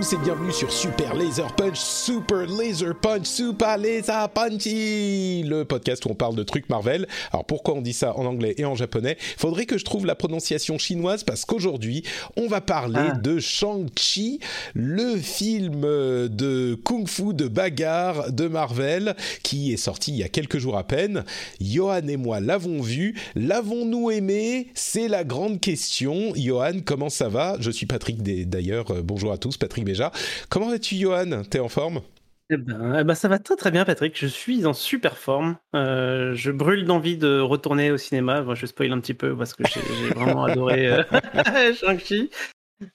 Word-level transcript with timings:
Tous 0.00 0.14
et 0.14 0.18
bienvenue 0.18 0.52
sur 0.52 0.72
Super 0.72 1.14
Laser 1.14 1.54
Punch, 1.56 1.76
Super 1.78 2.46
Laser 2.46 2.94
Punch, 2.98 3.26
Super 3.26 3.76
Laser 3.76 4.30
Punchy, 4.30 5.42
le 5.42 5.64
podcast 5.64 6.06
où 6.06 6.10
on 6.10 6.14
parle 6.14 6.36
de 6.36 6.42
trucs 6.42 6.70
Marvel. 6.70 7.06
Alors 7.32 7.44
pourquoi 7.44 7.74
on 7.74 7.82
dit 7.82 7.92
ça 7.92 8.16
en 8.16 8.24
anglais 8.24 8.54
et 8.56 8.64
en 8.64 8.74
japonais? 8.74 9.18
Faudrait 9.36 9.66
que 9.66 9.76
je 9.76 9.84
trouve 9.84 10.06
la 10.06 10.14
prononciation 10.14 10.78
chinoise 10.78 11.22
parce 11.22 11.44
qu'aujourd'hui 11.44 12.02
on 12.38 12.46
va 12.46 12.62
parler 12.62 13.10
Ah. 13.12 13.18
de 13.18 13.38
Shang-Chi, 13.40 14.40
le 14.72 15.16
film 15.16 15.82
de 15.82 16.78
kung-fu, 16.82 17.34
de 17.34 17.48
bagarre 17.48 18.32
de 18.32 18.48
Marvel 18.48 19.14
qui 19.42 19.70
est 19.72 19.76
sorti 19.76 20.12
il 20.12 20.18
y 20.18 20.22
a 20.22 20.28
quelques 20.30 20.58
jours 20.58 20.78
à 20.78 20.84
peine. 20.84 21.24
Johan 21.60 22.06
et 22.08 22.16
moi 22.16 22.40
l'avons 22.40 22.80
vu, 22.80 23.20
l'avons-nous 23.34 24.10
aimé? 24.10 24.68
C'est 24.72 25.08
la 25.08 25.24
grande 25.24 25.60
question. 25.60 26.32
Johan, 26.36 26.80
comment 26.84 27.10
ça 27.10 27.28
va? 27.28 27.56
Je 27.60 27.70
suis 27.70 27.86
Patrick 27.86 28.22
d'ailleurs. 28.48 28.92
Euh, 28.92 29.02
bonjour 29.02 29.32
à 29.32 29.36
tous, 29.36 29.58
Patrick 29.58 29.84
Comment 30.48 30.68
vas-tu, 30.68 30.96
Johan? 30.96 31.42
T'es 31.48 31.60
en 31.60 31.68
forme? 31.68 32.00
Eh 32.52 32.56
ben, 32.56 32.98
eh 32.98 33.04
ben, 33.04 33.14
ça 33.14 33.28
va 33.28 33.38
très 33.38 33.54
très 33.54 33.70
bien, 33.70 33.84
Patrick. 33.84 34.18
Je 34.18 34.26
suis 34.26 34.66
en 34.66 34.72
super 34.72 35.16
forme. 35.16 35.56
Euh, 35.76 36.34
je 36.34 36.50
brûle 36.50 36.84
d'envie 36.84 37.16
de 37.16 37.38
retourner 37.38 37.92
au 37.92 37.96
cinéma. 37.96 38.42
Bon, 38.42 38.56
je 38.56 38.66
spoil 38.66 38.90
un 38.92 38.98
petit 38.98 39.14
peu 39.14 39.36
parce 39.36 39.54
que 39.54 39.62
j'ai 39.68 40.08
vraiment 40.14 40.44
adoré 40.44 40.88
euh, 40.88 41.04
Shang-Chi. 41.74 42.28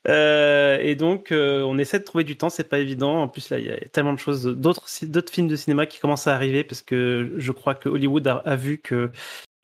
Euh, 0.10 0.78
et 0.82 0.96
donc, 0.96 1.28
on 1.32 1.78
essaie 1.78 2.00
de 2.00 2.04
trouver 2.04 2.26
du 2.26 2.36
temps. 2.36 2.50
C'est 2.50 2.68
pas 2.68 2.80
évident. 2.80 3.22
En 3.22 3.28
plus, 3.30 3.50
là, 3.50 3.60
il 3.60 3.66
y 3.66 3.72
a 3.72 3.78
tellement 3.94 4.12
de 4.12 4.20
choses, 4.20 4.44
d'autres 4.44 4.90
films 5.32 5.48
de 5.48 5.56
cinéma 5.56 5.86
qui 5.86 6.00
commencent 6.02 6.28
à 6.28 6.36
arriver 6.36 6.66
parce 6.66 6.82
que 6.82 7.32
je 7.38 7.52
crois 7.54 7.76
que 7.76 7.88
Hollywood 7.88 8.28
a 8.28 8.56
vu 8.58 8.80
que 8.80 9.10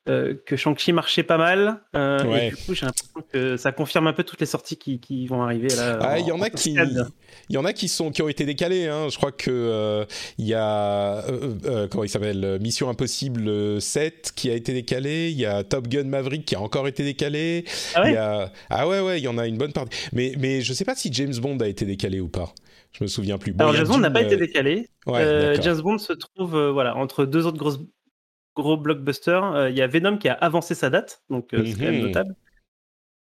euh, 0.09 0.33
que 0.47 0.55
Shang-Chi 0.55 0.93
marchait 0.93 1.21
pas 1.21 1.37
mal. 1.37 1.81
Euh, 1.95 2.23
Ouais. 2.23 2.47
Et 2.47 2.49
du 2.49 2.55
coup, 2.55 2.73
j'ai 2.73 2.85
l'impression 2.87 3.23
que 3.31 3.57
ça 3.57 3.71
confirme 3.71 4.07
un 4.07 4.13
peu 4.13 4.23
toutes 4.23 4.39
les 4.39 4.47
sorties 4.47 4.77
qui, 4.77 4.99
qui 4.99 5.27
vont 5.27 5.43
arriver 5.43 5.67
là. 5.69 5.99
Ah, 6.01 6.19
il 6.19 6.25
y 6.25 6.31
en 6.31 6.41
a 6.41 6.49
qui, 6.49 6.73
il 6.73 7.53
y 7.53 7.57
en 7.57 7.65
a 7.65 7.73
qui 7.73 7.87
sont 7.87 8.09
qui 8.09 8.21
ont 8.21 8.27
été 8.27 8.45
décalés. 8.45 8.87
Hein. 8.87 9.09
Je 9.09 9.17
crois 9.17 9.31
que 9.31 9.51
euh, 9.51 10.05
il 10.39 10.47
y 10.47 10.53
a 10.55 11.23
comment 11.91 12.03
il 12.03 12.09
s'appelle 12.09 12.57
Mission 12.61 12.89
Impossible 12.89 13.79
7 13.79 14.31
qui 14.35 14.49
a 14.49 14.55
été 14.55 14.73
décalé. 14.73 15.29
Il 15.29 15.37
y 15.39 15.45
a 15.45 15.63
Top 15.63 15.87
Gun 15.87 16.05
Maverick 16.05 16.45
qui 16.45 16.55
a 16.55 16.61
encore 16.61 16.87
été 16.87 17.03
décalé. 17.03 17.65
Ah 17.93 18.01
ouais 18.01 18.09
Il 18.09 18.13
y 18.13 18.17
a 18.17 18.51
ah 18.69 18.87
ouais 18.87 19.01
ouais, 19.01 19.19
il 19.19 19.23
y 19.23 19.27
en 19.27 19.37
a 19.37 19.45
une 19.45 19.57
bonne 19.57 19.73
partie. 19.73 19.95
Mais 20.13 20.33
mais 20.39 20.61
je 20.61 20.73
sais 20.73 20.85
pas 20.85 20.95
si 20.95 21.13
James 21.13 21.35
Bond 21.35 21.57
a 21.59 21.67
été 21.67 21.85
décalé 21.85 22.19
ou 22.19 22.27
pas. 22.27 22.53
Je 22.91 23.03
me 23.03 23.07
souviens 23.07 23.37
plus. 23.37 23.53
Bon, 23.53 23.65
Alors, 23.65 23.75
James 23.75 23.87
Bond 23.87 23.99
n'a 23.99 24.11
pas 24.11 24.21
été 24.21 24.35
décalé. 24.35 24.89
Ouais. 25.05 25.55
James 25.61 25.79
Bond 25.79 25.97
se 25.97 26.13
trouve 26.13 26.69
voilà, 26.69 26.95
entre 26.97 27.25
deux 27.25 27.45
autres 27.45 27.57
grosses, 27.57 27.79
gros 28.55 28.77
blockbusters. 28.77 29.43
Euh, 29.55 29.69
Il 29.69 29.77
y 29.77 29.81
a 29.81 29.87
Venom 29.87 30.17
qui 30.17 30.29
a 30.29 30.33
avancé 30.33 30.75
sa 30.75 30.89
date, 30.89 31.23
donc 31.29 31.53
euh, 31.53 31.65
c'est 31.65 31.77
quand 31.77 31.85
même 31.85 31.97
Mhm. 31.97 32.01
notable. 32.01 32.35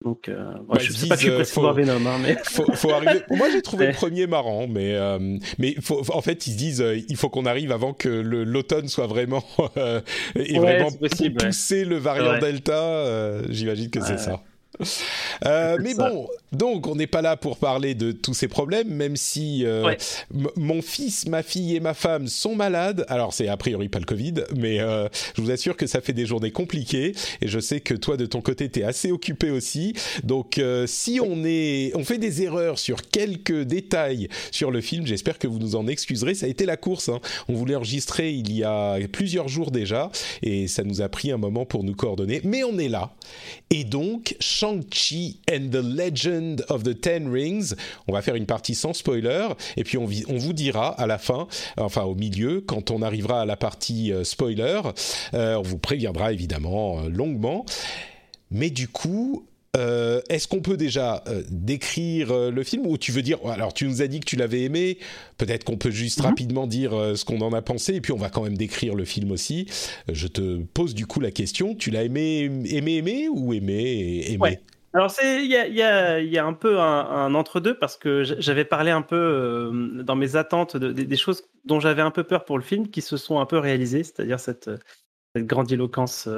Donc, 0.03 0.29
euh, 0.29 0.53
Ouais, 0.67 0.79
je 0.79 0.91
ils 0.91 0.97
sais 0.97 1.07
pas 1.07 1.15
que 1.15 1.21
je 1.21 1.27
suis 1.27 1.31
disent, 1.31 1.35
pressé 1.35 1.55
de 1.55 1.61
voir 1.61 1.73
Venom, 1.73 2.05
hein, 2.05 2.19
mais 2.21 2.35
faut, 2.43 2.65
faut 2.75 2.91
arriver. 2.91 3.23
Moi, 3.31 3.49
j'ai 3.49 3.61
trouvé 3.61 3.87
le 3.87 3.93
premier 3.93 4.27
marrant, 4.27 4.67
mais 4.67 4.93
euh, 4.95 5.37
mais 5.57 5.75
faut, 5.81 6.03
en 6.13 6.21
fait, 6.21 6.45
ils 6.47 6.53
se 6.53 6.57
disent, 6.57 6.81
euh, 6.81 6.97
il 7.09 7.15
faut 7.15 7.29
qu'on 7.29 7.45
arrive 7.45 7.71
avant 7.71 7.93
que 7.93 8.09
l'automne 8.09 8.87
soit 8.87 9.07
vraiment 9.07 9.43
et 10.35 10.59
Ouais, 10.59 10.59
vraiment 10.59 10.89
ouais. 10.89 11.47
pousser 11.47 11.85
le 11.85 11.97
variant 11.97 12.33
Ouais. 12.33 12.39
Delta. 12.39 13.41
J'imagine 13.49 13.89
que 13.89 14.01
c'est 14.01 14.17
ça. 14.17 14.43
Euh, 15.45 15.77
mais 15.81 15.93
ça. 15.93 16.09
bon, 16.09 16.27
donc 16.51 16.87
on 16.87 16.95
n'est 16.95 17.07
pas 17.07 17.21
là 17.21 17.37
pour 17.37 17.57
parler 17.57 17.95
de 17.95 18.11
tous 18.11 18.33
ces 18.33 18.47
problèmes, 18.47 18.87
même 18.89 19.15
si 19.15 19.65
euh, 19.65 19.83
Ouais. 19.85 19.97
mon 20.55 20.81
fils, 20.81 21.27
ma 21.27 21.43
fille 21.43 21.75
et 21.75 21.79
ma 21.79 21.93
femme 21.93 22.27
sont 22.27 22.55
malades. 22.55 23.05
Alors 23.09 23.33
c'est 23.33 23.47
a 23.47 23.57
priori 23.57 23.89
pas 23.89 23.99
le 23.99 24.05
Covid, 24.05 24.33
mais 24.55 24.79
euh, 24.79 25.07
je 25.35 25.41
vous 25.41 25.51
assure 25.51 25.75
que 25.77 25.87
ça 25.87 26.01
fait 26.01 26.13
des 26.13 26.25
journées 26.25 26.51
compliquées 26.51 27.13
et 27.41 27.47
je 27.47 27.59
sais 27.59 27.79
que 27.81 27.93
toi 27.93 28.17
de 28.17 28.25
ton 28.25 28.41
côté 28.41 28.69
t'es 28.69 28.83
assez 28.83 29.11
occupé 29.11 29.49
aussi. 29.51 29.93
Donc 30.23 30.57
euh, 30.57 30.85
si 30.87 31.19
on 31.21 31.43
est, 31.45 31.91
on 31.95 32.03
fait 32.03 32.17
des 32.17 32.41
erreurs 32.43 32.79
sur 32.79 33.01
quelques 33.09 33.61
détails 33.63 34.29
sur 34.51 34.71
le 34.71 34.81
film, 34.81 35.05
j'espère 35.05 35.37
que 35.37 35.47
vous 35.47 35.59
nous 35.59 35.75
en 35.75 35.87
excuserez. 35.87 36.35
Ça 36.35 36.45
a 36.45 36.49
été 36.49 36.65
la 36.65 36.77
course. 36.77 37.09
hein. 37.09 37.19
On 37.47 37.53
voulait 37.53 37.75
enregistrer 37.75 38.31
il 38.31 38.51
y 38.53 38.63
a 38.63 38.97
plusieurs 39.11 39.47
jours 39.47 39.71
déjà 39.71 40.11
et 40.41 40.67
ça 40.67 40.83
nous 40.83 41.01
a 41.01 41.09
pris 41.09 41.31
un 41.31 41.37
moment 41.37 41.65
pour 41.65 41.83
nous 41.83 41.95
coordonner, 41.95 42.41
mais 42.43 42.63
on 42.63 42.77
est 42.79 42.87
là. 42.89 43.11
Et 43.69 43.83
donc, 43.83 44.35
Shang-Chi 44.65 45.37
and 45.51 45.69
the 45.69 45.83
Legend 45.83 46.65
of 46.69 46.83
the 46.83 46.99
Ten 46.99 47.29
Rings, 47.29 47.75
on 48.07 48.13
va 48.13 48.23
faire 48.23 48.33
une 48.33 48.47
partie 48.47 48.73
sans 48.73 48.93
spoiler, 48.93 49.49
et 49.77 49.83
puis 49.83 49.97
on, 49.99 50.05
vous 50.05 50.53
dira 50.53 50.89
à 50.99 51.05
la 51.05 51.19
fin, 51.19 51.47
enfin 51.77 52.01
au 52.01 52.15
milieu, 52.15 52.61
quand 52.61 52.89
on 52.89 53.03
arrivera 53.03 53.41
à 53.41 53.45
la 53.45 53.57
partie 53.57 54.11
euh, 54.11 54.23
spoiler, 54.23 54.81
euh, 55.35 55.55
on 55.55 55.61
vous 55.61 55.77
préviendra 55.77 56.31
évidemment 56.31 56.99
euh, 56.99 57.09
longuement. 57.09 57.63
Mais 58.49 58.71
du 58.71 58.87
coup, 58.87 59.45
euh, 59.75 60.21
est-ce 60.29 60.47
qu'on 60.47 60.61
peut 60.61 60.77
déjà 60.77 61.23
euh, 61.27 61.43
décrire 61.49 62.31
euh, 62.31 62.51
le 62.51 62.63
film 62.63 62.85
ou 62.87 62.97
tu 62.97 63.11
veux 63.11 63.21
dire 63.21 63.37
alors 63.47 63.73
tu 63.73 63.85
nous 63.87 64.01
as 64.01 64.07
dit 64.07 64.19
que 64.19 64.25
tu 64.25 64.35
l'avais 64.35 64.61
aimé 64.63 64.97
peut-être 65.37 65.63
qu'on 65.63 65.77
peut 65.77 65.91
juste 65.91 66.19
Mhm. 66.19 66.25
rapidement 66.25 66.67
dire 66.67 66.91
ce 67.15 67.25
qu'on 67.25 67.41
en 67.41 67.51
a 67.53 67.61
pensé 67.61 67.93
et 67.95 68.01
puis 68.01 68.11
on 68.13 68.17
va 68.17 68.29
quand 68.29 68.43
même 68.43 68.57
décrire 68.57 68.95
le 68.95 69.05
film 69.05 69.31
aussi 69.31 69.67
je 70.11 70.27
te 70.27 70.57
pose 70.73 70.93
du 70.95 71.05
coup 71.05 71.19
la 71.19 71.31
question 71.31 71.75
tu 71.75 71.91
l'as 71.91 72.03
aimé 72.03 72.49
aimé 72.69 72.95
aimé 72.95 73.27
ou 73.29 73.53
aimé 73.53 74.25
aimé 74.31 74.37
Ouais. 74.39 74.61
Alors 74.93 75.11
c'est 75.11 75.43
il 75.43 75.51
y 75.51 75.57
a, 75.57 75.67
il 75.67 75.75
y, 75.75 75.81
a, 75.81 76.21
il 76.21 76.31
y 76.31 76.37
a 76.37 76.45
un 76.45 76.53
peu 76.53 76.79
un, 76.79 77.05
un 77.05 77.35
entre-deux 77.35 77.77
parce 77.77 77.97
que 77.97 78.23
j'avais 78.23 78.63
parlé 78.63 78.91
un 78.91 79.01
peu 79.01 79.69
dans 80.05 80.15
mes 80.15 80.37
attentes 80.37 80.77
de- 80.77 80.93
des- 80.93 81.03
des 81.03 81.17
choses 81.17 81.43
dont 81.65 81.81
j'avais 81.81 82.01
un 82.01 82.11
peu 82.11 82.23
peur 82.23 82.45
pour 82.45 82.57
le 82.57 82.63
film 82.63 82.87
qui 82.87 83.01
se 83.01 83.17
sont 83.17 83.39
un 83.41 83.45
peu 83.45 83.57
réalisées, 83.57 84.03
c'est-à-dire 84.03 84.39
cette, 84.39 84.69
cette 85.35 85.45
grandiloquence 85.47 86.29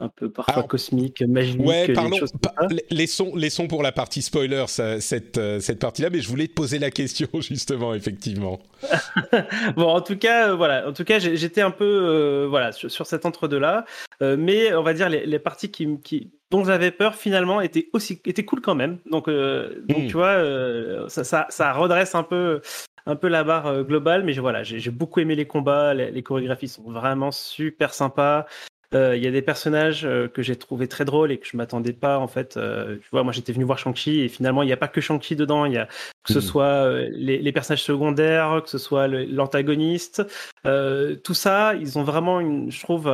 un 0.00 0.08
peu 0.08 0.30
parfois 0.30 0.54
Alors, 0.54 0.66
cosmique, 0.68 1.22
magique, 1.22 1.60
Ouais, 1.60 1.92
parlons, 1.92 2.16
choses 2.16 2.32
pa- 2.40 2.54
laissons, 2.90 3.34
laissons 3.36 3.68
pour 3.68 3.82
la 3.82 3.92
partie 3.92 4.22
spoiler 4.22 4.64
ça- 4.66 5.00
cette, 5.00 5.36
euh, 5.38 5.60
cette 5.60 5.78
partie-là, 5.78 6.08
mais 6.10 6.20
je 6.20 6.28
voulais 6.28 6.48
te 6.48 6.54
poser 6.54 6.78
la 6.78 6.90
question 6.90 7.28
justement, 7.40 7.94
effectivement. 7.94 8.58
Bon, 9.76 9.88
en 9.88 10.00
tout 10.00 10.16
cas, 10.16 10.48
euh, 10.50 10.54
voilà. 10.56 10.88
En 10.88 10.92
tout 10.92 11.04
cas, 11.04 11.18
j'étais 11.18 11.60
un 11.60 11.70
peu, 11.70 11.84
euh, 11.84 12.46
voilà, 12.48 12.72
sur, 12.72 12.90
sur 12.90 13.06
cet 13.06 13.26
entre-deux-là. 13.26 13.84
Euh, 14.22 14.36
mais 14.38 14.74
on 14.74 14.82
va 14.82 14.92
dire 14.94 15.08
les, 15.08 15.24
les 15.26 15.38
parties 15.38 15.70
qui, 15.70 16.30
dont 16.50 16.64
j'avais 16.64 16.90
peur 16.90 17.14
finalement 17.14 17.60
étaient 17.60 17.88
aussi, 17.92 18.20
étaient 18.26 18.44
cool 18.44 18.60
quand 18.60 18.74
même. 18.74 18.98
Donc, 19.10 19.28
euh, 19.28 19.82
donc 19.88 19.98
Mm. 20.04 20.06
tu 20.06 20.12
vois, 20.14 20.28
euh, 20.28 21.08
ça, 21.08 21.24
ça, 21.24 21.46
ça 21.50 21.72
redresse 21.72 22.14
un 22.14 22.22
peu, 22.22 22.60
un 23.06 23.16
peu 23.16 23.28
la 23.28 23.44
barre 23.44 23.66
euh, 23.66 23.82
globale. 23.82 24.24
Mais 24.24 24.32
voilà, 24.34 24.62
j'ai 24.62 24.90
beaucoup 24.90 25.20
aimé 25.20 25.34
les 25.34 25.46
combats. 25.46 25.94
Les, 25.94 26.10
les 26.10 26.22
chorégraphies 26.22 26.68
sont 26.68 26.90
vraiment 26.90 27.30
super 27.30 27.94
sympas. 27.94 28.46
Euh, 28.94 29.16
Il 29.16 29.22
y 29.22 29.26
a 29.26 29.30
des 29.30 29.42
personnages 29.42 30.04
euh, 30.04 30.26
que 30.28 30.42
j'ai 30.42 30.56
trouvé 30.56 30.88
très 30.88 31.04
drôles 31.04 31.30
et 31.30 31.38
que 31.38 31.46
je 31.46 31.56
m'attendais 31.56 31.92
pas 31.92 32.18
en 32.18 32.26
fait. 32.26 32.56
Euh, 32.56 32.96
tu 32.96 33.08
vois, 33.12 33.22
moi 33.22 33.32
j'étais 33.32 33.52
venu 33.52 33.64
voir 33.64 33.78
Shang-Chi 33.78 34.20
et 34.20 34.28
finalement 34.28 34.62
il 34.62 34.66
n'y 34.66 34.72
a 34.72 34.76
pas 34.76 34.88
que 34.88 35.00
Shang-Chi 35.00 35.36
dedans. 35.36 35.64
Il 35.64 35.72
y 35.74 35.78
a 35.78 35.86
que 35.86 36.32
ce 36.32 36.38
Mhm. 36.38 36.40
soit 36.44 36.92
les, 37.10 37.38
les 37.38 37.52
personnages 37.52 37.84
secondaires, 37.84 38.60
que 38.64 38.68
ce 38.70 38.78
soit 38.78 39.06
l'antagoniste, 39.08 40.22
tout 40.64 41.34
ça, 41.34 41.74
ils 41.76 41.98
ont 41.98 42.02
vraiment, 42.02 42.40
une, 42.40 42.70
je 42.70 42.80
trouve, 42.82 43.04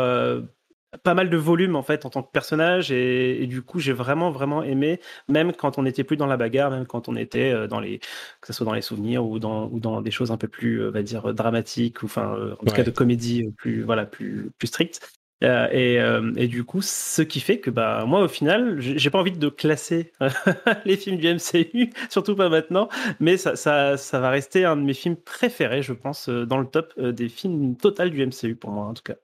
pas 1.04 1.14
mal 1.14 1.28
de 1.28 1.36
volume 1.36 1.76
en 1.76 1.82
fait 1.82 2.06
en 2.06 2.10
tant 2.10 2.22
que 2.22 2.30
personnage 2.30 2.90
et, 2.90 3.42
et 3.42 3.46
du 3.46 3.60
coup 3.60 3.80
j'ai 3.80 3.92
vraiment 3.92 4.30
vraiment 4.30 4.62
aimé, 4.62 4.98
même 5.28 5.52
quand 5.52 5.76
on 5.78 5.82
n'était 5.82 6.04
plus 6.04 6.16
dans 6.16 6.26
la 6.26 6.36
bagarre, 6.38 6.70
même 6.70 6.86
quand 6.86 7.08
on 7.08 7.16
était 7.16 7.68
dans 7.68 7.80
les, 7.80 7.98
que 7.98 8.46
ce 8.46 8.52
soit 8.54 8.64
dans 8.64 8.72
les 8.72 8.80
souvenirs 8.82 9.24
ou 9.26 9.38
dans 9.38 9.68
ou 9.68 9.78
dans 9.78 10.00
des 10.00 10.10
choses 10.10 10.30
un 10.30 10.38
peu 10.38 10.48
plus, 10.48 10.86
on 10.88 10.90
va 10.90 11.02
dire 11.02 11.34
dramatiques 11.34 12.02
ou 12.02 12.06
enfin 12.06 12.32
en 12.52 12.56
tout 12.56 12.64
Ouais. 12.66 12.72
cas 12.72 12.82
de 12.82 12.90
comédie 12.90 13.44
plus 13.58 13.82
voilà 13.82 14.06
plus 14.06 14.50
plus 14.58 14.68
stricte. 14.68 15.00
Euh, 15.44 15.68
et, 15.70 16.00
euh, 16.00 16.32
et 16.36 16.48
du 16.48 16.64
coup, 16.64 16.80
ce 16.80 17.20
qui 17.20 17.40
fait 17.40 17.60
que 17.60 17.70
bah 17.70 18.04
moi 18.06 18.22
au 18.22 18.28
final, 18.28 18.80
j'ai 18.80 19.10
pas 19.10 19.18
envie 19.18 19.32
de 19.32 19.48
classer 19.50 20.12
les 20.86 20.96
films 20.96 21.18
du 21.18 21.28
MCU, 21.28 21.90
surtout 22.10 22.34
pas 22.34 22.48
maintenant, 22.48 22.88
mais 23.20 23.36
ça, 23.36 23.54
ça, 23.54 24.20
va 24.20 24.30
rester 24.30 24.64
un 24.64 24.76
de 24.76 24.82
mes 24.82 24.94
films 24.94 25.16
préférés, 25.16 25.82
je 25.82 25.92
pense, 25.92 26.28
euh, 26.30 26.46
dans 26.46 26.58
le 26.58 26.66
top 26.66 26.98
des 26.98 27.28
films 27.28 27.76
total 27.76 28.10
du 28.10 28.26
MCU 28.26 28.56
pour 28.56 28.70
moi 28.70 28.86
en 28.86 28.94
tout 28.94 29.02
cas. 29.02 29.16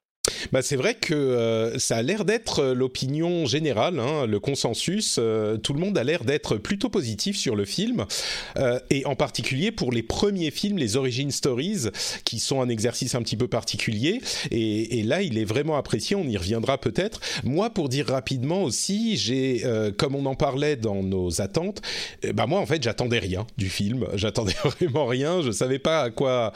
Bah, 0.52 0.62
c'est 0.62 0.76
vrai 0.76 0.94
que 0.94 1.14
euh, 1.14 1.78
ça 1.78 1.96
a 1.96 2.02
l'air 2.02 2.24
d'être 2.24 2.60
euh, 2.60 2.74
l'opinion 2.74 3.46
générale, 3.46 3.98
hein, 3.98 4.26
le 4.26 4.38
consensus. 4.38 5.16
Euh, 5.18 5.56
tout 5.56 5.72
le 5.72 5.80
monde 5.80 5.96
a 5.98 6.04
l'air 6.04 6.24
d'être 6.24 6.56
plutôt 6.56 6.88
positif 6.90 7.36
sur 7.36 7.56
le 7.56 7.64
film, 7.64 8.06
et 8.90 9.04
en 9.06 9.14
particulier 9.14 9.72
pour 9.72 9.92
les 9.92 10.02
premiers 10.02 10.50
films, 10.50 10.78
les 10.78 10.96
origin 10.96 11.30
stories, 11.30 11.88
qui 12.24 12.38
sont 12.38 12.60
un 12.60 12.68
exercice 12.68 13.14
un 13.14 13.22
petit 13.22 13.36
peu 13.36 13.48
particulier. 13.48 14.20
Et, 14.50 14.98
et 14.98 15.02
là, 15.02 15.22
il 15.22 15.38
est 15.38 15.44
vraiment 15.44 15.76
apprécié. 15.76 16.16
On 16.16 16.24
y 16.24 16.36
reviendra 16.36 16.78
peut-être. 16.78 17.20
Moi, 17.44 17.70
pour 17.70 17.88
dire 17.88 18.06
rapidement 18.06 18.62
aussi, 18.62 19.16
j'ai, 19.16 19.64
comme 19.96 20.14
on 20.14 20.26
en 20.26 20.34
parlait 20.34 20.76
dans 20.76 21.02
nos 21.02 21.40
attentes, 21.40 21.82
bah 22.34 22.46
moi, 22.46 22.60
en 22.60 22.66
fait, 22.66 22.82
j'attendais 22.82 23.18
rien 23.18 23.46
du 23.56 23.68
film. 23.68 24.06
J'attendais 24.14 24.54
vraiment 24.64 25.06
rien. 25.06 25.42
Je 25.42 25.50
savais 25.50 25.78
pas 25.78 26.02
à 26.02 26.10
quoi, 26.10 26.52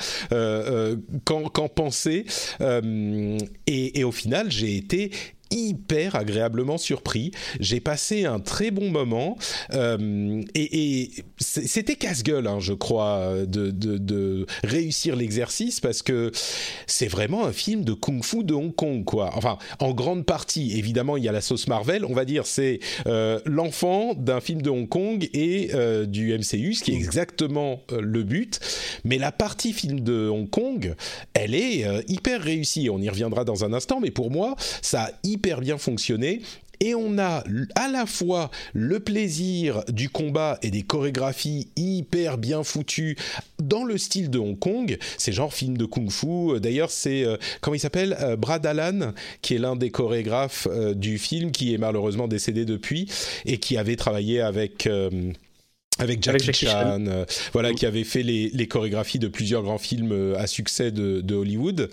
qu'en 1.24 1.68
penser. 1.68 2.26
Et, 3.68 4.04
au 4.04 4.12
final, 4.12 4.50
j'ai 4.50 4.76
été 4.76 5.10
hyper 5.50 6.16
agréablement 6.16 6.78
surpris. 6.78 7.30
J'ai 7.60 7.80
passé 7.80 8.24
un 8.24 8.40
très 8.40 8.70
bon 8.70 8.90
moment 8.90 9.36
euh, 9.72 10.42
et, 10.54 11.10
c'était 11.38 11.96
casse-gueule, 11.96 12.46
hein, 12.46 12.58
je 12.60 12.72
crois, 12.72 13.32
de, 13.46 14.46
réussir 14.64 15.16
l'exercice 15.16 15.80
parce 15.80 16.02
que 16.02 16.32
c'est 16.86 17.08
vraiment 17.08 17.44
un 17.44 17.52
film 17.52 17.84
de 17.84 17.92
kung-fu 17.92 18.44
de 18.44 18.54
Hong 18.54 18.74
Kong, 18.74 19.04
quoi. 19.04 19.30
Enfin, 19.34 19.58
en 19.80 19.92
grande 19.92 20.24
partie, 20.24 20.78
évidemment, 20.78 21.16
il 21.16 21.24
y 21.24 21.28
a 21.28 21.32
la 21.32 21.40
sauce 21.40 21.68
Marvel. 21.68 22.04
On 22.04 22.14
va 22.14 22.24
dire 22.24 22.46
c'est 22.46 22.80
euh, 23.06 23.40
l'enfant 23.44 24.14
d'un 24.14 24.40
film 24.40 24.62
de 24.62 24.70
Hong 24.70 24.88
Kong 24.88 25.28
et 25.32 25.70
euh, 25.74 26.06
du 26.06 26.36
MCU, 26.36 26.74
ce 26.74 26.84
qui 26.84 26.92
est 26.92 26.96
exactement 26.96 27.80
le 27.90 28.22
but. 28.22 28.60
Mais 29.04 29.18
la 29.18 29.32
partie 29.32 29.72
film 29.72 30.00
de 30.00 30.28
Hong 30.28 30.48
Kong, 30.48 30.94
elle 31.34 31.54
est 31.54 31.86
hyper 32.08 32.42
réussie. 32.42 32.88
On 32.90 32.98
y 32.98 33.08
reviendra 33.08 33.44
dans 33.44 33.64
un 33.64 33.72
instant, 33.72 34.00
mais 34.00 34.10
pour 34.10 34.30
moi, 34.30 34.56
ça 34.82 35.04
a 35.04 35.10
bien 35.60 35.78
fonctionné 35.78 36.42
et 36.80 36.94
on 36.94 37.18
a 37.18 37.42
à 37.74 37.88
la 37.88 38.06
fois 38.06 38.50
le 38.74 39.00
plaisir 39.00 39.82
du 39.88 40.08
combat 40.08 40.58
et 40.62 40.70
des 40.70 40.82
chorégraphies 40.82 41.68
hyper 41.76 42.38
bien 42.38 42.62
foutues 42.64 43.16
dans 43.58 43.84
le 43.84 43.98
style 43.98 44.30
de 44.30 44.38
Hong 44.38 44.58
Kong. 44.58 44.98
C'est 45.16 45.32
genre 45.32 45.54
film 45.54 45.76
de 45.76 45.86
kung-fu. 45.86 46.60
D'ailleurs, 46.60 46.90
c'est 46.90 47.24
euh, 47.24 47.36
comment 47.60 47.74
il 47.74 47.80
s'appelle 47.80 48.16
euh, 48.20 48.36
Brad 48.36 48.64
Allan, 48.66 49.12
qui 49.42 49.54
est 49.54 49.58
l'un 49.58 49.76
des 49.76 49.90
chorégraphes 49.90 50.68
euh, 50.70 50.94
du 50.94 51.18
film, 51.18 51.50
qui 51.50 51.72
est 51.72 51.78
malheureusement 51.78 52.28
décédé 52.28 52.64
depuis 52.64 53.10
et 53.44 53.58
qui 53.58 53.76
avait 53.78 53.96
travaillé 53.96 54.40
avec 54.40 54.88
avec 55.98 56.22
Jackie, 56.22 56.52
Chan, 56.52 57.06
euh, 57.06 57.24
voilà, 57.52 57.72
qui 57.72 57.86
avait 57.86 58.04
fait 58.04 58.22
les, 58.22 58.50
les, 58.50 58.68
chorégraphies 58.68 59.18
de 59.18 59.28
plusieurs 59.28 59.62
grands 59.62 59.78
films 59.78 60.12
euh, 60.12 60.38
à 60.38 60.46
succès 60.46 60.90
de, 60.90 61.20
de 61.22 61.34
Hollywood. 61.34 61.88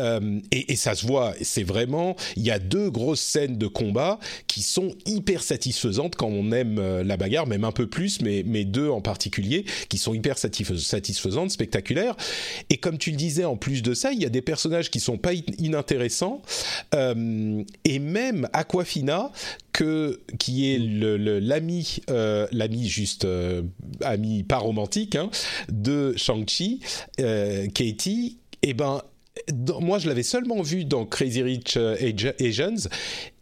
Euh, 0.00 0.40
et, 0.50 0.72
et, 0.72 0.76
ça 0.76 0.94
se 0.94 1.06
voit, 1.06 1.34
c'est 1.42 1.62
vraiment, 1.62 2.16
il 2.36 2.42
y 2.42 2.50
a 2.50 2.58
deux 2.58 2.90
grosses 2.90 3.20
scènes 3.20 3.58
de 3.58 3.66
combat 3.66 4.18
qui 4.46 4.62
sont 4.62 4.94
hyper 5.04 5.42
satisfaisantes 5.42 6.16
quand 6.16 6.28
on 6.28 6.52
aime 6.52 6.80
la 7.02 7.16
bagarre, 7.16 7.46
même 7.46 7.64
un 7.64 7.72
peu 7.72 7.86
plus, 7.86 8.20
mais, 8.22 8.42
mais 8.46 8.64
deux 8.64 8.88
en 8.88 9.00
particulier, 9.00 9.64
qui 9.88 9.98
sont 9.98 10.14
hyper 10.14 10.38
satisfaisantes, 10.38 11.50
spectaculaires. 11.50 12.16
Et 12.70 12.78
comme 12.78 12.96
tu 12.96 13.10
le 13.10 13.16
disais, 13.16 13.44
en 13.44 13.56
plus 13.56 13.82
de 13.82 13.92
ça, 13.92 14.12
il 14.12 14.22
y 14.22 14.26
a 14.26 14.30
des 14.30 14.42
personnages 14.42 14.90
qui 14.90 15.00
sont 15.00 15.18
pas 15.18 15.32
inintéressants. 15.58 16.40
Euh, 16.94 17.62
et 17.84 17.98
même 17.98 18.48
Aquafina, 18.52 19.32
que, 19.72 20.20
qui 20.38 20.72
est 20.72 20.78
l'ami, 20.78 21.98
l'ami 22.08 22.88
juste 22.88 23.26
euh, 23.34 23.62
amie 24.00 24.42
pas 24.42 24.58
romantique 24.58 25.16
hein, 25.16 25.30
de 25.68 26.14
Shang-Chi, 26.16 26.80
euh, 27.20 27.66
Katie, 27.68 28.38
eh 28.62 28.74
ben 28.74 29.02
moi 29.80 29.98
je 29.98 30.08
l'avais 30.08 30.22
seulement 30.22 30.62
vu 30.62 30.84
dans 30.84 31.04
Crazy 31.04 31.42
Rich 31.42 31.76
euh, 31.76 31.96
Asians 32.40 32.88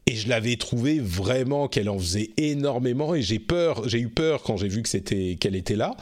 et 0.06 0.16
je 0.16 0.28
l'avais 0.28 0.56
trouvé 0.56 0.98
vraiment 0.98 1.68
qu'elle 1.68 1.88
en 1.88 1.98
faisait 1.98 2.30
énormément 2.36 3.14
et 3.14 3.22
j'ai 3.22 3.38
peur, 3.38 3.88
j'ai 3.88 4.00
eu 4.00 4.08
peur 4.08 4.42
quand 4.42 4.56
j'ai 4.56 4.68
vu 4.68 4.82
que 4.82 4.88
c'était 4.88 5.36
qu'elle 5.40 5.54
était 5.54 5.76
là. 5.76 5.94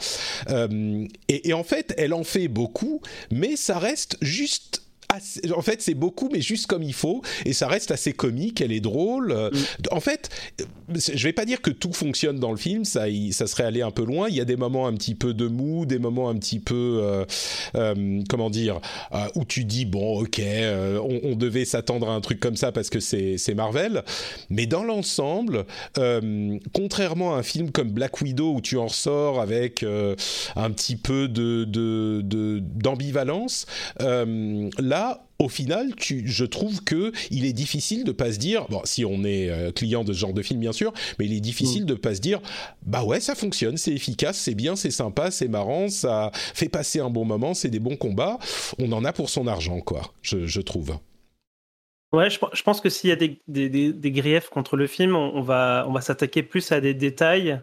Euh, 0.49 1.05
et, 1.27 1.53
en 1.53 1.63
fait, 1.63 1.93
elle 1.97 2.13
en 2.13 2.23
fait 2.23 2.47
beaucoup, 2.47 3.01
mais 3.31 3.55
ça 3.55 3.77
reste 3.77 4.17
juste 4.21 4.83
en 5.55 5.61
fait, 5.61 5.81
c'est 5.81 5.93
beaucoup, 5.93 6.29
mais 6.31 6.41
juste 6.41 6.67
comme 6.67 6.83
il 6.83 6.93
faut, 6.93 7.21
et 7.45 7.53
ça 7.53 7.67
reste 7.67 7.91
assez 7.91 8.13
comique. 8.13 8.61
Elle 8.61 8.71
est 8.71 8.79
drôle. 8.79 9.33
Mm. 9.33 9.57
En 9.91 9.99
fait, 9.99 10.29
je 10.95 11.23
vais 11.23 11.33
pas 11.33 11.45
dire 11.45 11.61
que 11.61 11.71
tout 11.71 11.93
fonctionne 11.93 12.39
dans 12.39 12.51
le 12.51 12.57
film, 12.57 12.85
ça, 12.85 13.05
ça 13.31 13.47
serait 13.47 13.63
aller 13.63 13.81
un 13.81 13.91
peu 13.91 14.05
loin. 14.05 14.27
Il 14.29 14.35
y 14.35 14.41
a 14.41 14.45
des 14.45 14.55
moments 14.55 14.87
un 14.87 14.93
petit 14.93 15.15
peu 15.15 15.33
de 15.33 15.47
mou, 15.47 15.85
des 15.85 15.99
moments 15.99 16.29
un 16.29 16.35
petit 16.35 16.59
peu, 16.59 16.99
euh, 17.01 17.25
euh, 17.75 18.21
comment 18.29 18.49
dire, 18.49 18.79
euh, 19.13 19.27
où 19.35 19.45
tu 19.45 19.65
dis 19.65 19.85
bon, 19.85 20.21
ok, 20.21 20.39
euh, 20.39 20.99
on, 20.99 21.31
on, 21.31 21.35
devait 21.35 21.65
s'attendre 21.65 22.09
à 22.09 22.13
un 22.13 22.21
truc 22.21 22.39
comme 22.39 22.55
ça 22.55 22.71
parce 22.71 22.89
que 22.89 22.99
c'est 22.99 23.53
Marvel, 23.55 24.03
mais 24.49 24.65
dans 24.65 24.83
l'ensemble, 24.83 25.65
euh, 25.97 26.57
contrairement 26.73 27.35
à 27.35 27.39
un 27.39 27.43
film 27.43 27.71
comme 27.71 27.89
Black 27.89 28.21
Widow 28.21 28.53
où 28.55 28.61
tu 28.61 28.77
en 28.77 28.87
ressors 28.87 29.41
avec 29.41 29.83
euh, 29.83 30.15
un 30.55 30.71
petit 30.71 30.95
peu 30.95 31.27
de 31.27 31.65
d'ambivalence, 32.81 33.65
de, 33.99 34.69
là 34.81 35.00
au 35.39 35.49
final, 35.49 35.95
tu, 35.95 36.27
je 36.27 36.45
trouve 36.45 36.83
que 36.83 37.11
il 37.31 37.45
est 37.45 37.53
difficile 37.53 38.03
de 38.03 38.11
pas 38.11 38.31
se 38.31 38.37
dire, 38.37 38.65
bon, 38.69 38.81
si 38.83 39.05
on 39.05 39.23
est 39.23 39.49
euh, 39.49 39.71
client 39.71 40.03
de 40.03 40.13
ce 40.13 40.19
genre 40.19 40.33
de 40.33 40.41
film, 40.41 40.59
bien 40.59 40.71
sûr, 40.71 40.93
mais 41.17 41.25
il 41.25 41.33
est 41.33 41.39
difficile 41.39 41.83
mm. 41.83 41.87
de 41.87 41.93
pas 41.95 42.15
se 42.15 42.21
dire, 42.21 42.41
bah 42.83 43.03
ouais, 43.03 43.19
ça 43.19 43.35
fonctionne, 43.35 43.77
c'est 43.77 43.91
efficace, 43.91 44.37
c'est 44.37 44.55
bien, 44.55 44.75
c'est 44.75 44.91
sympa, 44.91 45.31
c'est 45.31 45.47
marrant, 45.47 45.89
ça 45.89 46.31
fait 46.33 46.69
passer 46.69 46.99
un 46.99 47.09
bon 47.09 47.25
moment, 47.25 47.53
c'est 47.53 47.69
des 47.69 47.79
bons 47.79 47.97
combats. 47.97 48.37
On 48.79 48.91
en 48.91 49.03
a 49.03 49.13
pour 49.13 49.29
son 49.29 49.47
argent, 49.47 49.79
quoi, 49.79 50.13
je, 50.21 50.45
je 50.45 50.61
trouve. 50.61 50.97
Ouais, 52.13 52.29
je, 52.29 52.39
je, 52.53 52.63
pense 52.63 52.81
que 52.81 52.89
s'il 52.89 53.09
y 53.09 53.13
a 53.13 53.15
des, 53.15 53.41
des, 53.47 53.93
des, 53.93 54.11
griefs 54.11 54.49
contre 54.49 54.75
le 54.75 54.85
film, 54.85 55.15
on, 55.15 55.33
on 55.33 55.41
va, 55.41 55.85
on 55.87 55.93
va 55.93 56.01
s'attaquer 56.01 56.43
plus 56.43 56.71
à 56.73 56.81
des 56.81 56.93
détails 56.93 57.61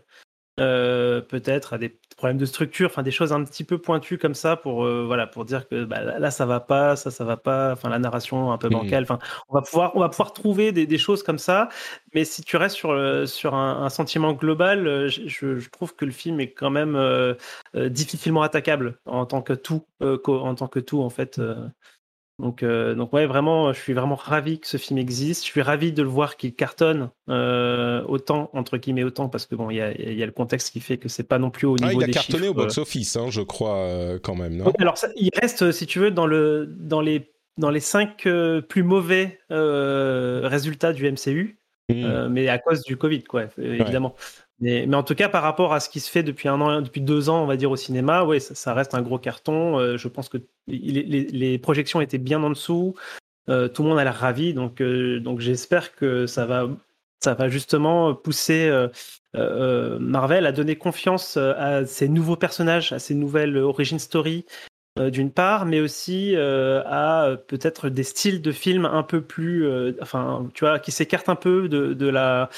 euh, 0.59 1.21
peut-être 1.21 1.75
à 1.75 1.79
des 1.79 1.97
problèmes 2.19 2.37
de 2.37 2.45
structure, 2.45 2.89
enfin 2.91 3.03
des 3.03 3.11
choses 3.11 3.33
un 3.33 3.43
petit 3.45 3.65
peu 3.65 3.79
pointues 3.79 4.19
comme 4.19 4.35
ça 4.35 4.57
pour 4.57 4.85
euh, 4.85 5.05
voilà 5.07 5.27
pour 5.27 5.45
dire 5.45 5.69
que 5.69 5.85
bah, 5.85 6.03
là 6.03 6.31
ça 6.31 6.45
va 6.45 6.61
pas, 6.61 6.97
ça 6.97 7.11
ça 7.11 7.25
va 7.25 7.37
pas, 7.37 7.73
enfin 7.73 7.89
la 7.89 7.99
narration 7.99 8.53
un 8.53 8.59
peu 8.59 8.69
bancale, 8.69 9.05
enfin 9.05 9.19
on 9.49 9.55
va 9.55 9.63
pouvoir 9.63 9.97
on 9.97 10.01
va 10.01 10.09
pouvoir 10.09 10.33
trouver 10.33 10.73
des, 10.73 10.87
des, 10.87 10.99
choses 10.99 11.23
comme 11.23 11.39
ça, 11.39 11.69
mais 12.15 12.25
si 12.25 12.43
tu 12.43 12.57
restes 12.57 12.77
sur 12.77 12.91
euh, 12.91 13.25
sur 13.27 13.55
un, 13.55 13.85
un 13.85 13.89
sentiment 13.89 14.33
global, 14.33 15.09
je, 15.09 15.59
je, 15.59 15.71
trouve 15.71 15.95
que 15.95 16.05
le 16.05 16.11
film 16.11 16.41
est 16.41 16.51
quand 16.51 16.71
même 16.71 16.97
euh, 16.97 17.35
difficilement 17.75 18.43
attaquable 18.43 18.99
en 19.07 19.25
tant 19.25 19.41
que 19.41 19.53
tout, 19.53 19.87
en 20.01 20.55
tant 20.55 20.69
que 20.69 20.81
tout 20.81 21.01
en 21.01 21.11
fait. 21.11 21.41
Donc, 22.39 22.63
euh, 22.63 22.95
donc 22.95 23.13
ouais, 23.13 23.27
vraiment, 23.27 23.73
je 23.73 23.81
suis 23.81 23.95
vraiment 23.95 24.15
ravi 24.15 24.61
que 24.61 24.69
ce 24.69 24.77
film 24.77 24.99
existe. 24.99 25.45
Je 25.45 25.51
suis 25.51 25.63
ravi 25.63 25.93
de 25.93 26.03
le 26.03 26.09
voir 26.09 26.37
qu'il 26.37 26.55
cartonne 26.55 27.11
euh, 27.29 28.05
autant 28.07 28.49
entre 28.53 28.77
guillemets 28.77 29.03
autant 29.03 29.29
parce 29.29 29.47
que 29.47 29.57
bon, 29.57 29.71
il 29.71 29.77
y 29.77 29.81
a, 29.81 29.93
y 29.93 30.23
a, 30.23 30.27
le 30.27 30.33
contexte 30.33 30.73
qui 30.73 30.81
fait 30.81 30.99
que 30.99 31.09
c'est 31.09 31.25
pas 31.25 31.39
non 31.39 31.51
plus 31.51 31.67
au 31.67 31.77
niveau 31.77 32.01
ah, 32.01 32.05
il 32.05 32.05
a 32.05 32.07
cartonné 32.07 32.45
chiffres. 32.45 32.51
au 32.51 32.55
box-office, 32.55 33.17
hein, 33.17 33.27
je 33.31 33.41
crois 33.41 33.77
euh, 33.79 34.19
quand 34.23 34.37
même. 34.37 34.57
Non? 34.57 34.73
Alors, 34.79 34.99
ça, 34.99 35.09
il 35.17 35.31
reste, 35.41 35.73
si 35.73 35.87
tu 35.87 35.99
veux, 35.99 36.13
dans 36.13 36.27
le 36.27 36.67
dans 36.79 37.01
les 37.01 37.33
dans 37.57 37.71
les 37.71 37.81
cinq 37.81 38.27
euh, 38.27 38.61
plus 38.61 38.85
mauvais 38.85 39.41
euh, 39.51 40.43
résultats 40.45 40.93
du 40.93 41.11
MCU, 41.11 41.59
mmh. 41.89 42.29
mais 42.29 42.49
à 42.49 42.59
cause 42.59 42.83
du 42.85 42.97
Covid, 42.97 43.25
quoi, 43.25 43.47
évidemment. 43.59 44.15
Ouais. 44.61 44.87
Mais, 44.87 44.97
en 44.97 45.03
tout 45.03 45.15
cas, 45.15 45.29
par 45.29 45.43
rapport 45.43 45.73
à 45.73 45.81
ce 45.81 45.89
qui 45.89 46.01
se 46.01 46.11
fait 46.11 46.23
depuis 46.23 46.49
un 46.49 46.61
an, 46.61 46.83
deux 46.83 47.29
ans, 47.29 47.43
on 47.43 47.47
va 47.47 47.57
dire 47.57 47.71
au 47.71 47.77
cinéma, 47.77 48.25
oui, 48.25 48.41
ça, 48.41 48.75
reste 48.75 48.95
un 48.95 49.03
gros 49.03 49.19
carton. 49.19 49.79
Euh, 49.79 49.97
je 49.97 50.09
pense 50.09 50.29
que 50.29 50.39
les, 50.67 51.59
projections 51.59 52.01
étaient 52.01 52.19
bien 52.19 52.43
en 52.43 52.51
dessous. 52.51 52.95
Euh, 53.49 53.69
tout 53.69 53.83
le 53.83 53.89
monde 53.89 53.99
a 53.99 54.05
l'air 54.05 54.17
ravi, 54.17 54.53
donc 54.53 54.81
euh, 54.81 55.23
j'espère 55.39 55.95
que 55.95 56.27
ça 56.27 56.45
va 56.45 56.69
ça 57.21 57.49
justement 57.49 58.15
pousser 58.15 58.71
Marvel 59.35 60.47
à 60.47 60.53
donner 60.53 60.77
confiance 60.77 61.37
à 61.37 61.85
ces 61.85 62.09
nouveaux 62.09 62.37
personnages, 62.37 62.93
à 62.93 63.01
ces 63.01 63.15
nouvelles 63.15 63.57
origin 63.59 63.99
story, 63.99 64.45
d'une 64.99 65.31
part, 65.31 65.65
mais 65.67 65.81
aussi 65.81 66.35
euh, 66.37 66.83
à 66.87 67.25
euh, 67.27 67.37
peut-être 67.37 67.89
des 67.89 68.03
styles 68.03 68.43
de 68.43 68.53
films 68.53 68.85
un 68.85 69.03
peu 69.03 69.21
plus, 69.21 69.67
euh, 69.67 69.93
enfin, 70.03 70.49
tu 70.55 70.65
vois, 70.65 70.79
qui 70.79 70.93
s'écartent 70.93 71.29
un 71.29 71.37
peu 71.37 71.69
de, 71.69 71.95
de 71.95 72.09
la 72.09 72.49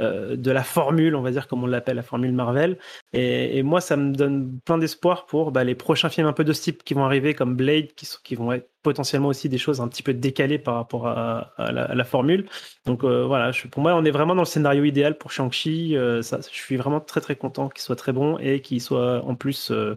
euh, 0.00 0.36
de 0.36 0.50
la 0.50 0.62
formule, 0.62 1.14
on 1.14 1.22
va 1.22 1.30
dire 1.30 1.48
comme 1.48 1.62
on 1.64 1.66
l'appelle, 1.66 1.96
la 1.96 2.02
formule 2.02 2.32
Marvel. 2.32 2.78
Et, 3.12 3.62
moi, 3.62 3.80
ça 3.80 3.96
me 3.96 4.12
donne 4.14 4.58
plein 4.64 4.78
d'espoir 4.78 5.26
pour 5.26 5.52
bah, 5.52 5.64
les 5.64 5.74
prochains 5.74 6.08
films 6.08 6.26
un 6.26 6.32
peu 6.32 6.44
de 6.44 6.52
ce 6.52 6.62
type 6.62 6.84
qui 6.84 6.94
vont 6.94 7.04
arriver, 7.04 7.34
comme 7.34 7.56
Blade, 7.56 7.88
qui, 7.94 8.34
vont 8.34 8.52
être 8.52 8.68
potentiellement 8.82 9.28
aussi 9.28 9.48
des 9.48 9.58
choses 9.58 9.80
un 9.80 9.88
petit 9.88 10.02
peu 10.02 10.14
décalées 10.14 10.58
par 10.58 10.74
rapport 10.74 11.06
à, 11.06 11.52
la, 11.58 12.04
formule. 12.04 12.48
Donc 12.86 13.04
euh, 13.04 13.24
voilà, 13.26 13.52
pour 13.70 13.82
moi, 13.82 13.94
on 13.94 14.04
est 14.04 14.10
vraiment 14.10 14.34
dans 14.34 14.42
le 14.42 14.46
scénario 14.46 14.84
idéal 14.84 15.18
pour 15.18 15.32
Shang-Chi. 15.32 15.96
Euh, 15.96 16.22
je 16.22 16.48
suis 16.48 16.76
vraiment 16.76 17.00
très 17.00 17.20
très 17.20 17.36
content 17.36 17.68
qu'il 17.68 17.82
soit 17.82 17.96
très 17.96 18.12
bon 18.12 18.38
et 18.38 18.62
qu'il 18.62 18.80
soit 18.80 19.22
en 19.24 19.34
plus 19.34 19.70
euh, 19.70 19.96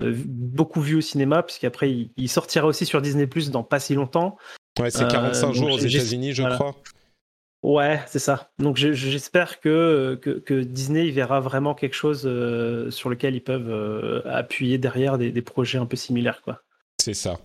beaucoup 0.00 0.80
vu 0.80 0.96
au 0.96 1.00
cinéma, 1.00 1.42
puisqu'après 1.42 1.90
il, 1.90 2.10
il 2.16 2.28
sortira 2.28 2.66
aussi 2.66 2.86
sur 2.86 3.00
Disney 3.02 3.26
Plus 3.26 3.50
dans 3.50 3.62
pas 3.62 3.80
si 3.80 3.94
longtemps. 3.94 4.36
Ouais, 4.78 4.90
c'est 4.90 5.08
45 5.08 5.48
euh, 5.48 5.52
jours 5.52 5.72
aux 5.72 5.78
États-Unis, 5.78 6.32
je 6.32 6.42
voilà. 6.42 6.56
crois. 6.56 6.76
Ouais, 7.62 8.00
c'est 8.08 8.18
ça. 8.18 8.50
Donc 8.58 8.76
j'espère 8.76 9.60
que, 9.60 10.18
que, 10.20 10.30
que, 10.30 10.62
Disney 10.62 11.10
verra 11.10 11.38
vraiment 11.40 11.74
quelque 11.74 11.94
chose 11.94 12.22
euh, 12.24 12.90
sur 12.90 13.08
lequel 13.08 13.36
ils 13.36 13.42
peuvent 13.42 13.70
euh, 13.70 14.20
appuyer 14.24 14.78
derrière 14.78 15.16
des, 15.16 15.30
des, 15.30 15.42
projets 15.42 15.78
un 15.78 15.86
peu 15.86 15.96
similaires, 15.96 16.42
quoi. 16.42 16.62
C'est 17.02 17.14
ça. 17.14 17.40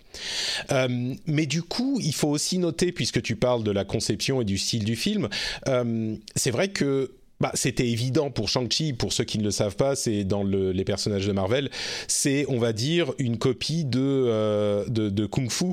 Euh, 0.71 1.15
mais 1.25 1.47
du 1.47 1.63
coup, 1.63 1.99
il 1.99 2.13
faut 2.13 2.27
aussi 2.27 2.59
noter, 2.59 2.91
puisque 2.91 3.23
tu 3.23 3.35
parles 3.35 3.63
de 3.63 3.71
la 3.71 3.85
conception 3.85 4.39
et 4.39 4.45
du 4.45 4.59
style 4.59 4.85
du 4.85 4.95
film, 4.95 5.29
euh, 5.67 6.15
c'est 6.35 6.51
vrai 6.51 6.67
que 6.69 7.16
bah, 7.39 7.51
c'était 7.53 7.87
évident 7.87 8.31
pour 8.31 8.49
Shang-Chi, 8.49 8.93
pour 8.93 9.13
ceux 9.13 9.23
qui 9.23 9.37
ne 9.37 9.43
le 9.43 9.51
savent 9.51 9.75
pas, 9.75 9.95
c'est 9.95 10.23
dans 10.23 10.43
le, 10.43 10.71
les 10.71 10.83
personnages 10.83 11.27
de 11.27 11.31
Marvel, 11.31 11.69
c'est, 12.07 12.45
on 12.49 12.57
va 12.57 12.73
dire, 12.73 13.13
une 13.19 13.37
copie 13.37 13.85
de, 13.85 13.99
euh, 14.01 14.85
de, 14.87 15.09
de, 15.09 15.25
Kung 15.25 15.51
Fu, 15.51 15.65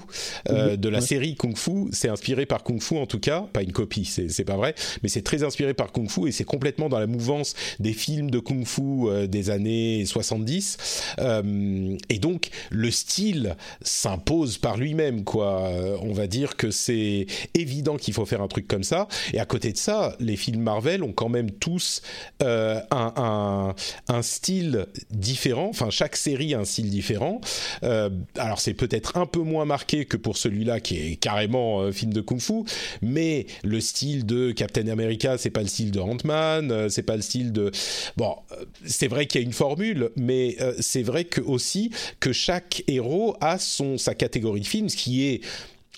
euh, 0.51 0.77
de 0.77 0.89
la 0.89 1.01
série 1.01 1.37
Kung 1.37 1.57
Fu. 1.57 1.89
C'est 1.93 2.09
inspiré 2.09 2.45
par 2.45 2.63
Kung 2.63 2.83
Fu 2.83 2.99
en 2.99 3.07
tout 3.07 3.19
cas, 3.19 3.47
pas 3.53 3.63
une 3.63 3.73
copie, 3.73 4.05
c'est 4.05 4.45
pas 4.45 4.57
vrai, 4.57 4.75
mais 5.03 5.09
c'est 5.09 5.23
très 5.23 5.43
inspiré 5.43 5.73
par 5.73 5.93
Kung 5.93 6.11
Fu 6.11 6.29
et 6.29 6.33
c'est 6.33 6.45
complètement 6.45 6.89
dans 6.89 6.99
la 6.99 7.07
mouvance 7.07 7.55
des 7.81 7.95
films 7.95 8.31
de 8.31 8.39
Kung 8.41 8.67
Fu 8.67 8.83
euh, 9.09 9.27
des 9.27 9.49
années 9.49 10.05
70. 10.05 11.15
Euh, 11.21 11.97
et 12.11 12.19
donc, 12.19 12.51
le 12.71 12.91
style 12.91 13.57
s'impose 13.81 14.59
par 14.59 14.77
lui-même, 14.77 15.25
quoi. 15.25 15.71
on 16.03 16.13
va 16.13 16.27
dire 16.27 16.57
que 16.57 16.71
c'est 16.71 17.27
évident 17.55 17.97
qu'il 17.97 18.13
faut 18.13 18.27
faire 18.27 18.43
un 18.43 18.49
truc 18.49 18.69
comme 18.69 18.85
ça. 18.85 19.09
Et 19.33 19.41
à 19.41 19.47
côté 19.47 19.73
de 19.73 19.79
ça, 19.79 20.15
les 20.21 20.37
films 20.37 20.61
Marvel 20.61 21.03
ont 21.03 21.13
quand 21.13 21.29
même 21.29 21.51
tous 21.59 22.03
euh, 22.43 22.81
un, 22.91 23.75
style 24.23 24.87
différent. 25.11 25.69
Enfin, 25.69 25.91
chaque 25.91 26.17
série 26.17 26.55
a 26.55 26.61
un 26.61 26.65
style 26.65 26.91
différent. 26.91 27.41
Euh, 27.83 28.11
alors, 28.37 28.61
c'est 28.61 28.75
peut-être 28.75 29.17
un 29.17 29.27
peu 29.27 29.41
moins 29.41 29.65
marqué 29.65 30.05
que 30.05 30.17
pour 30.17 30.37
celui-là 30.37 30.81
qui 30.81 30.97
est 30.97 31.17
carrément 31.17 31.83
un 31.83 31.93
film 31.93 32.13
de 32.13 32.21
kung-fu, 32.21 32.65
mais 33.03 33.47
le 33.63 33.81
style 33.81 34.25
de 34.27 34.53
Captain 34.53 34.89
America, 34.89 35.37
c'est 35.39 35.51
pas 35.51 35.63
le 35.63 35.69
style 35.69 35.91
de 35.91 36.01
Ant-Man, 36.01 36.71
euh, 36.71 36.89
c'est 36.89 37.03
pas 37.03 37.17
le 37.17 37.23
style 37.23 37.53
de. 37.53 37.71
Bon, 38.17 38.37
c'est 38.85 39.09
vrai 39.09 39.27
qu'il 39.27 39.41
y 39.41 39.45
a 39.45 39.47
une 39.47 39.53
formule, 39.53 40.11
mais 40.17 40.57
c'est 40.81 41.03
vrai 41.03 41.25
que 41.25 41.41
aussi 41.41 41.91
que 42.21 42.33
chaque 42.33 42.83
héros 42.87 43.37
a 43.41 43.59
son 43.59 43.99
sa 43.99 44.15
catégorie 44.15 44.61
de 44.61 44.67
film, 44.67 44.89
ce 44.89 44.97
qui 44.97 45.27
est 45.27 45.41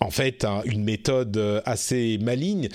en 0.01 0.11
fait 0.11 0.47
une 0.65 0.85
méthode 0.85 1.63
assez 1.65 2.19
maligne 2.19 2.69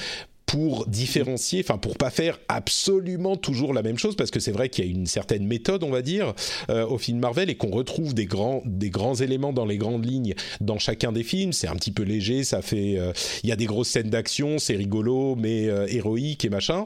pour 0.51 0.85
différencier, 0.85 1.61
enfin 1.63 1.77
pour 1.77 1.95
pas 1.95 2.09
faire 2.09 2.37
absolument 2.49 3.37
toujours 3.37 3.73
la 3.73 3.81
même 3.81 3.97
chose, 3.97 4.17
parce 4.17 4.31
que 4.31 4.41
c'est 4.41 4.51
vrai 4.51 4.67
qu'il 4.67 4.83
y 4.83 4.87
a 4.89 4.91
une 4.91 5.05
certaine 5.05 5.47
méthode, 5.47 5.81
on 5.81 5.89
va 5.89 6.01
dire, 6.01 6.33
euh, 6.69 6.85
au 6.85 6.97
film 6.97 7.19
Marvel 7.19 7.49
et 7.49 7.55
qu'on 7.55 7.71
retrouve 7.71 8.13
des 8.13 8.25
grands, 8.25 8.61
des 8.65 8.89
grands 8.89 9.15
éléments 9.15 9.53
dans 9.53 9.65
les 9.65 9.77
grandes 9.77 10.05
lignes 10.05 10.33
dans 10.59 10.77
chacun 10.77 11.13
des 11.13 11.23
films. 11.23 11.53
C'est 11.53 11.69
un 11.69 11.75
petit 11.75 11.91
peu 11.91 12.03
léger, 12.03 12.43
ça 12.43 12.61
fait, 12.61 12.97
euh, 12.97 13.13
il 13.43 13.49
y 13.49 13.53
a 13.53 13.55
des 13.55 13.65
grosses 13.65 13.87
scènes 13.87 14.09
d'action, 14.09 14.59
c'est 14.59 14.75
rigolo, 14.75 15.37
mais 15.37 15.69
euh, 15.69 15.87
héroïque 15.87 16.43
et 16.43 16.49
machin. 16.49 16.85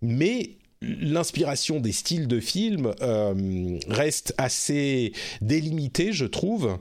Mais 0.00 0.52
l'inspiration 0.80 1.80
des 1.80 1.92
styles 1.92 2.26
de 2.26 2.40
films 2.40 2.92
reste 3.88 4.32
assez 4.38 5.12
délimitée, 5.42 6.12
je 6.12 6.24
trouve. 6.24 6.78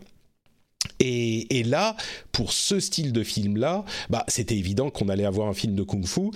Et, 0.99 1.63
là, 1.63 1.95
pour 2.31 2.53
ce 2.53 2.79
style 2.79 3.13
de 3.13 3.23
film-là, 3.23 3.83
bah, 4.09 4.23
c'était 4.27 4.55
évident 4.55 4.89
qu'on 4.89 5.09
allait 5.09 5.25
avoir 5.25 5.47
un 5.47 5.53
film 5.53 5.75
de 5.75 5.83
kung-fu. 5.83 6.31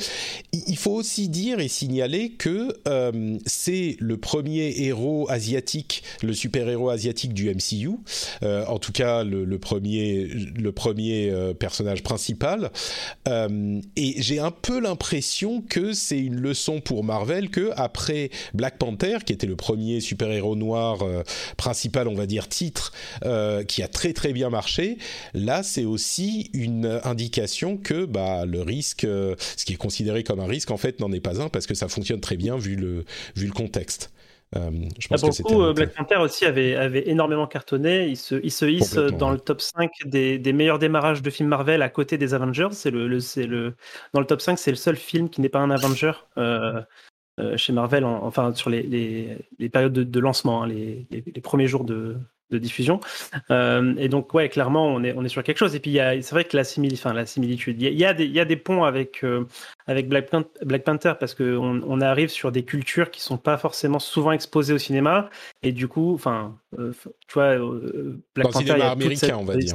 Il 0.54 0.78
faut 0.78 0.92
aussi 0.92 1.30
dire 1.30 1.60
et 1.60 1.68
signaler 1.68 2.32
que 2.32 2.76
euh, 2.88 3.38
c'est 3.46 3.96
le 4.00 4.18
premier 4.18 4.84
héros 4.84 5.30
asiatique, 5.30 6.04
le 6.22 6.34
super-héros 6.34 6.90
asiatique 6.90 7.34
du 7.34 7.50
MCU, 7.50 7.92
euh, 8.44 8.66
en 8.66 8.78
tout 8.78 8.92
cas 8.92 9.24
le, 9.24 9.46
premier, 9.58 10.26
le 10.26 10.72
premier 10.72 11.30
euh, 11.30 11.54
personnage 11.54 12.04
principal. 12.04 12.72
Et 13.96 14.16
j'ai 14.18 14.40
un 14.40 14.52
peu 14.52 14.80
l'impression 14.80 15.62
que 15.62 15.94
c'est 15.94 16.20
une 16.20 16.40
leçon 16.40 16.82
pour 16.82 17.04
Marvel 17.04 17.50
que 17.50 17.72
après 17.76 18.30
Black 18.54 18.78
Panther, 18.78 19.20
qui 19.26 19.34
était 19.34 19.48
le 19.48 19.56
premier 19.56 20.02
super-héros 20.02 20.56
noir 20.56 21.00
principal, 21.58 22.08
on 22.08 22.16
va 22.16 22.26
dire 22.26 22.48
titre, 22.48 22.92
qui 23.68 23.84
a 23.84 23.88
très 23.88 24.14
très 24.14 24.34
bien 24.34 24.51
marché. 24.52 24.98
Là, 25.34 25.64
c'est 25.64 25.86
aussi 25.86 26.52
une 26.54 27.02
indication 27.04 27.78
que 27.78 28.06
bah, 28.06 28.46
le 28.46 28.62
risque, 28.62 29.06
euh, 29.06 29.36
ce 29.40 29.66
qui 29.66 29.74
est 29.74 29.78
considéré 29.78 30.24
comme 30.24 30.40
un 30.40 30.48
risque, 30.48 30.72
en 30.72 30.78
fait, 30.78 31.00
n'en 31.00 31.12
est 31.12 31.20
pas 31.20 31.42
un 31.42 31.50
parce 31.50 31.66
que 31.66 31.74
ça 31.74 31.88
fonctionne 31.88 32.22
très 32.22 32.38
bien 32.38 32.58
vu 32.58 32.76
le, 32.76 33.06
vu 33.36 33.48
le 33.48 33.54
contexte. 33.54 34.12
Euh, 34.56 34.70
je 35.00 35.08
pense 35.08 35.24
ah, 35.24 35.44
que 35.44 35.54
euh, 35.54 35.74
Black 35.74 35.96
Panther 35.96 36.18
aussi 36.18 36.46
avait, 36.46 36.76
avait 36.76 37.08
énormément 37.10 37.48
cartonné. 37.48 38.08
Il 38.08 38.18
se, 38.18 38.36
il 38.44 38.52
se 38.52 38.66
hisse 38.66 38.96
dans 38.96 39.32
le 39.32 39.40
top 39.40 39.62
5 39.62 39.90
des, 40.06 40.38
des, 40.38 40.54
meilleurs 40.54 40.78
démarrages 40.78 41.22
de 41.22 41.30
films 41.30 41.48
Marvel 41.48 41.82
à 41.82 41.90
côté 41.90 42.18
des 42.18 42.34
Avengers. 42.34 42.68
C'est 42.72 42.92
le, 42.92 43.08
le, 43.08 43.20
le, 43.48 43.76
dans 44.14 44.20
le 44.20 44.26
top 44.26 44.42
5, 44.42 44.60
c'est 44.60 44.72
le 44.72 44.78
seul 44.78 44.98
film 44.98 45.30
qui 45.30 45.40
n'est 45.40 45.50
pas 45.50 45.60
un 45.60 45.72
Avenger. 45.72 46.12
Euh, 47.40 47.56
chez 47.58 47.72
Marvel, 47.72 48.04
enfin 48.04 48.54
sur 48.54 48.70
les, 48.70 48.84
les, 48.84 49.38
les 49.58 49.70
périodes 49.70 49.94
de, 49.94 50.04
de 50.04 50.20
lancement, 50.20 50.64
hein, 50.64 50.68
les, 50.68 51.08
les, 51.10 51.42
premiers 51.42 51.68
jours 51.68 51.86
de, 51.86 52.18
de 52.52 52.58
diffusion. 52.58 53.00
Euh, 53.50 53.96
et 53.98 54.10
donc, 54.10 54.34
ouais, 54.34 54.50
clairement, 54.50 54.88
on 54.88 55.04
est, 55.04 55.14
on 55.16 55.24
est 55.24 55.30
sur 55.30 55.44
quelque 55.44 55.58
chose. 55.58 55.76
Et 55.76 55.80
puis, 55.80 55.94
c'est 55.96 56.32
vrai 56.32 56.44
que 56.44 56.56
la, 56.56 56.64
simili, 56.64 56.96
enfin, 56.96 57.14
la 57.14 57.26
similitude, 57.26 57.82
il 57.82 57.94
y, 57.94 58.06
a, 58.06 58.14
des, 58.14 58.26
il 58.26 58.32
y 58.32 58.40
a 58.40 58.46
des 58.46 58.58
ponts 58.58 58.84
avec, 58.84 59.24
euh, 59.24 59.46
avec 59.88 60.10
Black, 60.10 60.30
Black, 60.64 60.84
Panther 60.84 61.14
parce 61.20 61.34
qu'on 61.34 61.82
on 61.84 62.02
arrive 62.02 62.30
sur 62.30 62.52
des 62.52 62.64
cultures 62.64 63.12
qui 63.12 63.22
sont 63.22 63.38
pas 63.38 63.58
forcément 63.58 64.00
souvent 64.00 64.32
exposées 64.32 64.74
au 64.74 64.78
cinéma. 64.78 65.30
Et 65.64 65.72
du 65.72 65.88
coup, 65.88 66.14
enfin, 66.14 66.58
euh, 66.78 66.92
tu 67.28 67.34
vois, 67.34 67.58
Black 68.36 68.52
Panther, 68.52 68.66
cinéma 68.68 68.92
américain, 68.92 69.38
on 69.40 69.46
va 69.46 69.56
dire 69.56 69.74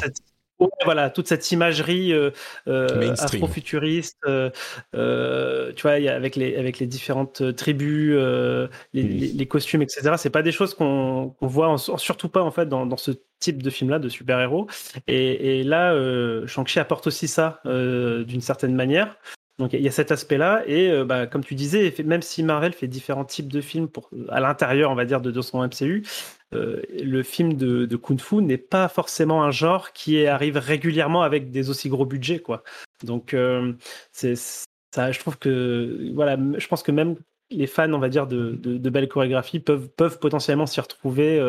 voilà, 0.84 1.10
toute 1.10 1.28
cette 1.28 1.50
imagerie 1.52 2.12
euh, 2.12 2.30
euh, 2.68 3.14
afro-futuriste, 3.18 4.18
euh, 4.26 4.50
euh, 4.94 5.72
tu 5.74 5.82
vois, 5.82 5.92
avec 5.92 6.36
les 6.36 6.56
avec 6.56 6.78
les 6.78 6.86
différentes 6.86 7.54
tribus, 7.56 8.14
euh, 8.16 8.68
les, 8.92 9.02
les, 9.02 9.46
costumes, 9.46 9.82
etc. 9.82 10.14
C'est 10.16 10.30
pas 10.30 10.42
des 10.42 10.52
choses 10.52 10.74
qu'on 10.74 11.34
voit, 11.40 11.76
surtout 11.98 12.28
pas 12.28 12.42
en 12.42 12.50
fait 12.50 12.68
dans, 12.68 12.86
dans 12.86 12.96
ce 12.96 13.12
type 13.38 13.62
de 13.62 13.70
film-là 13.70 13.98
de 13.98 14.08
super-héros. 14.08 14.66
Et, 15.06 15.60
et, 15.60 15.64
là, 15.64 15.94
Shang-Chi 16.46 16.78
apporte 16.78 17.06
aussi 17.06 17.28
ça 17.28 17.60
d'une 17.64 18.40
certaine 18.40 18.74
manière. 18.74 19.18
Donc 19.58 19.72
il 19.72 19.80
y 19.80 19.88
a 19.88 19.90
cet 19.90 20.12
aspect-là 20.12 20.62
et 20.66 20.90
euh, 20.90 21.04
bah, 21.04 21.26
comme 21.26 21.42
tu 21.42 21.54
disais, 21.54 21.94
même 22.04 22.20
si 22.20 22.42
Marvel 22.42 22.74
fait 22.74 22.88
différents 22.88 23.24
types 23.24 23.50
de 23.50 23.62
films 23.62 23.88
pour 23.88 24.10
à 24.28 24.40
l'intérieur, 24.40 24.90
on 24.90 24.94
va 24.94 25.06
dire, 25.06 25.22
de, 25.22 25.40
son 25.40 25.66
MCU, 25.66 26.04
euh, 26.54 26.82
le 27.02 27.22
film 27.22 27.54
de, 27.54 27.86
de 27.86 27.96
kung 27.96 28.20
fu 28.20 28.36
n'est 28.36 28.58
pas 28.58 28.88
forcément 28.88 29.42
un 29.44 29.50
genre 29.50 29.92
qui 29.92 30.26
arrive 30.26 30.58
régulièrement 30.58 31.22
avec 31.22 31.50
des 31.50 31.70
aussi 31.70 31.88
gros 31.88 32.04
budgets, 32.04 32.40
quoi. 32.40 32.64
Donc 33.02 33.32
euh, 33.32 33.72
c'est 34.12 34.36
ça, 34.36 35.10
je 35.10 35.18
trouve 35.20 35.38
que 35.38 36.12
voilà, 36.14 36.36
je 36.58 36.66
pense 36.68 36.82
que 36.82 36.92
même 36.92 37.16
les 37.50 37.66
fans, 37.66 37.92
on 37.92 37.98
va 37.98 38.10
dire, 38.10 38.26
de, 38.26 38.52
de, 38.52 38.76
de 38.76 38.90
belles 38.90 39.08
chorégraphies 39.08 39.60
peuvent 39.60 39.88
peuvent 39.88 40.18
potentiellement 40.18 40.66
s'y 40.66 40.80
retrouver, 40.80 41.40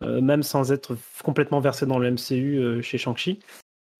même 0.00 0.44
sans 0.44 0.70
être 0.70 0.96
complètement 1.24 1.60
versés 1.60 1.86
dans 1.86 1.98
le 1.98 2.10
MCU 2.12 2.82
chez 2.82 2.98
Shang-Chi. 2.98 3.40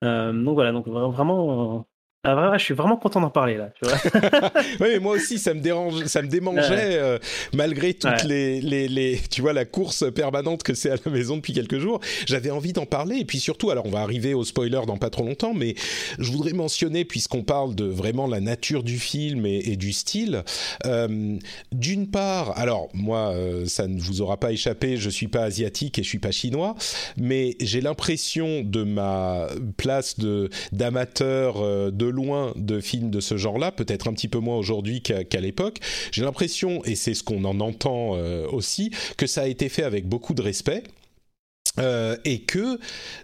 donc 0.03 0.55
voilà, 0.55 0.71
donc 0.73 0.87
vraiment 0.87 1.87
ah, 2.25 2.55
je 2.57 2.63
suis 2.63 2.75
vraiment 2.75 2.97
content 2.97 3.21
d'en 3.21 3.31
parler 3.31 3.57
là. 3.57 3.71
Tu 3.75 3.89
vois 3.89 4.53
oui, 4.81 5.01
moi 5.01 5.17
aussi, 5.17 5.39
ça 5.39 5.55
me 5.55 5.61
dérange, 5.61 6.05
ça 6.05 6.23
me 6.23 6.29
démangeait 6.29 6.97
euh, 6.97 7.19
malgré 7.53 7.95
toutes 7.95 8.23
les, 8.23 8.61
les, 8.61 8.87
les, 8.87 9.21
tu 9.29 9.41
vois, 9.41 9.53
la 9.53 9.65
course 9.65 10.05
permanente 10.15 10.63
que 10.63 10.73
c'est 10.73 10.91
à 10.91 10.97
la 11.05 11.11
maison 11.11 11.37
depuis 11.37 11.53
quelques 11.53 11.79
jours. 11.79 12.01
J'avais 12.27 12.51
envie 12.51 12.73
d'en 12.73 12.87
parler 12.87 13.17
et 13.17 13.25
puis 13.25 13.41
surtout, 13.41 13.71
alors 13.71 13.87
on 13.87 13.91
va 13.91 14.03
arriver 14.03 14.35
au 14.35 14.45
spoiler 14.45 14.83
dans 14.87 14.99
pas 14.99 15.11
trop 15.11 15.25
longtemps, 15.25 15.53
mais 15.53 15.75
je 16.21 16.31
voudrais 16.31 16.53
mentionner 16.53 17.05
puisqu'on 17.05 17.43
parle 17.43 17.75
de 17.75 17.87
vraiment 17.87 18.29
la 18.29 18.41
nature 18.41 18.85
du 18.85 19.01
film 19.01 19.45
et, 19.45 19.59
et 19.71 19.77
du 19.77 19.93
style. 19.93 20.45
Euh, 20.87 21.39
D'une 21.73 22.09
part, 22.09 22.57
alors 22.57 22.89
moi, 22.95 23.33
euh, 23.33 23.67
ça 23.67 23.89
ne 23.89 24.01
vous 24.01 24.23
aura 24.23 24.37
pas 24.37 24.53
échappé, 24.53 24.97
je 24.97 25.11
suis 25.11 25.27
pas 25.27 25.43
asiatique 25.43 25.99
et 25.99 26.05
je 26.05 26.09
suis 26.09 26.21
pas 26.21 26.31
chinois, 26.31 26.77
mais 27.17 27.57
j'ai 27.61 27.81
l'impression 27.81 28.63
de 28.63 28.85
ma 28.85 29.49
place 29.77 30.21
de 30.21 30.51
d'amateur 30.71 31.57
euh, 31.57 31.91
de 31.91 32.12
loin 32.13 32.53
de 32.57 32.81
films 32.81 33.11
de 33.11 33.21
ce 33.21 33.37
genre-là, 33.37 33.73
peut-être 33.73 34.09
un 34.09 34.13
petit 34.13 34.29
peu 34.29 34.39
moins 34.39 34.57
aujourd'hui 34.57 35.03
qu'à 35.03 35.41
l'époque. 35.41 35.79
J'ai 36.13 36.23
l'impression, 36.23 36.85
et 36.85 36.95
c'est 36.95 37.15
ce 37.15 37.25
qu'on 37.25 37.45
en 37.45 37.59
entend 37.61 38.17
euh, 38.17 38.47
aussi, 38.49 38.91
que 39.17 39.27
ça 39.27 39.43
a 39.43 39.47
été 39.47 39.69
fait 39.69 39.83
avec 39.83 40.07
beaucoup 40.07 40.35
de 40.35 40.43
respect. 40.43 40.85
Euh, 41.79 42.17
et 42.25 42.41
que 42.41 42.79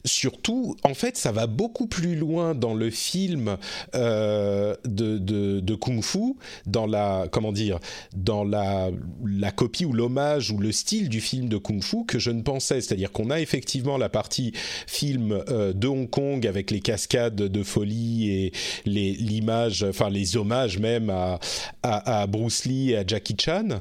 surtout, 0.07 0.77
en 0.83 0.95
fait, 0.95 1.19
ça 1.19 1.33
va 1.33 1.47
beaucoup 1.47 1.87
plus 1.87 2.17
loin 2.17 2.55
dans 2.55 2.73
le 2.73 2.89
film 2.89 3.59
euh, 3.95 4.75
de, 4.87 5.75
kung 5.75 6.03
fu, 6.03 6.35
dans 6.65 6.87
la 6.87 7.27
comment 7.31 7.53
dire, 7.53 7.79
dans 8.17 8.45
la, 8.45 8.91
copie 9.55 9.85
ou 9.85 9.93
l'hommage 9.93 10.51
ou 10.51 10.59
le 10.59 10.73
style 10.73 11.09
du 11.09 11.21
film 11.21 11.49
de 11.49 11.59
kung 11.59 11.83
fu 11.83 12.07
que 12.07 12.19
je 12.19 12.31
ne 12.31 12.41
pensais. 12.41 12.81
C'est-à-dire 12.81 13.13
qu'on 13.13 13.31
a 13.31 13.41
effectivement 13.41 13.99
la 13.99 14.09
partie 14.09 14.53
film 14.87 15.33
euh, 15.49 15.75
de 15.75 15.87
Hong 15.87 16.09
Kong 16.09 16.47
avec 16.47 16.71
les 16.71 16.81
cascades 16.81 17.35
de 17.35 17.63
folie 17.63 18.31
et 18.31 18.53
les 18.87 19.13
l'image, 19.13 19.83
enfin 19.83 20.09
les 20.09 20.37
hommages 20.37 20.79
même 20.79 21.11
à, 21.11 22.27
Bruce 22.29 22.65
Lee 22.65 22.93
et 22.93 22.97
à 22.97 23.07
Jackie 23.07 23.37
Chan. 23.39 23.81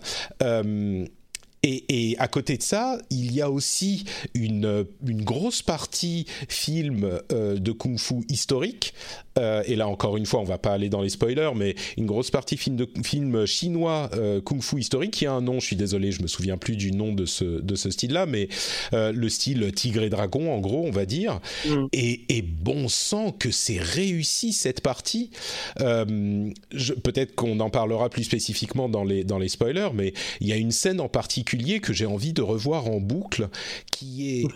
Euh, 1.67 1.79
et, 1.89 2.15
à 2.19 2.27
côté 2.27 2.57
de 2.57 2.63
ça, 2.63 2.97
il 3.09 3.33
y 3.33 3.41
a 3.41 3.51
aussi 3.51 4.05
une, 4.33 4.85
une 5.05 5.23
grosse 5.23 5.61
partie 5.61 6.25
film 6.47 7.19
de 7.29 7.71
kung-fu 7.71 8.25
historique. 8.29 8.93
et 9.37 9.75
là 9.75 9.87
encore 9.87 10.17
une 10.17 10.25
fois, 10.25 10.39
on 10.39 10.45
va 10.45 10.57
pas 10.57 10.71
aller 10.71 10.89
dans 10.89 11.01
les 11.01 11.09
spoilers, 11.09 11.51
mais 11.55 11.75
une 11.97 12.05
grosse 12.05 12.31
partie 12.31 12.57
film 12.57 12.75
de 12.75 12.87
film 13.03 13.45
chinois 13.45 14.09
kung-fu 14.45 14.79
historique 14.79 15.11
qui 15.11 15.25
a 15.25 15.33
un 15.33 15.41
nom. 15.41 15.59
Je 15.59 15.65
suis 15.65 15.75
désolé, 15.75 16.11
je 16.11 16.21
me 16.21 16.27
souviens 16.27 16.57
plus 16.57 16.75
du 16.75 16.91
nom 16.91 17.13
de 17.13 17.25
ce 17.25 17.45
de 17.45 17.75
ce 17.75 17.91
style-là, 17.91 18.25
mais 18.25 18.49
le 18.93 19.29
style 19.29 19.71
tigre 19.73 20.03
et 20.03 20.09
dragon, 20.09 20.53
en 20.53 20.59
gros, 20.59 20.85
on 20.85 20.91
va 20.91 21.05
dire. 21.05 21.39
Mm. 21.65 21.85
Et, 21.93 22.21
et, 22.29 22.41
bon 22.41 22.87
sang 22.87 23.31
que 23.31 23.51
c'est 23.51 23.79
réussi 23.79 24.53
cette 24.53 24.81
partie. 24.81 25.29
Peut-être 25.77 27.35
qu'on 27.35 27.59
en 27.59 27.69
parlera 27.69 28.09
plus 28.09 28.23
spécifiquement 28.23 28.89
dans 28.89 29.03
les 29.03 29.23
dans 29.23 29.39
les 29.39 29.49
spoilers, 29.49 29.89
mais 29.93 30.13
il 30.41 30.47
y 30.47 30.53
a 30.53 30.57
une 30.57 30.71
scène 30.71 30.99
en 30.99 31.09
particulier 31.09 31.56
que 31.81 31.93
j'ai 31.93 32.05
envie 32.05 32.33
de 32.33 32.41
revoir 32.41 32.87
en 32.87 32.99
boucle, 32.99 33.49
qui 33.91 34.41
est 34.41 34.47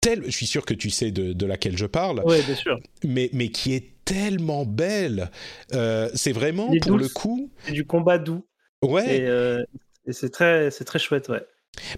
telle, 0.00 0.24
je 0.24 0.30
suis 0.30 0.46
sûr 0.46 0.64
que 0.64 0.74
tu 0.74 0.90
sais 0.90 1.10
de, 1.10 1.46
laquelle 1.46 1.76
je 1.76 1.86
parle. 1.86 2.22
Oui, 2.24 2.42
bien 2.42 2.54
sûr. 2.54 2.80
Mais, 3.04 3.30
mais 3.32 3.48
qui 3.48 3.74
est 3.74 3.90
tellement 4.04 4.64
belle. 4.64 5.30
Euh, 5.74 6.08
c'est 6.14 6.32
vraiment, 6.32 6.72
pour 6.82 6.98
le 6.98 7.08
coup... 7.08 7.50
C'est 7.66 7.72
du 7.72 7.86
combat 7.86 8.18
doux. 8.18 8.46
Ouais. 8.82 9.18
Et, 9.18 9.26
euh, 9.26 9.62
et 10.06 10.12
c'est 10.12 10.30
très, 10.30 10.70
très 10.70 10.98
chouette, 10.98 11.28
ouais. 11.28 11.44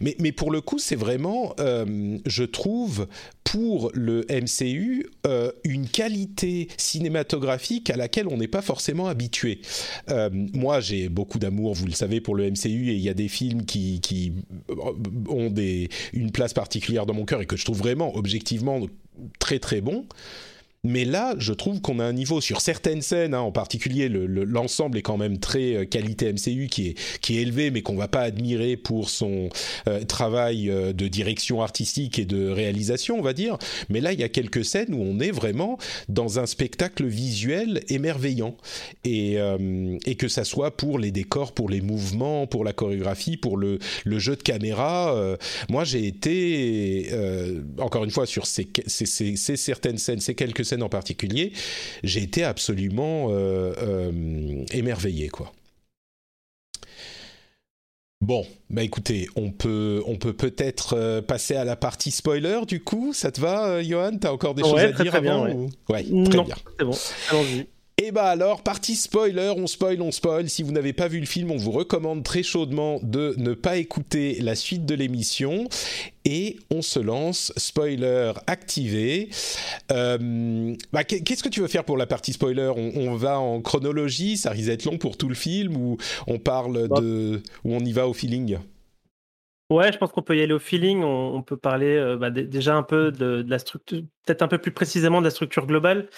Mais, 0.01 0.33
pour 0.33 0.51
le 0.51 0.61
coup, 0.61 0.79
c'est 0.79 0.97
vraiment, 0.97 1.55
euh, 1.61 2.19
je 2.27 2.45
trouve, 2.45 3.09
pour 3.45 3.91
le 3.95 4.25
MCU, 4.31 5.07
euh, 5.27 5.53
une 5.65 5.89
qualité 5.89 6.69
cinématographique 6.77 7.91
à 7.91 7.97
laquelle 7.97 8.29
on 8.29 8.37
n'est 8.37 8.49
pas 8.49 8.63
forcément 8.63 9.09
habitué. 9.09 9.61
Euh, 10.11 10.31
moi, 10.33 10.81
j'ai 10.81 11.09
beaucoup 11.09 11.39
d'amour, 11.39 11.75
vous 11.75 11.87
le 11.87 11.93
savez, 11.93 12.21
pour 12.21 12.35
le 12.35 12.51
MCU, 12.51 12.91
et 12.91 12.95
il 12.95 13.01
y 13.01 13.09
a 13.09 13.15
des 13.15 13.29
films 13.29 13.65
qui, 13.65 14.33
ont 15.29 15.53
une 16.13 16.33
place 16.33 16.55
particulière 16.55 17.07
dans 17.07 17.15
mon 17.15 17.25
cœur 17.25 17.41
et 17.41 17.47
que 17.47 17.57
je 17.57 17.65
trouve 17.65 17.79
vraiment, 17.79 18.17
objectivement, 18.17 18.81
très 19.39 19.59
très 19.59 19.81
bons. 19.81 20.07
Mais 20.85 21.05
là, 21.05 21.37
je 21.39 21.53
trouve 21.53 21.81
qu'on 21.81 22.01
a 22.01 22.05
un 22.05 22.13
niveau 22.13 22.41
sur 22.41 22.61
certaines 22.61 23.03
scènes, 23.03 23.35
hein, 23.35 23.41
en 23.41 23.53
particulier 23.53 24.09
l'ensemble 24.09 24.99
est 24.99 25.03
quand 25.03 25.17
même 25.17 25.39
très 25.39 25.77
euh, 25.77 25.85
qualité 25.85 26.33
MCU 26.33 26.67
qui 26.67 26.89
est, 26.89 27.31
élevé, 27.31 27.71
mais 27.71 27.83
qu'on 27.83 27.95
va 27.95 28.09
pas 28.09 28.23
admirer 28.23 28.77
pour 28.77 29.09
son 29.09 29.49
euh, 29.87 30.03
travail 30.03 30.69
euh, 30.69 30.93
de 30.93 31.07
direction 31.07 31.63
artistique 31.63 32.19
et 32.19 32.25
de 32.25 32.49
réalisation, 32.49 33.17
on 33.17 33.23
va 33.23 33.33
dire. 33.33 33.59
Mais 33.91 34.01
là, 34.01 34.13
il 34.13 34.19
y 34.19 34.25
a 34.25 34.29
quelques 34.29 34.65
scènes 34.65 34.93
où 34.93 35.01
on 35.01 35.21
est 35.21 35.31
vraiment 35.31 35.79
dans 36.09 36.41
un 36.41 36.47
spectacle 36.47 37.07
visuel 37.07 37.85
émerveillant. 37.89 38.57
Et, 39.05 39.39
que 40.19 40.29
ça 40.29 40.45
soit 40.45 40.77
pour 40.77 40.99
les 40.99 41.11
décors, 41.11 41.53
pour 41.53 41.69
les 41.69 41.81
mouvements, 41.81 42.47
pour 42.47 42.65
la 42.65 42.73
chorégraphie, 42.73 43.37
pour 43.37 43.57
le, 43.57 43.79
jeu 44.05 44.37
de 44.37 44.43
caméra. 44.43 45.37
moi, 45.69 45.85
j'ai 45.85 46.07
été, 46.07 47.11
encore 47.79 48.05
une 48.05 48.11
fois, 48.11 48.27
sur 48.27 48.47
ces, 48.47 48.69
ces, 48.87 49.57
certaines 49.57 49.99
scènes, 49.99 50.21
ces 50.21 50.35
quelques 50.35 50.65
scène 50.73 50.83
en 50.83 50.89
particulier, 50.89 51.53
j'ai 52.03 52.23
été 52.23 52.45
absolument 52.45 53.29
euh, 53.31 53.75
euh, 53.79 54.65
émerveillé, 54.73 55.29
quoi. 55.29 55.53
Bon, 58.23 58.47
bah 58.71 58.85
écoutez, 58.85 59.29
on 59.35 59.51
peut 59.51 60.01
on 60.07 60.17
peut 60.17 60.33
peut-être 60.33 60.97
euh, 60.97 61.21
passer 61.21 61.57
à 61.57 61.65
la 61.65 61.75
partie 61.75 62.13
spoiler 62.13 62.61
du 62.69 62.81
coup. 62.81 63.13
Ça 63.13 63.33
te 63.33 63.41
va, 63.41 63.83
Johan? 63.83 64.17
T'as 64.17 64.31
encore 64.31 64.55
des 64.55 64.63
choses 64.63 64.79
à 64.79 64.93
dire 64.93 65.13
avant 65.17 65.45
bien, 65.45 65.69
ouais. 65.89 66.05
très 66.25 66.45
bien. 66.45 66.55
C'est 66.79 66.85
bon. 66.85 66.97
Allons-y. 67.31 67.67
Et 68.05 68.11
bah 68.11 68.25
alors, 68.25 68.65
partie 68.65 68.97
spoiler, 68.97 69.53
on 69.57 69.69
spoil, 69.69 70.03
on 70.03 70.11
spoil. 70.11 70.49
Si 70.49 70.65
vous 70.65 70.73
n'avez 70.73 70.93
pas 70.93 71.07
vu 71.07 71.21
le 71.21 71.27
film, 71.27 71.53
on 71.53 71.57
vous 71.57 71.71
recommande 71.71 72.25
très 72.25 72.43
chaudement 72.43 72.99
de 73.05 73.37
ne 73.37 73.55
pas 73.55 73.77
écouter 73.77 74.39
la 74.41 74.57
suite 74.57 74.85
de 74.85 74.97
l'émission. 74.97 75.69
Et 76.25 76.57
on 76.73 76.83
se 76.83 76.99
lance, 76.99 77.53
spoiler 77.57 78.33
activé. 78.49 79.29
Euh, 79.93 80.75
bah, 80.93 81.05
Qu'est-ce 81.05 81.45
que 81.45 81.49
tu 81.49 81.61
veux 81.61 81.69
faire 81.69 81.85
pour 81.85 81.97
la 81.97 82.07
partie 82.07 82.33
spoiler? 82.33 82.73
On, 82.77 83.15
va 83.15 83.39
en 83.39 83.61
chronologie, 83.61 84.37
ça 84.37 84.51
risque 84.51 84.67
d'être 84.67 84.85
long 84.85 84.99
pour 84.99 85.17
tout 85.17 85.29
le 85.29 85.37
film, 85.37 85.77
ou 85.77 85.97
on 86.27 86.41
parle 86.41 86.89
bah. 86.89 87.01
de... 87.01 87.41
ou 87.63 87.73
on 87.73 87.85
y 87.85 87.93
va 87.93 88.09
au 88.09 88.15
feeling? 88.15 88.59
Ouais, 89.71 89.93
je 89.93 89.99
pense 89.99 90.11
qu'on 90.11 90.23
peut 90.23 90.37
y 90.37 90.43
aller 90.43 90.55
au 90.55 90.59
feeling. 90.59 91.05
On, 91.05 91.41
peut 91.43 91.57
parler 91.57 91.95
euh, 91.95 92.17
bah, 92.17 92.31
déjà 92.33 92.75
un 92.75 92.83
peu 92.83 93.13
de 93.13 93.45
la 93.47 93.61
structure, 93.61 94.03
peut-être 94.27 94.43
un 94.43 94.49
peu 94.49 94.59
plus 94.59 94.73
précisément 94.73 95.21
de 95.21 95.25
la 95.25 95.31
structure 95.31 95.69
globale. 95.69 96.09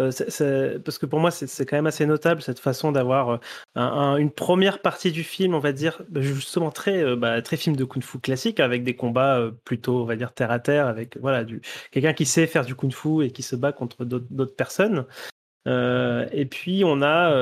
Euh, 0.00 0.78
parce 0.78 0.98
que 0.98 1.06
pour 1.06 1.20
moi, 1.20 1.30
c'est 1.30 1.66
quand 1.66 1.76
même 1.76 1.86
assez 1.86 2.06
notable 2.06 2.40
cette 2.40 2.58
façon 2.58 2.92
d'avoir 2.92 3.40
euh, 3.76 4.16
une 4.16 4.30
première 4.30 4.80
partie 4.80 5.12
du 5.12 5.22
film, 5.22 5.54
on 5.54 5.58
va 5.58 5.72
dire, 5.72 6.02
bah, 6.08 6.22
justement 6.22 6.70
très, 6.70 7.02
euh, 7.02 7.16
bah, 7.16 7.42
très 7.42 7.56
film 7.56 7.76
de 7.76 7.84
kung-fu 7.84 8.18
classique, 8.18 8.60
avec 8.60 8.84
des 8.84 8.96
combats 8.96 9.50
plutôt, 9.64 10.02
on 10.02 10.04
va 10.04 10.16
dire, 10.16 10.32
terre 10.32 10.50
à 10.50 10.60
terre, 10.60 10.86
avec 10.86 11.18
voilà, 11.18 11.44
quelqu'un 11.90 12.14
qui 12.14 12.24
sait 12.24 12.46
faire 12.46 12.64
du 12.64 12.74
kung-fu 12.74 13.24
et 13.24 13.30
qui 13.30 13.42
se 13.42 13.56
bat 13.56 13.72
contre 13.72 14.04
d'autres 14.04 14.56
personnes. 14.56 15.04
et 15.66 16.46
puis 16.50 16.84
on 16.84 17.02
a, 17.02 17.34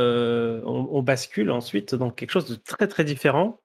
on, 0.64 1.02
bascule 1.02 1.50
ensuite 1.50 1.94
dans 1.94 2.10
quelque 2.10 2.30
chose 2.32 2.48
de 2.48 2.56
très 2.56 2.88
très 2.88 3.04
différent. 3.04 3.60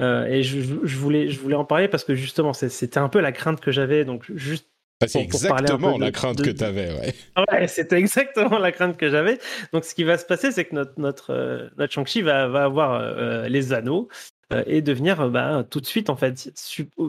et 0.00 0.42
je, 0.42 0.60
je, 0.60 0.96
voulais, 0.98 1.30
je 1.30 1.40
voulais 1.40 1.56
en 1.56 1.64
parler 1.64 1.88
parce 1.88 2.04
que 2.04 2.14
justement, 2.14 2.52
c'était 2.52 2.98
un 2.98 3.08
peu 3.08 3.20
la 3.20 3.32
crainte 3.32 3.60
que 3.60 3.72
j'avais. 3.72 4.04
Donc 4.04 4.30
juste 4.34 4.68
c'est 5.06 5.20
exactement 5.20 5.98
la 5.98 6.10
crainte 6.10 6.42
que 6.42 6.50
tu 6.50 6.64
avais, 6.64 6.92
ouais. 6.92 7.14
Ouais, 7.52 7.68
c'était 7.68 7.96
exactement 7.96 8.58
la 8.58 8.72
crainte 8.72 8.96
que 8.96 9.10
j'avais. 9.10 9.38
Donc, 9.72 9.84
ce 9.84 9.94
qui 9.94 10.04
va 10.04 10.16
se 10.16 10.24
passer, 10.24 10.52
c'est 10.52 10.64
que 10.64 10.74
notre, 10.74 10.98
notre, 10.98 11.32
euh, 11.32 11.68
notre 11.76 11.92
Shang-Chi 11.92 12.22
va, 12.22 12.48
va 12.48 12.64
avoir 12.64 12.92
euh, 12.94 13.46
les 13.48 13.74
anneaux 13.74 14.08
euh, 14.54 14.62
et 14.66 14.80
devenir 14.80 15.28
bah, 15.28 15.64
tout 15.68 15.80
de 15.80 15.86
suite, 15.86 16.08
en 16.08 16.16
fait, 16.16 16.50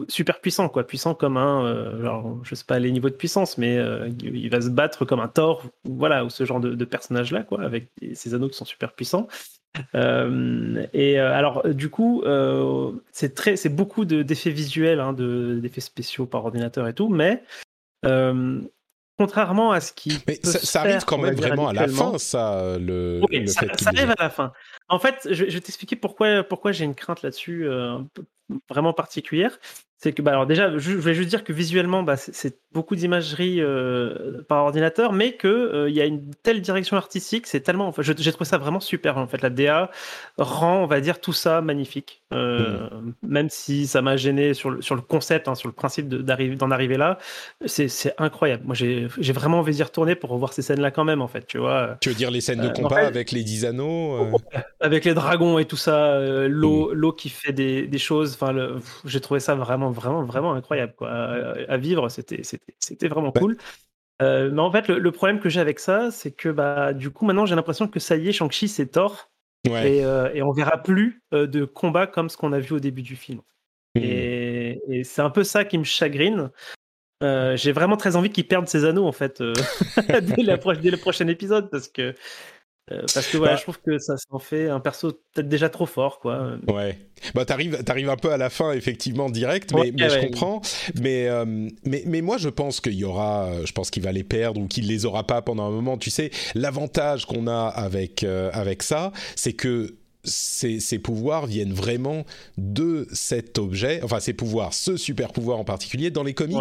super 0.08 0.40
puissant, 0.40 0.68
quoi. 0.68 0.86
Puissant 0.86 1.14
comme 1.14 1.38
un, 1.38 2.02
genre, 2.02 2.38
je 2.42 2.54
sais 2.54 2.64
pas 2.66 2.78
les 2.78 2.90
niveaux 2.90 3.08
de 3.08 3.14
puissance, 3.14 3.56
mais 3.56 3.78
il 4.22 4.50
va 4.50 4.60
se 4.60 4.68
battre 4.68 5.06
comme 5.06 5.20
un 5.20 5.28
Thor, 5.28 5.64
voilà, 5.84 6.26
ou 6.26 6.30
ce 6.30 6.44
genre 6.44 6.60
de, 6.60 6.74
de 6.74 6.84
personnage-là, 6.84 7.42
quoi, 7.42 7.62
avec 7.62 7.88
ces 8.12 8.34
anneaux 8.34 8.48
qui 8.48 8.56
sont 8.56 8.66
super 8.66 8.92
puissants. 8.92 9.28
et 9.94 11.18
alors, 11.18 11.66
du 11.68 11.88
coup, 11.88 12.22
c'est 13.12 13.34
très, 13.34 13.56
c'est 13.56 13.70
beaucoup 13.70 14.04
d'effets 14.04 14.50
visuels, 14.50 15.00
hein, 15.00 15.14
d'effets 15.14 15.80
spéciaux 15.80 16.26
par 16.26 16.44
ordinateur 16.44 16.86
et 16.86 16.92
tout, 16.92 17.08
mais 17.08 17.42
euh, 17.42 17.67
contrairement 18.02 19.72
à 19.72 19.80
ce 19.80 19.92
qui. 19.92 20.22
Mais 20.26 20.38
ça, 20.42 20.82
arrive 20.82 21.04
quand 21.04 21.18
même 21.18 21.34
vraiment 21.34 21.68
à 21.68 21.72
la 21.72 21.88
fin, 21.88 22.18
ça, 22.18 22.76
le, 22.78 23.20
ça, 23.46 23.60
fait 23.62 23.80
ça 23.80 23.90
arrive 23.90 24.10
à 24.10 24.22
la 24.22 24.30
fin. 24.30 24.52
En 24.88 24.98
fait, 24.98 25.28
je, 25.30 25.44
vais 25.44 25.60
t'expliquer 25.60 25.96
pourquoi, 25.96 26.44
pourquoi 26.44 26.72
j'ai 26.72 26.84
une 26.84 26.94
crainte 26.94 27.22
là-dessus 27.22 27.66
euh, 27.66 27.98
vraiment 28.68 28.92
particulière 28.92 29.58
c'est 30.00 30.12
que 30.12 30.22
bah 30.22 30.30
alors 30.30 30.46
déjà 30.46 30.78
je, 30.78 30.92
vais 30.92 31.12
juste 31.12 31.28
dire 31.28 31.42
que 31.42 31.52
visuellement 31.52 32.04
bah, 32.04 32.16
c'est 32.16 32.60
beaucoup 32.72 32.94
d'imagerie 32.94 33.60
euh, 33.60 34.42
par 34.48 34.62
ordinateur 34.62 35.12
mais 35.12 35.32
que 35.32 35.48
euh, 35.48 35.90
il 35.90 35.96
y 35.96 36.00
a 36.00 36.04
une 36.04 36.32
telle 36.44 36.60
direction 36.60 36.96
artistique 36.96 37.48
c'est 37.48 37.60
tellement 37.60 37.88
enfin, 37.88 38.02
j'ai 38.02 38.14
trouvé 38.32 38.44
ça 38.44 38.58
vraiment 38.58 38.78
super 38.78 39.18
en 39.18 39.26
fait. 39.26 39.42
La 39.42 39.50
DA 39.50 39.90
rend 40.36 40.84
on 40.84 40.86
va 40.86 41.00
dire 41.00 41.20
tout 41.20 41.32
ça 41.32 41.60
magnifique. 41.62 42.22
Euh, 42.32 42.88
même 43.22 43.48
si 43.48 43.86
ça 43.86 44.02
m'a 44.02 44.18
gêné 44.18 44.52
sur 44.52 44.70
le, 44.70 44.82
sur 44.82 44.94
le 44.94 45.00
concept 45.00 45.48
hein, 45.48 45.54
sur 45.54 45.66
le 45.66 45.72
principe 45.72 46.08
d'arriver 46.08 46.56
d'en 46.56 46.70
arriver 46.70 46.96
là 46.96 47.18
c'est 47.66 47.88
incroyable. 48.18 48.62
Moi 48.66 48.76
j'ai 48.76 49.32
vraiment 49.32 49.58
envie 49.58 49.74
d'y 49.74 49.82
retourner 49.82 50.14
pour 50.14 50.30
revoir 50.30 50.52
ces 50.52 50.62
scènes 50.62 50.80
là 50.80 50.92
quand 50.92 51.04
même 51.04 51.22
en 51.22 51.28
fait 51.28 51.44
tu 51.44 51.58
vois. 51.58 51.96
Tu 52.00 52.10
veux 52.10 52.14
dire 52.14 52.30
les 52.30 52.40
scènes 52.40 52.60
de 52.60 52.68
combat 52.68 52.98
avec 52.98 53.32
les 53.32 53.42
dix 53.42 53.64
anneaux 53.64 54.38
avec 54.80 55.04
les 55.04 55.14
dragons 55.14 55.58
et 55.58 55.64
tout 55.64 55.76
ça 55.76 56.20
l'eau 56.46 56.90
mm. 56.90 56.94
l'eau 56.94 57.12
qui 57.12 57.30
fait 57.30 57.52
des, 57.52 57.88
des 57.88 57.98
choses 57.98 58.34
enfin 58.34 58.54
j'ai 59.04 59.20
trouvé 59.20 59.40
ça 59.40 59.56
vraiment 59.56 59.87
vraiment, 59.90 60.22
vraiment, 60.24 60.54
incroyable. 60.54 60.94
Quoi. 60.96 61.10
À, 61.10 61.76
vivre, 61.76 62.08
c'était, 62.08 62.42
c'était, 62.42 63.08
vraiment 63.08 63.32
cool. 63.32 63.56
Euh, 64.20 64.50
mais 64.52 64.60
en 64.60 64.70
fait, 64.70 64.88
le, 64.88 65.12
problème 65.12 65.40
que 65.40 65.48
j'ai 65.48 65.60
avec 65.60 65.78
ça, 65.78 66.10
c'est 66.10 66.32
que 66.32 66.48
bah, 66.48 66.92
du 66.92 67.10
coup, 67.10 67.24
maintenant, 67.24 67.46
j'ai 67.46 67.54
l'impression 67.54 67.88
que 67.88 68.00
ça 68.00 68.16
y 68.16 68.28
est, 68.28 68.32
Shang-Chi, 68.32 68.68
c'est 68.68 68.86
tort. 68.86 69.30
Et, 69.64 70.04
euh, 70.04 70.30
et, 70.32 70.42
on 70.42 70.52
verra 70.52 70.78
plus 70.78 71.22
euh, 71.34 71.46
de 71.46 71.64
combats 71.64 72.06
comme 72.06 72.28
ce 72.28 72.36
qu'on 72.36 72.52
a 72.52 72.58
vu 72.58 72.74
au 72.74 72.80
début 72.80 73.02
du 73.02 73.16
film. 73.16 73.40
Hmm. 73.94 74.00
Et, 74.02 75.02
c'est 75.04 75.22
un 75.22 75.30
peu 75.30 75.44
ça 75.44 75.64
qui 75.64 75.78
me 75.78 75.84
chagrine. 75.84 76.50
j'ai 77.20 77.72
vraiment 77.72 77.96
très 77.96 78.16
envie 78.16 78.30
qu'il 78.30 78.48
perde 78.48 78.66
ses 78.68 78.84
anneaux, 78.84 79.06
en 79.06 79.12
fait, 79.12 79.42
dès, 80.08 80.42
la 80.42 80.56
dès 80.56 80.90
le 80.90 80.96
prochain 80.96 81.28
épisode, 81.28 81.70
parce 81.70 81.88
que 81.88 82.14
euh, 82.90 83.02
parce 83.12 83.26
que 83.26 83.36
voilà, 83.36 83.54
bah 83.54 83.58
je 83.58 83.62
trouve 83.62 83.80
que 83.80 83.98
ça 83.98 84.16
s'en 84.16 84.38
fait 84.38 84.68
un 84.68 84.80
perso 84.80 85.12
peut-être 85.34 85.48
déjà 85.48 85.68
trop 85.68 85.86
fort, 85.86 86.20
quoi. 86.20 86.56
Ouais. 86.68 86.98
Bah 87.34 87.44
t'arrives, 87.44 87.82
t'arrives 87.84 88.08
un 88.08 88.16
peu 88.16 88.32
à 88.32 88.36
la 88.36 88.50
fin 88.50 88.72
effectivement 88.72 89.28
direct, 89.28 89.72
mais, 89.74 89.92
mais 89.92 90.08
je 90.08 90.20
comprends. 90.20 90.60
Mais, 91.00 91.28
euh, 91.28 91.44
mais 91.84 92.02
mais 92.06 92.20
moi 92.20 92.38
je 92.38 92.48
pense 92.48 92.80
qu'il 92.80 92.94
y 92.94 93.04
aura, 93.04 93.50
je 93.64 93.72
pense 93.72 93.90
qu'il 93.90 94.02
va 94.02 94.12
les 94.12 94.24
perdre 94.24 94.60
ou 94.60 94.66
qu'il 94.66 94.86
les 94.86 95.04
aura 95.04 95.26
pas 95.26 95.42
pendant 95.42 95.66
un 95.66 95.70
moment. 95.70 95.98
Tu 95.98 96.10
sais, 96.10 96.30
l'avantage 96.54 97.26
qu'on 97.26 97.46
a 97.46 97.66
avec 97.66 98.22
euh, 98.22 98.50
avec 98.52 98.82
ça, 98.82 99.12
c'est 99.36 99.52
que 99.52 99.97
ses, 100.24 100.98
pouvoirs 100.98 101.46
viennent 101.46 101.72
vraiment 101.72 102.24
de 102.56 103.06
cet 103.12 103.58
objet, 103.58 104.00
enfin 104.02 104.20
ses 104.20 104.32
pouvoirs, 104.32 104.74
ce 104.74 104.96
super 104.96 105.32
pouvoir 105.32 105.58
en 105.58 105.64
particulier. 105.64 106.10
Dans 106.10 106.24
les 106.24 106.34
comics, 106.34 106.58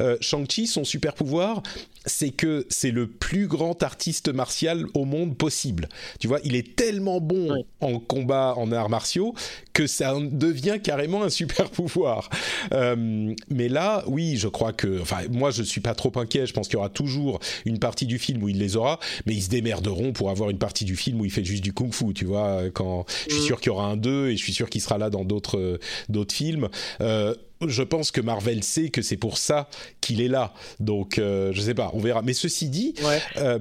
euh, 0.00 0.16
Shang-Chi, 0.20 0.66
son 0.66 0.84
super 0.84 1.14
pouvoir, 1.14 1.62
c'est 2.06 2.30
que 2.30 2.66
c'est 2.68 2.90
le 2.90 3.06
plus 3.06 3.46
grand 3.46 3.82
artiste 3.82 4.32
martial 4.32 4.86
au 4.94 5.04
monde 5.04 5.36
possible. 5.36 5.88
Tu 6.20 6.28
vois, 6.28 6.40
il 6.44 6.54
est 6.54 6.76
tellement 6.76 7.20
bon 7.20 7.64
en 7.80 7.98
combat, 7.98 8.54
en 8.56 8.72
arts 8.72 8.90
martiaux, 8.90 9.34
que 9.78 9.86
ça 9.86 10.12
devient 10.20 10.78
carrément 10.82 11.22
un 11.22 11.28
super 11.30 11.70
pouvoir. 11.70 12.30
Euh, 12.72 13.32
mais 13.48 13.68
là, 13.68 14.02
oui, 14.08 14.36
je 14.36 14.48
crois 14.48 14.72
que, 14.72 15.00
enfin, 15.00 15.18
moi, 15.30 15.52
je 15.52 15.62
suis 15.62 15.80
pas 15.80 15.94
trop 15.94 16.10
inquiet. 16.16 16.46
Je 16.46 16.52
pense 16.52 16.66
qu'il 16.66 16.74
y 16.74 16.78
aura 16.78 16.88
toujours 16.88 17.38
une 17.64 17.78
partie 17.78 18.04
du 18.04 18.18
film 18.18 18.42
où 18.42 18.48
il 18.48 18.58
les 18.58 18.74
aura, 18.74 18.98
mais 19.24 19.34
ils 19.34 19.42
se 19.42 19.50
démerderont 19.50 20.12
pour 20.12 20.30
avoir 20.30 20.50
une 20.50 20.58
partie 20.58 20.84
du 20.84 20.96
film 20.96 21.20
où 21.20 21.24
il 21.24 21.30
fait 21.30 21.44
juste 21.44 21.62
du 21.62 21.72
kung-fu. 21.72 22.12
Tu 22.12 22.24
vois, 22.24 22.62
quand 22.74 23.04
je 23.28 23.34
suis 23.34 23.42
mm. 23.42 23.46
sûr 23.46 23.60
qu'il 23.60 23.68
y 23.68 23.70
aura 23.70 23.86
un 23.86 23.96
2 23.96 24.30
et 24.30 24.36
je 24.36 24.42
suis 24.42 24.52
sûr 24.52 24.68
qu'il 24.68 24.80
sera 24.80 24.98
là 24.98 25.10
dans 25.10 25.24
d'autres 25.24 25.78
d'autres 26.08 26.34
films. 26.34 26.68
Euh, 27.00 27.36
je 27.66 27.82
pense 27.82 28.10
que 28.10 28.20
Marvel 28.20 28.62
sait 28.62 28.88
que 28.88 29.02
c'est 29.02 29.16
pour 29.16 29.38
ça 29.38 29.68
qu'il 30.00 30.20
est 30.20 30.28
là. 30.28 30.54
Donc, 30.80 31.18
euh, 31.18 31.52
je 31.52 31.60
sais 31.60 31.74
pas, 31.74 31.90
on 31.94 32.00
verra. 32.00 32.22
Mais 32.22 32.32
ceci 32.32 32.68
dit, 32.68 32.94
euh, 33.36 33.58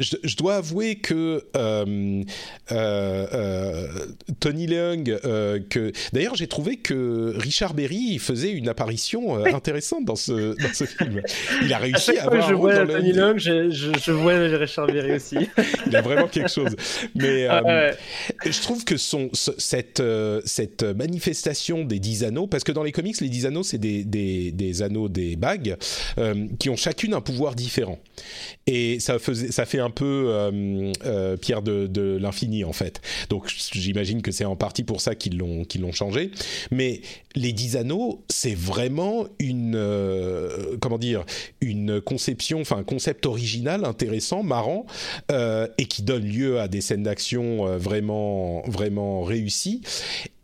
je, 0.00 0.36
dois 0.36 0.56
avouer 0.56 0.96
que 0.96 1.44
euh, 1.56 2.24
euh, 2.72 3.26
euh, 3.32 3.88
Tony 4.40 4.66
Leung, 4.66 5.04
que 5.04 5.92
d'ailleurs 6.12 6.34
j'ai 6.34 6.46
trouvé 6.46 6.76
que 6.76 7.34
Richard 7.36 7.74
Berry 7.74 8.18
faisait 8.18 8.50
une 8.50 8.68
apparition 8.68 9.44
intéressante 9.44 10.04
dans 10.04 10.16
ce 10.16 10.60
dans 10.60 10.72
ce 10.72 10.84
film. 10.84 11.22
Il 11.62 11.72
a 11.72 11.78
réussi 11.78 12.16
à, 12.16 12.24
avoir 12.24 12.48
je 12.48 12.54
vois 12.54 12.86
Tony 12.86 13.12
Leung, 13.12 13.38
je, 13.38 13.70
je, 13.70 14.12
vois 14.12 14.38
Richard 14.38 14.86
Berry 14.86 15.12
aussi. 15.12 15.36
Il 15.86 15.94
a 15.94 16.00
vraiment 16.00 16.28
quelque 16.28 16.50
chose. 16.50 16.74
Mais 17.14 17.46
ah, 17.50 17.90
je 18.44 18.60
trouve 18.62 18.84
que 18.84 18.96
son 18.96 19.30
cette 19.32 20.02
cette 20.44 20.82
manifestation 20.82 21.84
des 21.84 21.98
dix 21.98 22.24
anneaux, 22.24 22.46
parce 22.46 22.64
que 22.64 22.72
dans 22.72 22.82
les 22.82 22.92
comics 22.92 23.20
les 23.20 23.28
dix 23.28 23.46
anneaux 23.46 23.62
c'est 23.62 23.78
des, 23.78 24.04
des, 24.04 24.50
des 24.52 24.82
anneaux 24.82 25.08
des 25.08 25.36
bagues 25.36 25.76
qui 26.58 26.70
ont 26.70 26.76
chacune 26.76 27.14
un 27.14 27.20
pouvoir 27.20 27.54
différent 27.54 27.98
et 28.66 29.00
ça 29.00 29.18
faisait 29.18 29.50
ça 29.50 29.66
fait 29.66 29.80
un 29.80 29.89
peu 29.90 30.26
euh, 30.28 30.92
euh, 31.04 31.36
Pierre 31.36 31.62
de, 31.62 32.18
l'infini 32.20 32.64
en 32.64 32.72
fait. 32.72 33.00
Donc 33.28 33.48
j'imagine 33.72 34.22
que 34.22 34.32
c'est 34.32 34.44
en 34.44 34.56
partie 34.56 34.84
pour 34.84 35.00
ça 35.00 35.14
qu'ils 35.14 35.38
l'ont 35.38 35.64
qu'ils 35.64 35.82
l'ont 35.82 35.92
changé. 35.92 36.30
Mais 36.70 37.00
les 37.34 37.52
dix 37.52 37.76
anneaux, 37.76 38.24
c'est 38.28 38.54
vraiment 38.54 39.26
une 39.38 39.76
euh, 39.76 40.76
comment 40.80 40.98
dire 40.98 41.24
une 41.60 42.00
conception, 42.00 42.60
enfin 42.60 42.78
un 42.78 42.84
concept 42.84 43.26
original, 43.26 43.84
intéressant, 43.84 44.42
marrant 44.42 44.86
et 45.78 45.86
qui 45.86 46.02
donne 46.02 46.24
lieu 46.24 46.60
à 46.60 46.68
des 46.68 46.80
scènes 46.80 47.02
d'action 47.02 47.76
vraiment 47.76 48.62
vraiment 48.66 49.22
réussies. 49.22 49.82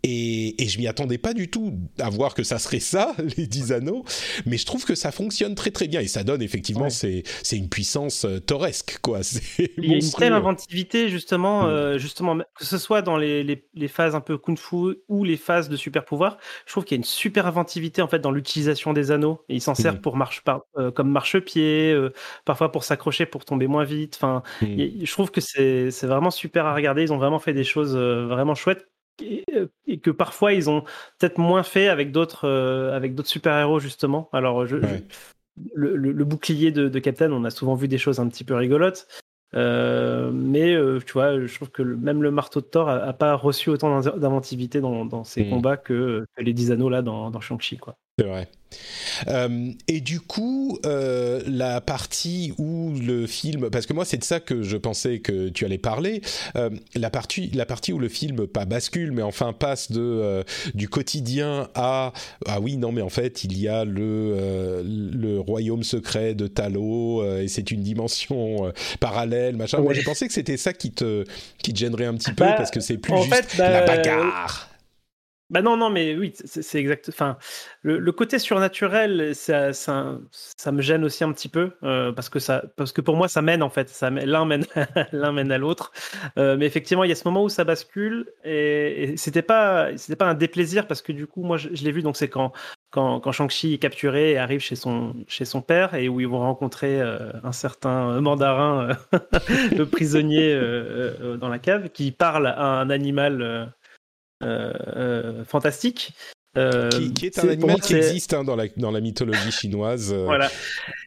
Et, 0.08 0.62
et 0.62 0.68
je 0.68 0.78
m'y 0.78 0.86
attendais 0.86 1.18
pas 1.18 1.34
du 1.34 1.50
tout 1.50 1.80
à 1.98 2.08
voir 2.10 2.34
que 2.34 2.44
ça 2.44 2.60
serait 2.60 2.78
ça, 2.78 3.16
les 3.36 3.48
10 3.48 3.72
anneaux, 3.72 4.04
mais 4.46 4.56
je 4.56 4.64
trouve 4.64 4.84
que 4.84 4.94
ça 4.94 5.10
fonctionne 5.10 5.56
très 5.56 5.72
très 5.72 5.88
bien 5.88 6.00
et 6.00 6.06
ça 6.06 6.22
donne 6.22 6.42
effectivement, 6.42 6.88
c'est 6.90 7.24
une 7.52 7.68
puissance 7.68 8.24
euh, 8.24 8.38
tauresque, 8.38 8.98
quoi. 9.02 9.20
Il 9.58 9.90
y 9.90 9.94
a 9.94 9.96
une 9.96 10.12
telle 10.12 10.32
inventivité, 10.32 11.08
justement, 11.08 11.64
mm. 11.64 11.66
euh, 11.66 11.98
justement, 11.98 12.36
que 12.36 12.64
ce 12.64 12.78
soit 12.78 13.02
dans 13.02 13.16
les, 13.16 13.42
les, 13.42 13.88
phases 13.88 14.14
un 14.14 14.20
peu 14.20 14.38
kung-fu 14.38 14.98
ou 15.08 15.24
les 15.24 15.36
phases 15.36 15.68
de 15.68 15.76
super 15.76 16.04
pouvoir, 16.04 16.38
je 16.66 16.72
trouve 16.72 16.84
qu'il 16.84 16.94
y 16.94 16.98
a 16.98 17.00
une 17.00 17.04
super 17.04 17.46
inventivité 17.46 18.00
en 18.00 18.08
fait 18.08 18.20
dans 18.20 18.30
l'utilisation 18.30 18.92
des 18.92 19.10
anneaux. 19.10 19.44
Et 19.48 19.56
ils 19.56 19.60
s'en 19.60 19.74
servent 19.74 19.96
mm. 19.96 20.02
pour 20.02 20.16
marche, 20.16 20.42
par, 20.42 20.60
euh, 20.76 20.92
comme 20.92 21.10
marchepied, 21.10 21.96
parfois 22.44 22.70
pour 22.70 22.84
s'accrocher, 22.84 23.26
pour 23.26 23.44
tomber 23.44 23.66
moins 23.66 23.84
vite. 23.84 24.14
Enfin, 24.16 24.44
mm. 24.62 25.04
je 25.04 25.12
trouve 25.12 25.32
que 25.32 25.40
c'est 25.40 25.90
vraiment 26.02 26.30
super 26.30 26.66
à 26.66 26.74
regarder. 26.74 27.02
Ils 27.02 27.12
ont 27.12 27.18
vraiment 27.18 27.40
fait 27.40 27.54
des 27.54 27.64
choses 27.64 27.96
vraiment 27.96 28.54
chouettes 28.54 28.86
et, 29.20 29.98
que 29.98 30.10
parfois 30.10 30.52
ils 30.52 30.68
ont 30.68 30.82
peut-être 31.18 31.38
moins 31.38 31.62
fait 31.62 31.88
avec 31.88 32.12
d'autres 32.12 32.46
euh, 32.46 32.94
avec 32.96 33.14
d'autres 33.14 33.28
super 33.28 33.58
héros 33.58 33.80
justement. 33.80 34.28
Alors 34.32 34.66
je, 34.66 34.76
le, 35.74 36.24
bouclier 36.24 36.70
de, 36.70 36.88
de, 36.88 36.98
Captain, 36.98 37.32
on 37.32 37.44
a 37.44 37.50
souvent 37.50 37.74
vu 37.74 37.88
des 37.88 37.98
choses 37.98 38.20
un 38.20 38.28
petit 38.28 38.44
peu 38.44 38.54
rigolotes, 38.54 39.08
euh, 39.54 40.30
mais 40.32 40.76
tu 41.04 41.12
vois, 41.14 41.40
je 41.44 41.54
trouve 41.54 41.70
que 41.70 41.82
même 41.82 42.22
le 42.22 42.30
marteau 42.30 42.60
de 42.60 42.66
Thor 42.66 42.88
a, 42.88 43.12
pas 43.12 43.34
reçu 43.34 43.70
autant 43.70 44.00
d'inventivité 44.00 44.80
dans, 44.80 45.06
dans, 45.06 45.24
ses 45.24 45.44
mm. 45.44 45.50
combats 45.50 45.76
que, 45.76 46.26
les 46.38 46.52
10 46.52 46.72
anneaux 46.72 46.90
là 46.90 47.02
dans, 47.02 47.30
dans 47.30 47.40
Shang-Chi 47.40 47.78
quoi. 47.78 47.96
C'est 48.18 48.24
vrai. 48.24 48.48
Euh, 49.28 49.72
et 49.88 50.00
du 50.00 50.20
coup, 50.20 50.78
euh, 50.86 51.42
la 51.46 51.82
partie 51.82 52.54
où 52.56 52.94
le 52.98 53.26
film, 53.26 53.68
parce 53.68 53.84
que 53.84 53.92
moi 53.92 54.06
c'est 54.06 54.16
de 54.16 54.24
ça 54.24 54.40
que 54.40 54.62
je 54.62 54.78
pensais 54.78 55.18
que 55.18 55.50
tu 55.50 55.66
allais 55.66 55.76
parler, 55.76 56.22
euh, 56.56 56.70
la 56.94 57.10
partie, 57.10 57.50
la 57.52 57.66
partie 57.66 57.92
où 57.92 57.98
le 57.98 58.08
film 58.08 58.46
pas 58.46 58.64
bascule, 58.64 59.12
mais 59.12 59.20
enfin 59.20 59.52
passe 59.52 59.92
de 59.92 60.44
du 60.72 60.88
quotidien 60.88 61.68
à 61.74 62.14
ah 62.46 62.60
oui 62.60 62.78
non 62.78 62.90
mais 62.90 63.02
en 63.02 63.10
fait 63.10 63.44
il 63.44 63.58
y 63.58 63.68
a 63.68 63.84
le 63.84 64.82
le 64.82 65.38
royaume 65.38 65.82
secret 65.82 66.34
de 66.34 66.46
Talo 66.46 67.22
et 67.38 67.48
c'est 67.48 67.70
une 67.70 67.82
dimension 67.82 68.72
parallèle 68.98 69.56
machin. 69.56 69.82
Moi 69.82 69.92
j'ai 69.92 70.02
pensé 70.02 70.26
que 70.26 70.32
c'était 70.32 70.56
ça 70.56 70.72
qui 70.72 70.90
te 70.90 71.24
qui 71.58 71.74
te 71.74 71.78
gênerait 71.78 72.06
un 72.06 72.14
petit 72.14 72.32
peu 72.32 72.44
bah, 72.44 72.54
parce 72.56 72.70
que 72.70 72.80
c'est 72.80 72.96
plus 72.96 73.14
juste 73.24 73.58
bah, 73.58 73.68
la 73.68 73.84
bagarre. 73.84 74.70
Bah 75.48 75.62
non, 75.62 75.76
non, 75.76 75.90
mais 75.90 76.16
oui, 76.16 76.32
c'est 76.34 76.80
exact. 76.80 77.08
Enfin, 77.08 77.38
le, 77.82 78.10
côté 78.10 78.40
surnaturel, 78.40 79.32
ça, 79.32 79.72
ça, 79.72 80.18
ça, 80.32 80.72
me 80.72 80.82
gêne 80.82 81.04
aussi 81.04 81.22
un 81.22 81.32
petit 81.32 81.48
peu 81.48 81.70
euh, 81.84 82.10
parce 82.10 82.28
que 82.28 82.40
ça, 82.40 82.64
parce 82.74 82.90
que 82.90 83.00
pour 83.00 83.14
moi, 83.16 83.28
ça 83.28 83.42
mène 83.42 83.62
en 83.62 83.70
fait. 83.70 83.96
L'un 84.26 84.44
mène, 84.44 85.52
à 85.52 85.58
l'autre. 85.58 85.92
Euh, 86.36 86.56
mais 86.56 86.66
effectivement, 86.66 87.04
il 87.04 87.10
y 87.10 87.12
a 87.12 87.14
ce 87.14 87.22
moment 87.28 87.44
où 87.44 87.48
ça 87.48 87.62
bascule 87.62 88.26
et, 88.44 89.14
c'était 89.16 89.42
pas, 89.42 89.90
pas 90.18 90.26
un 90.26 90.34
déplaisir 90.34 90.88
parce 90.88 91.00
que 91.00 91.12
du 91.12 91.28
coup, 91.28 91.44
moi, 91.44 91.58
je, 91.58 91.68
l'ai 91.68 91.92
vu. 91.92 92.02
Donc 92.02 92.16
c'est 92.16 92.28
quand, 92.28 92.52
quand, 92.90 93.20
quand 93.20 93.30
Shang-Chi 93.30 93.74
est 93.74 93.78
capturé 93.78 94.32
et 94.32 94.38
arrive 94.38 94.60
chez 94.60 94.76
son, 94.76 95.14
chez 95.28 95.44
son 95.44 95.62
père 95.62 95.94
et 95.94 96.08
où 96.08 96.18
ils 96.20 96.26
vont 96.26 96.40
rencontrer 96.40 97.00
euh, 97.00 97.30
un 97.44 97.52
certain 97.52 98.20
mandarin, 98.20 98.88
le 99.76 99.84
prisonnier 99.84 100.60
dans 101.38 101.48
la 101.48 101.60
cave, 101.60 101.90
qui 101.90 102.10
parle 102.10 102.48
à 102.48 102.80
un 102.80 102.90
animal 102.90 103.72
fantastique. 105.44 106.12
Euh, 106.56 106.88
qui, 107.14 107.26
est 107.26 107.38
un 107.38 107.48
animal 107.48 107.80
qui 107.80 107.94
existe 107.94 108.32
hein, 108.32 108.42
dans, 108.42 108.56
la, 108.56 108.66
dans 108.76 108.90
la 108.90 109.00
mythologie 109.00 109.52
chinoise. 109.52 110.14
Voilà. 110.14 110.50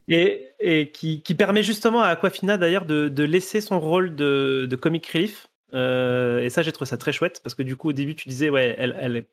Et, 0.08 0.50
et 0.60 0.92
qui, 0.92 1.22
qui, 1.22 1.34
permet 1.34 1.64
justement 1.64 2.02
à 2.04 2.10
Aquafina 2.10 2.58
d'ailleurs 2.58 2.86
de, 2.86 3.10
de, 3.10 3.24
laisser 3.24 3.62
son 3.62 3.80
rôle 3.80 4.16
de, 4.16 4.68
de 4.70 4.76
comic 4.76 5.08
relief. 5.08 5.48
et 5.74 6.50
ça, 6.50 6.62
j'ai 6.62 6.72
trouvé 6.72 6.88
ça 6.88 6.98
très 6.98 7.12
chouette 7.12 7.42
parce 7.44 7.56
que 7.56 7.64
du 7.64 7.76
coup, 7.76 7.90
au 7.90 7.94
début, 7.94 8.16
tu 8.16 8.30
disais, 8.30 8.50
ouais, 8.50 8.76
elle, 8.78 8.96
elle, 9.00 9.26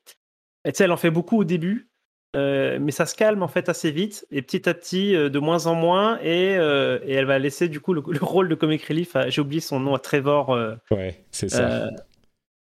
elle, 0.64 0.72
elle 0.78 0.92
en 0.92 0.96
fait 0.96 1.11
beaucoup 1.11 1.38
au 1.38 1.44
début, 1.44 1.88
mais 2.35 2.92
ça 2.92 3.04
se 3.04 3.14
calme 3.14 3.42
en 3.42 3.48
fait 3.48 3.68
assez 3.68 3.90
vite 3.90 4.26
et 4.30 4.40
petit 4.40 4.68
à 4.68 4.74
petit 4.74 5.12
de 5.12 5.38
moins 5.38 5.66
en 5.66 5.74
moins 5.74 6.18
et, 6.22 6.52
et 6.52 7.12
elle 7.12 7.26
va 7.26 7.38
laisser 7.38 7.68
du 7.68 7.80
coup 7.80 7.92
le, 7.92 8.02
rôle 8.20 8.48
de 8.48 8.54
comic 8.54 8.85
relief 8.85 9.16
j'ai 9.28 9.40
oublié 9.40 9.61
son 9.62 9.80
nom 9.80 9.94
à 9.94 9.98
Trevor 9.98 10.50
ouais 10.90 11.24
c'est 11.30 11.48
ça 11.48 11.88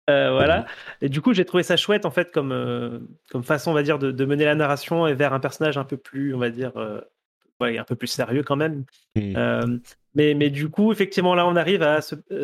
euh, 0.09 0.31
voilà. 0.31 0.65
Et 1.01 1.09
du 1.09 1.21
coup, 1.21 1.33
j'ai 1.33 1.45
trouvé 1.45 1.63
ça 1.63 1.77
chouette 1.77 2.05
en 2.05 2.11
fait 2.11 2.31
comme 2.31 2.51
euh, 2.51 2.99
comme 3.29 3.43
façon, 3.43 3.71
on 3.71 3.73
va 3.73 3.83
dire, 3.83 3.99
de, 3.99 4.25
mener 4.25 4.45
la 4.45 4.55
narration 4.55 5.07
et 5.07 5.13
vers 5.13 5.33
un 5.33 5.39
personnage 5.39 5.77
un 5.77 5.85
peu 5.85 5.97
plus, 5.97 6.33
on 6.35 6.39
va 6.39 6.49
dire, 6.49 6.75
euh, 6.75 6.99
ouais, 7.61 7.77
un 7.77 7.83
peu 7.83 7.95
plus 7.95 8.07
sérieux 8.07 8.43
quand 8.43 8.55
même. 8.55 8.83
Hmm. 9.15 9.79
mais 10.15 10.33
mais 10.33 10.49
du 10.49 10.69
coup, 10.69 10.91
effectivement, 10.91 11.35
là, 11.35 11.47
on 11.47 11.55
arrive 11.55 11.83
à, 11.83 11.99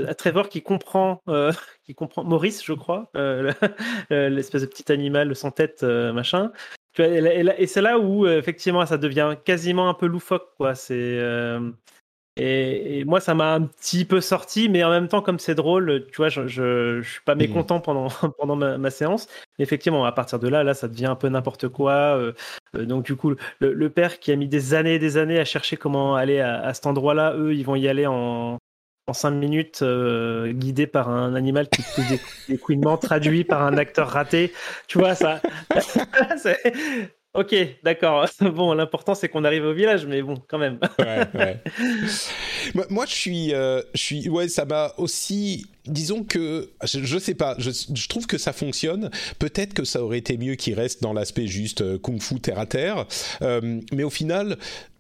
à 0.08 0.14
Trevor 0.16 0.50
qui 0.50 0.62
comprend 0.62 1.22
qui 1.84 1.96
comprend 1.96 2.24
Maurice, 2.24 2.64
je 2.64 2.74
crois, 2.74 3.12
l'espèce 4.10 4.62
de 4.62 4.68
petit 4.68 4.92
animal 4.92 5.36
sans 5.36 5.52
tête, 5.52 5.84
machin. 5.84 6.52
Tu 6.94 7.04
vois, 7.04 7.12
et, 7.12 7.46
et 7.58 7.68
c'est 7.68 7.82
là 7.82 8.00
où 8.00 8.26
effectivement 8.26 8.86
ça 8.86 8.98
devient 8.98 9.36
quasiment 9.44 9.90
un 9.90 9.94
peu 9.94 10.06
loufoque, 10.06 10.56
quoi. 10.56 10.76
C'est 10.76 11.20
et, 12.38 13.04
moi, 13.06 13.20
ça 13.20 13.34
m'a 13.34 13.54
un 13.54 13.64
petit 13.64 14.06
peu 14.06 14.22
sorti, 14.22 14.70
mais 14.70 14.84
en 14.84 14.90
même 14.90 15.08
temps, 15.08 15.22
comme 15.22 15.40
c'est 15.40 15.56
drôle, 15.56 16.06
tu 16.12 16.18
vois, 16.18 16.30
je, 16.30 16.48
je, 16.48 17.02
suis 17.02 17.22
pas 17.26 17.36
mmh. 17.36 17.40
mécontent 17.40 17.80
pendant, 17.82 18.08
pendant 18.38 18.56
ma, 18.56 18.90
séance. 18.90 19.28
effectivement, 19.60 20.06
à 20.06 20.12
partir 20.12 20.40
de 20.40 20.48
là, 20.48 20.64
là, 20.64 20.74
ça 20.74 20.88
devient 20.88 21.08
un 21.08 21.16
peu 21.16 21.28
n'importe 21.28 21.68
quoi. 21.68 21.92
Euh, 21.92 22.34
euh, 22.76 22.86
donc, 22.86 23.04
du 23.06 23.16
coup, 23.16 23.36
le, 23.60 23.90
père 23.90 24.20
qui 24.20 24.32
a 24.32 24.36
mis 24.36 24.48
des 24.48 24.74
années 24.74 24.96
et 24.96 25.00
des 25.00 25.18
années 25.18 25.40
à 25.40 25.46
chercher 25.46 25.76
comment 25.78 26.16
aller 26.16 26.40
à, 26.40 26.74
cet 26.74 26.86
endroit-là, 26.88 27.36
eux, 27.36 27.54
ils 27.54 27.66
vont 27.66 27.76
y 27.76 27.88
aller 27.88 28.06
en, 28.08 28.58
en 29.08 29.14
cinq 29.14 29.32
minutes, 29.32 29.80
euh, 29.82 30.54
guidé 30.54 30.88
par 30.88 31.10
un 31.10 31.36
animal 31.36 31.68
qui 31.68 31.82
fait 31.82 32.08
des, 32.08 32.22
des 32.48 32.58
couinements 32.58 32.98
traduits 32.98 33.44
par 33.44 33.64
un 33.64 33.78
acteur 33.78 34.08
raté. 34.10 34.54
Tu 34.88 34.98
vois, 34.98 35.16
ça. 35.16 35.42
Ok, 37.36 37.56
d'accord. 37.84 38.28
Bon, 38.42 38.74
l'important 38.74 39.14
c'est 39.14 39.30
qu'on 39.30 39.44
arrive 39.44 39.64
au 39.64 39.74
village, 39.74 40.06
mais 40.06 40.22
bon, 40.22 40.36
quand 40.48 40.58
même. 40.58 40.80
ouais, 41.00 41.62
Moi, 42.90 43.06
je 43.06 43.14
suis, 43.14 43.54
euh, 43.54 43.82
je 43.94 44.02
suis, 44.02 44.30
ouais, 44.30 44.48
ça 44.48 44.66
m'a 44.66 44.94
aussi. 44.98 45.68
Disons 45.86 46.24
que 46.24 46.72
je, 46.84 47.04
je 47.04 47.20
sais 47.20 47.36
pas, 47.36 47.56
je, 47.58 47.72
je, 47.72 48.08
trouve 48.08 48.26
que 48.26 48.38
ça 48.38 48.52
fonctionne. 48.52 49.12
Peut-être 49.38 49.74
que 49.74 49.86
ça 49.86 50.04
aurait 50.04 50.18
été 50.18 50.38
mieux 50.38 50.56
qu'il 50.56 50.74
reste 50.74 51.02
dans 51.02 51.14
l'aspect 51.14 51.48
juste 51.48 51.82
euh, 51.82 51.98
kung-fu 51.98 52.40
terre 52.40 52.60
à 52.60 52.66
terre, 52.66 53.06
euh, 53.42 53.80
mais 53.92 54.04
au 54.04 54.10
final, 54.10 54.58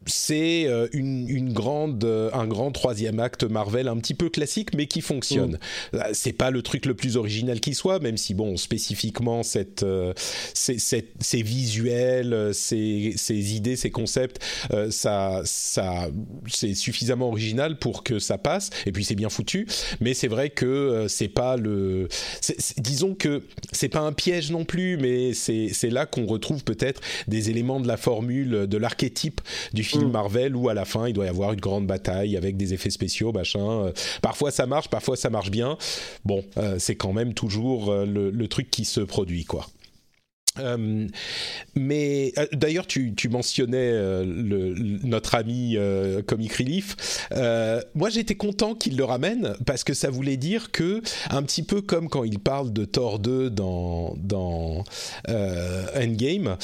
c'est 0.10 0.66
euh, 0.68 0.88
une, 0.92 1.54
grande, 1.54 2.04
euh, 2.04 2.30
un 2.34 2.48
grand 2.48 2.72
troisième 2.72 3.20
acte 3.20 3.44
Marvel 3.44 3.88
un 3.88 3.98
petit 3.98 4.14
peu 4.14 4.30
classique, 4.30 4.74
mais 4.76 4.88
qui 4.88 5.02
fonctionne. 5.02 5.58
Mm. 5.94 5.96
Euh, 5.98 6.04
c'est 6.14 6.34
pas 6.34 6.52
le 6.52 6.62
truc 6.62 6.86
le 6.86 6.94
plus 6.94 7.18
original 7.18 7.60
qui 7.60 7.74
soit, 7.74 8.00
même 8.00 8.18
si 8.18 8.34
bon, 8.34 8.58
spécifiquement 8.58 9.44
cette, 9.44 9.86
ces, 10.54 11.42
visuels, 11.42 12.52
ces, 12.54 13.14
ces, 13.16 13.56
idées, 13.56 13.76
ces 13.76 13.92
concepts, 13.92 14.40
ça, 14.90 15.42
ça, 15.46 16.10
c'est 16.48 16.74
suffisamment 16.74 17.30
original 17.30 17.78
pour 17.78 18.04
que 18.04 18.20
ça 18.20 18.38
passe. 18.38 18.70
Et 18.86 18.92
puis 18.92 19.04
c'est 19.04 19.16
bien 19.16 19.30
foutu, 19.30 19.68
mais 20.00 20.14
c'est 20.14 20.28
vrai 20.28 20.50
que 20.50 21.06
c'est 21.08 21.28
pas 21.28 21.58
le, 21.58 22.08
disons 22.78 23.16
que 23.16 23.44
c'est 23.72 23.90
pas 23.90 24.00
un 24.00 24.14
piège 24.14 24.52
non 24.52 24.66
plus, 24.66 24.98
mais 24.98 25.34
c'est 25.34 25.90
là 25.90 26.06
qu'on 26.06 26.26
retrouve 26.26 26.64
peut-être 26.64 27.02
des 27.28 27.50
éléments 27.50 27.80
de 27.80 27.88
la 27.88 27.98
formule, 27.98 28.68
de 28.68 28.78
l'archétype 28.78 29.42
du 29.74 29.84
film 29.84 29.99
mm. 30.06 30.12
Marvel 30.12 30.56
où 30.56 30.70
à 30.70 30.74
la 30.74 30.86
fin 30.86 31.08
il 31.08 31.14
doit 31.14 31.26
y 31.26 31.30
avoir 31.30 31.54
une 31.54 31.60
grande 31.60 31.88
bataille 31.88 32.38
avec 32.38 32.58
des 32.58 32.74
effets 32.74 32.90
spéciaux, 32.90 33.32
machin. 33.32 33.86
Euh, 33.86 33.92
parfois 34.22 34.52
ça 34.52 34.66
marche, 34.66 34.90
parfois 34.90 35.16
ça 35.16 35.30
marche 35.30 35.52
bien. 35.52 35.78
Bon, 36.26 36.44
euh, 36.58 36.76
c'est 36.80 36.96
quand 36.96 37.14
même 37.14 37.34
toujours 37.34 37.92
euh, 37.92 38.06
le, 38.06 38.48
truc 38.48 38.72
qui 38.72 38.84
se 38.84 39.02
produit, 39.02 39.46
quoi. 39.46 39.68
mais 41.76 42.34
d'ailleurs, 42.52 42.88
tu, 42.88 43.14
mentionnais 43.30 43.94
notre 44.26 45.36
ami 45.36 45.78
Comic 46.26 46.54
Relief. 46.54 47.28
moi, 47.94 48.10
j'étais 48.10 48.36
content 48.36 48.74
qu'il 48.74 48.98
le 48.98 49.04
ramène 49.04 49.56
parce 49.68 49.84
que 49.84 49.94
ça 49.94 50.10
voulait 50.10 50.36
dire 50.36 50.72
que, 50.72 51.02
un 51.30 51.44
petit 51.44 51.62
peu 51.62 51.82
comme 51.82 52.10
quand 52.10 52.24
il 52.24 52.40
parle 52.40 52.74
de 52.74 52.86
Thor 52.86 53.20
2 53.20 53.52
dans, 53.52 54.16
dans 54.18 54.84
Endgame, 55.28 56.58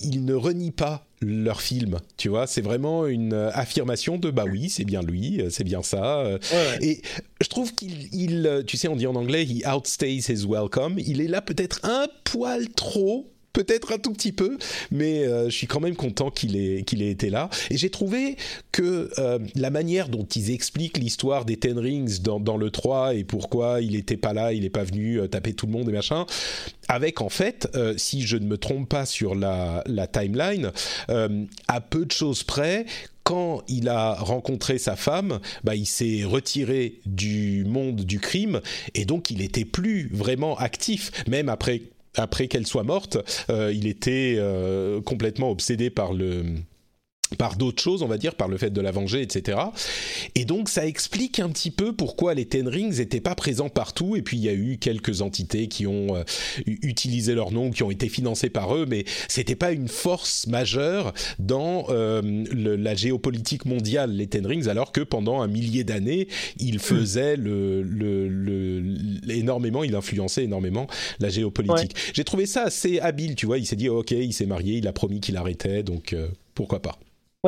il 0.00 0.24
ne 0.24 0.34
renie 0.34 0.70
pas 0.70 1.07
leur 1.20 1.60
film, 1.60 1.98
tu 2.16 2.28
vois, 2.28 2.46
c'est 2.46 2.60
vraiment 2.60 3.06
une 3.06 3.32
euh, 3.32 3.50
affirmation 3.52 4.18
de 4.18 4.30
bah 4.30 4.44
oui, 4.50 4.70
c'est 4.70 4.84
bien 4.84 5.02
lui, 5.02 5.40
euh, 5.40 5.50
c'est 5.50 5.64
bien 5.64 5.82
ça. 5.82 6.20
Euh. 6.20 6.38
Et 6.80 7.02
je 7.40 7.48
trouve 7.48 7.74
qu'il, 7.74 8.64
tu 8.66 8.76
sais, 8.76 8.88
on 8.88 8.96
dit 8.96 9.06
en 9.06 9.14
anglais, 9.14 9.44
he 9.44 9.66
outstays 9.66 10.22
his 10.28 10.46
welcome. 10.46 10.98
Il 10.98 11.20
est 11.20 11.28
là 11.28 11.42
peut-être 11.42 11.80
un 11.84 12.06
poil 12.24 12.68
trop 12.68 13.30
peut-être 13.58 13.92
un 13.92 13.98
tout 13.98 14.12
petit 14.12 14.30
peu, 14.30 14.56
mais 14.92 15.26
euh, 15.26 15.50
je 15.50 15.56
suis 15.56 15.66
quand 15.66 15.80
même 15.80 15.96
content 15.96 16.30
qu'il 16.30 16.56
ait, 16.56 16.78
été 16.78 17.28
là. 17.28 17.50
Et 17.70 17.76
j'ai 17.76 17.90
trouvé 17.90 18.36
que 18.70 19.10
euh, 19.18 19.40
la 19.56 19.70
manière 19.70 20.08
dont 20.08 20.24
ils 20.24 20.52
expliquent 20.52 20.96
l'histoire 20.96 21.44
des 21.44 21.56
Ten 21.56 21.76
Rings 21.76 22.20
dans, 22.20 22.56
le 22.56 22.70
3 22.70 23.14
et 23.14 23.24
pourquoi 23.24 23.80
il 23.80 23.92
n'était 23.92 24.16
pas 24.16 24.32
là, 24.32 24.52
il 24.52 24.62
n'est 24.62 24.70
pas 24.70 24.84
venu 24.84 25.18
euh, 25.18 25.26
taper 25.26 25.54
tout 25.54 25.66
le 25.66 25.72
monde 25.72 25.88
et 25.88 25.92
machin, 25.92 26.24
avec 26.86 27.20
en 27.20 27.28
fait, 27.28 27.68
si 27.96 28.22
je 28.22 28.36
ne 28.36 28.46
me 28.46 28.56
trompe 28.56 28.88
pas 28.88 29.04
sur 29.04 29.34
la, 29.34 29.82
la 29.86 30.06
timeline, 30.06 30.72
à 31.08 31.80
peu 31.82 32.06
de 32.06 32.12
choses 32.12 32.44
près, 32.44 32.86
quand 33.24 33.62
il 33.68 33.90
a 33.90 34.14
rencontré 34.14 34.78
sa 34.78 34.96
femme, 34.96 35.40
bah, 35.62 35.74
il 35.74 35.84
s'est 35.84 36.24
retiré 36.24 36.94
du 37.04 37.66
monde 37.66 38.06
du 38.06 38.20
crime 38.20 38.62
et 38.94 39.04
donc 39.04 39.30
il 39.30 39.38
n'était 39.38 39.66
plus 39.66 40.08
vraiment 40.14 40.56
actif, 40.56 41.10
même 41.28 41.50
après 41.50 41.82
après 42.18 42.48
qu'elle 42.48 42.66
soit 42.66 42.82
morte, 42.82 43.18
euh, 43.50 43.72
il 43.72 43.86
était 43.86 44.36
euh, 44.38 45.00
complètement 45.00 45.50
obsédé 45.50 45.90
par 45.90 46.12
le 46.12 46.44
par 47.36 47.56
d'autres 47.56 47.82
choses, 47.82 48.02
on 48.02 48.06
va 48.06 48.18
dire, 48.18 48.34
par 48.34 48.48
le 48.48 48.56
fait 48.56 48.70
de 48.70 48.80
la 48.80 48.90
venger, 48.90 49.22
etc. 49.22 49.58
Et 50.34 50.44
donc 50.44 50.68
ça 50.68 50.86
explique 50.86 51.40
un 51.40 51.48
petit 51.50 51.70
peu 51.70 51.92
pourquoi 51.92 52.34
les 52.34 52.46
Ten 52.46 52.68
Rings 52.68 52.96
n'étaient 52.98 53.20
pas 53.20 53.34
présents 53.34 53.68
partout, 53.68 54.16
et 54.16 54.22
puis 54.22 54.36
il 54.36 54.44
y 54.44 54.48
a 54.48 54.54
eu 54.54 54.78
quelques 54.78 55.20
entités 55.20 55.68
qui 55.68 55.86
ont 55.86 56.16
euh, 56.16 56.22
utilisé 56.66 57.34
leur 57.34 57.50
nom, 57.50 57.70
qui 57.70 57.82
ont 57.82 57.90
été 57.90 58.08
financées 58.08 58.50
par 58.50 58.74
eux, 58.74 58.86
mais 58.88 59.04
c'était 59.28 59.56
pas 59.56 59.72
une 59.72 59.88
force 59.88 60.46
majeure 60.46 61.12
dans 61.38 61.86
euh, 61.90 62.22
la 62.52 62.94
géopolitique 62.94 63.66
mondiale, 63.66 64.12
les 64.12 64.26
Ten 64.26 64.46
Rings, 64.46 64.68
alors 64.68 64.92
que 64.92 65.00
pendant 65.00 65.42
un 65.42 65.48
millier 65.48 65.84
d'années, 65.84 66.28
ils 66.58 66.78
faisaient 66.78 67.36
le, 67.36 67.84
énormément, 69.28 69.84
il 69.84 69.94
influençait 69.94 70.44
énormément 70.44 70.86
la 71.20 71.28
géopolitique. 71.28 71.94
J'ai 72.12 72.24
trouvé 72.24 72.46
ça 72.46 72.64
assez 72.64 73.00
habile, 73.00 73.34
tu 73.34 73.46
vois, 73.46 73.58
il 73.58 73.66
s'est 73.66 73.76
dit, 73.76 73.88
ok, 73.88 74.10
il 74.12 74.32
s'est 74.32 74.46
marié, 74.46 74.78
il 74.78 74.86
a 74.86 74.92
promis 74.92 75.20
qu'il 75.20 75.36
arrêtait, 75.36 75.82
donc 75.82 76.12
euh, 76.12 76.28
pourquoi 76.54 76.80
pas. 76.80 76.98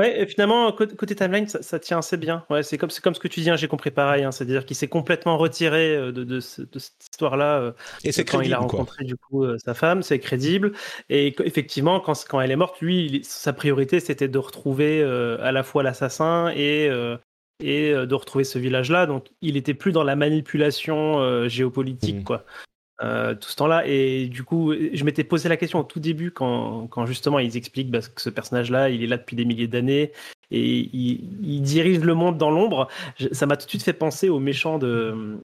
Ouais, 0.01 0.23
et 0.23 0.27
finalement, 0.27 0.73
côté, 0.73 1.15
timeline, 1.15 1.47
ça, 1.47 1.79
tient 1.79 1.99
assez 1.99 2.17
bien. 2.17 2.47
Ouais, 2.49 2.63
c'est 2.63 2.79
comme, 2.79 2.89
comme 3.03 3.15
ce 3.15 3.21
que 3.21 3.29
tu 3.29 3.41
dis, 3.41 3.51
hein, 3.51 3.57
j'ai 3.57 3.69
compris 3.69 3.91
pareil. 3.91 4.25
Hein, 4.25 4.33
C'est-à-dire 4.33 4.65
qu'il 4.65 4.75
s'est 4.75 4.89
complètement 4.89 5.37
retiré 5.37 5.95
euh, 5.95 6.11
de, 6.11 6.25
de, 6.25 6.41
cette 6.41 7.05
histoire-là. 7.13 7.59
Euh, 7.59 7.73
et 8.03 8.11
c'est 8.11 8.25
quand 8.25 8.41
il 8.41 8.55
a 8.55 8.59
rencontré 8.59 9.05
du 9.05 9.17
coup 9.17 9.45
euh, 9.45 9.59
sa 9.59 9.75
femme, 9.75 10.03
c'est 10.03 10.19
crédible. 10.19 10.73
Et 11.11 11.37
effectivement, 11.45 12.01
quand, 12.01 12.15
quand 12.27 12.41
elle 12.41 12.51
est 12.51 12.57
morte, 12.57 12.81
lui, 12.81 13.21
sa 13.25 13.53
priorité, 13.53 14.01
c'était 14.01 14.29
de 14.29 14.39
retrouver 14.39 15.03
à 15.03 15.53
la 15.53 15.63
fois 15.63 15.83
l'assassin 15.83 16.51
et, 16.57 16.89
et 17.63 17.93
de 17.93 18.15
retrouver 18.15 18.45
ce 18.45 18.59
village-là. 18.59 19.05
Donc, 19.05 19.27
il 19.43 19.59
était 19.59 19.75
plus 19.75 19.93
dans 19.93 20.05
la 20.05 20.17
manipulation 20.17 21.47
géopolitique, 21.47 22.21
mmh. 22.21 22.25
quoi. 22.25 22.47
Euh, 23.03 23.35
tout 23.35 23.49
ce 23.49 23.57
temps-là. 23.57 23.87
Et 23.87 24.27
du 24.27 24.45
coup, 24.45 24.75
je 24.75 25.05
m'étais 25.05 25.25
posé 25.25 25.49
la 25.49 25.57
question 25.57 25.79
au 25.81 25.85
tout 25.85 26.01
début 26.01 26.31
quand, 26.31 26.87
quand 26.89 27.07
justement 27.07 27.39
ils 27.39 27.57
expliquent 27.57 27.91
bah, 27.91 28.01
que 28.01 28.21
ce 28.21 28.29
personnage-là, 28.29 28.91
il 28.91 29.03
est 29.03 29.07
là 29.07 29.17
depuis 29.17 29.37
des 29.37 29.47
milliers 29.47 29.69
d'années 29.69 30.13
et 30.51 30.61
il, 30.61 31.31
il, 31.43 31.63
dirige 31.63 32.01
le 32.01 32.15
monde 32.15 32.37
dans 32.37 32.51
l'ombre. 32.51 32.89
Ça 33.33 33.47
m'a 33.47 33.57
tout 33.57 33.65
de 33.65 33.71
suite 33.71 33.85
fait 33.85 33.95
penser 33.95 34.29
aux 34.29 34.41
méchants 34.41 34.79
de, 34.79 35.41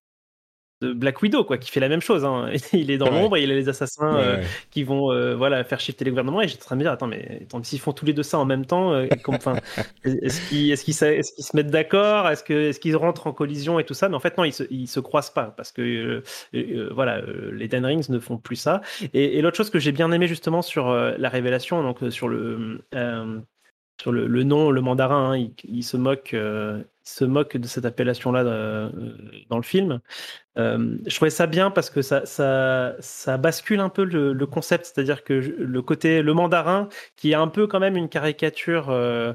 de 0.82 0.92
Black 0.92 1.22
Widow, 1.22 1.44
quoi, 1.44 1.56
qui 1.56 1.70
fait 1.70 1.80
la 1.80 1.88
même 1.88 2.02
chose. 2.02 2.24
Hein. 2.24 2.50
Il 2.72 2.90
est 2.90 2.98
dans 2.98 3.10
l'ombre 3.10 3.36
et 3.36 3.42
il 3.42 3.50
a 3.50 3.54
les 3.54 3.68
assassins 3.68 4.16
euh, 4.16 4.42
qui 4.70 4.84
vont 4.84 5.10
euh, 5.10 5.34
voilà, 5.34 5.64
faire 5.64 5.80
shifter 5.80 6.04
les 6.04 6.10
gouvernements. 6.10 6.42
Et 6.42 6.48
j'étais 6.48 6.62
en 6.62 6.66
train 6.66 6.76
de 6.76 6.80
me 6.80 6.84
dire, 6.84 6.92
attends, 6.92 7.06
mais 7.06 7.46
s'ils 7.62 7.80
font 7.80 7.92
tous 7.92 8.04
les 8.04 8.12
deux 8.12 8.22
ça 8.22 8.38
en 8.38 8.44
même 8.44 8.66
temps, 8.66 8.92
euh, 8.92 9.06
est-ce 10.04 10.48
qu'ils 10.48 10.72
est 10.72 11.22
se 11.22 11.56
mettent 11.56 11.70
d'accord? 11.70 12.28
Est-ce 12.28 12.44
qu'ils 12.44 12.56
est 12.56 12.78
qu'ils 12.78 12.96
rentrent 12.96 13.26
en 13.26 13.32
collision 13.32 13.78
et 13.78 13.84
tout 13.84 13.94
ça? 13.94 14.08
Mais 14.08 14.16
en 14.16 14.20
fait, 14.20 14.36
non, 14.36 14.44
ils 14.44 14.52
se, 14.52 14.64
ils 14.70 14.88
se 14.88 15.00
croisent 15.00 15.32
pas 15.32 15.54
parce 15.56 15.72
que 15.72 16.22
voilà, 16.92 17.22
les 17.52 17.68
Ten 17.68 17.84
Rings 17.84 18.06
ne 18.10 18.18
font 18.18 18.36
plus 18.36 18.56
ça. 18.56 18.82
Et, 19.14 19.40
l'autre 19.40 19.56
chose 19.56 19.70
que 19.70 19.78
j'ai 19.78 19.92
bien 19.92 20.10
aimé 20.12 20.26
justement 20.26 20.62
sur 20.62 20.92
la 20.92 21.28
révélation, 21.28 21.82
donc 21.82 21.98
sur 22.10 22.28
le 22.28 22.82
sur 24.00 24.12
le, 24.12 24.42
nom, 24.42 24.70
le 24.70 24.80
mandarin, 24.80 25.32
hein, 25.32 25.48
il, 25.64 25.82
se 25.82 25.96
moque, 25.96 26.34
se 27.06 27.24
moque 27.24 27.56
de 27.56 27.66
cette 27.66 27.84
appellation-là 27.84 28.44
euh, 28.44 28.90
dans 29.48 29.56
le 29.56 29.62
film. 29.62 30.00
Euh, 30.58 30.98
je 31.06 31.14
trouvais 31.14 31.30
ça 31.30 31.46
bien 31.46 31.70
parce 31.70 31.88
que 31.88 32.02
ça, 32.02 32.26
ça, 32.26 32.96
ça 32.98 33.36
bascule 33.38 33.80
un 33.80 33.88
peu 33.88 34.04
le, 34.04 34.46
concept, 34.46 34.86
c'est-à-dire 34.86 35.24
que 35.24 35.32
le 35.34 35.82
côté 35.82 36.20
le 36.22 36.34
mandarin, 36.34 36.88
qui 37.16 37.30
est 37.32 37.36
un 37.36 37.48
peu 37.48 37.66
quand 37.66 37.80
même 37.80 37.96
une 37.96 38.08
caricature, 38.08 38.90
euh, 38.90 39.32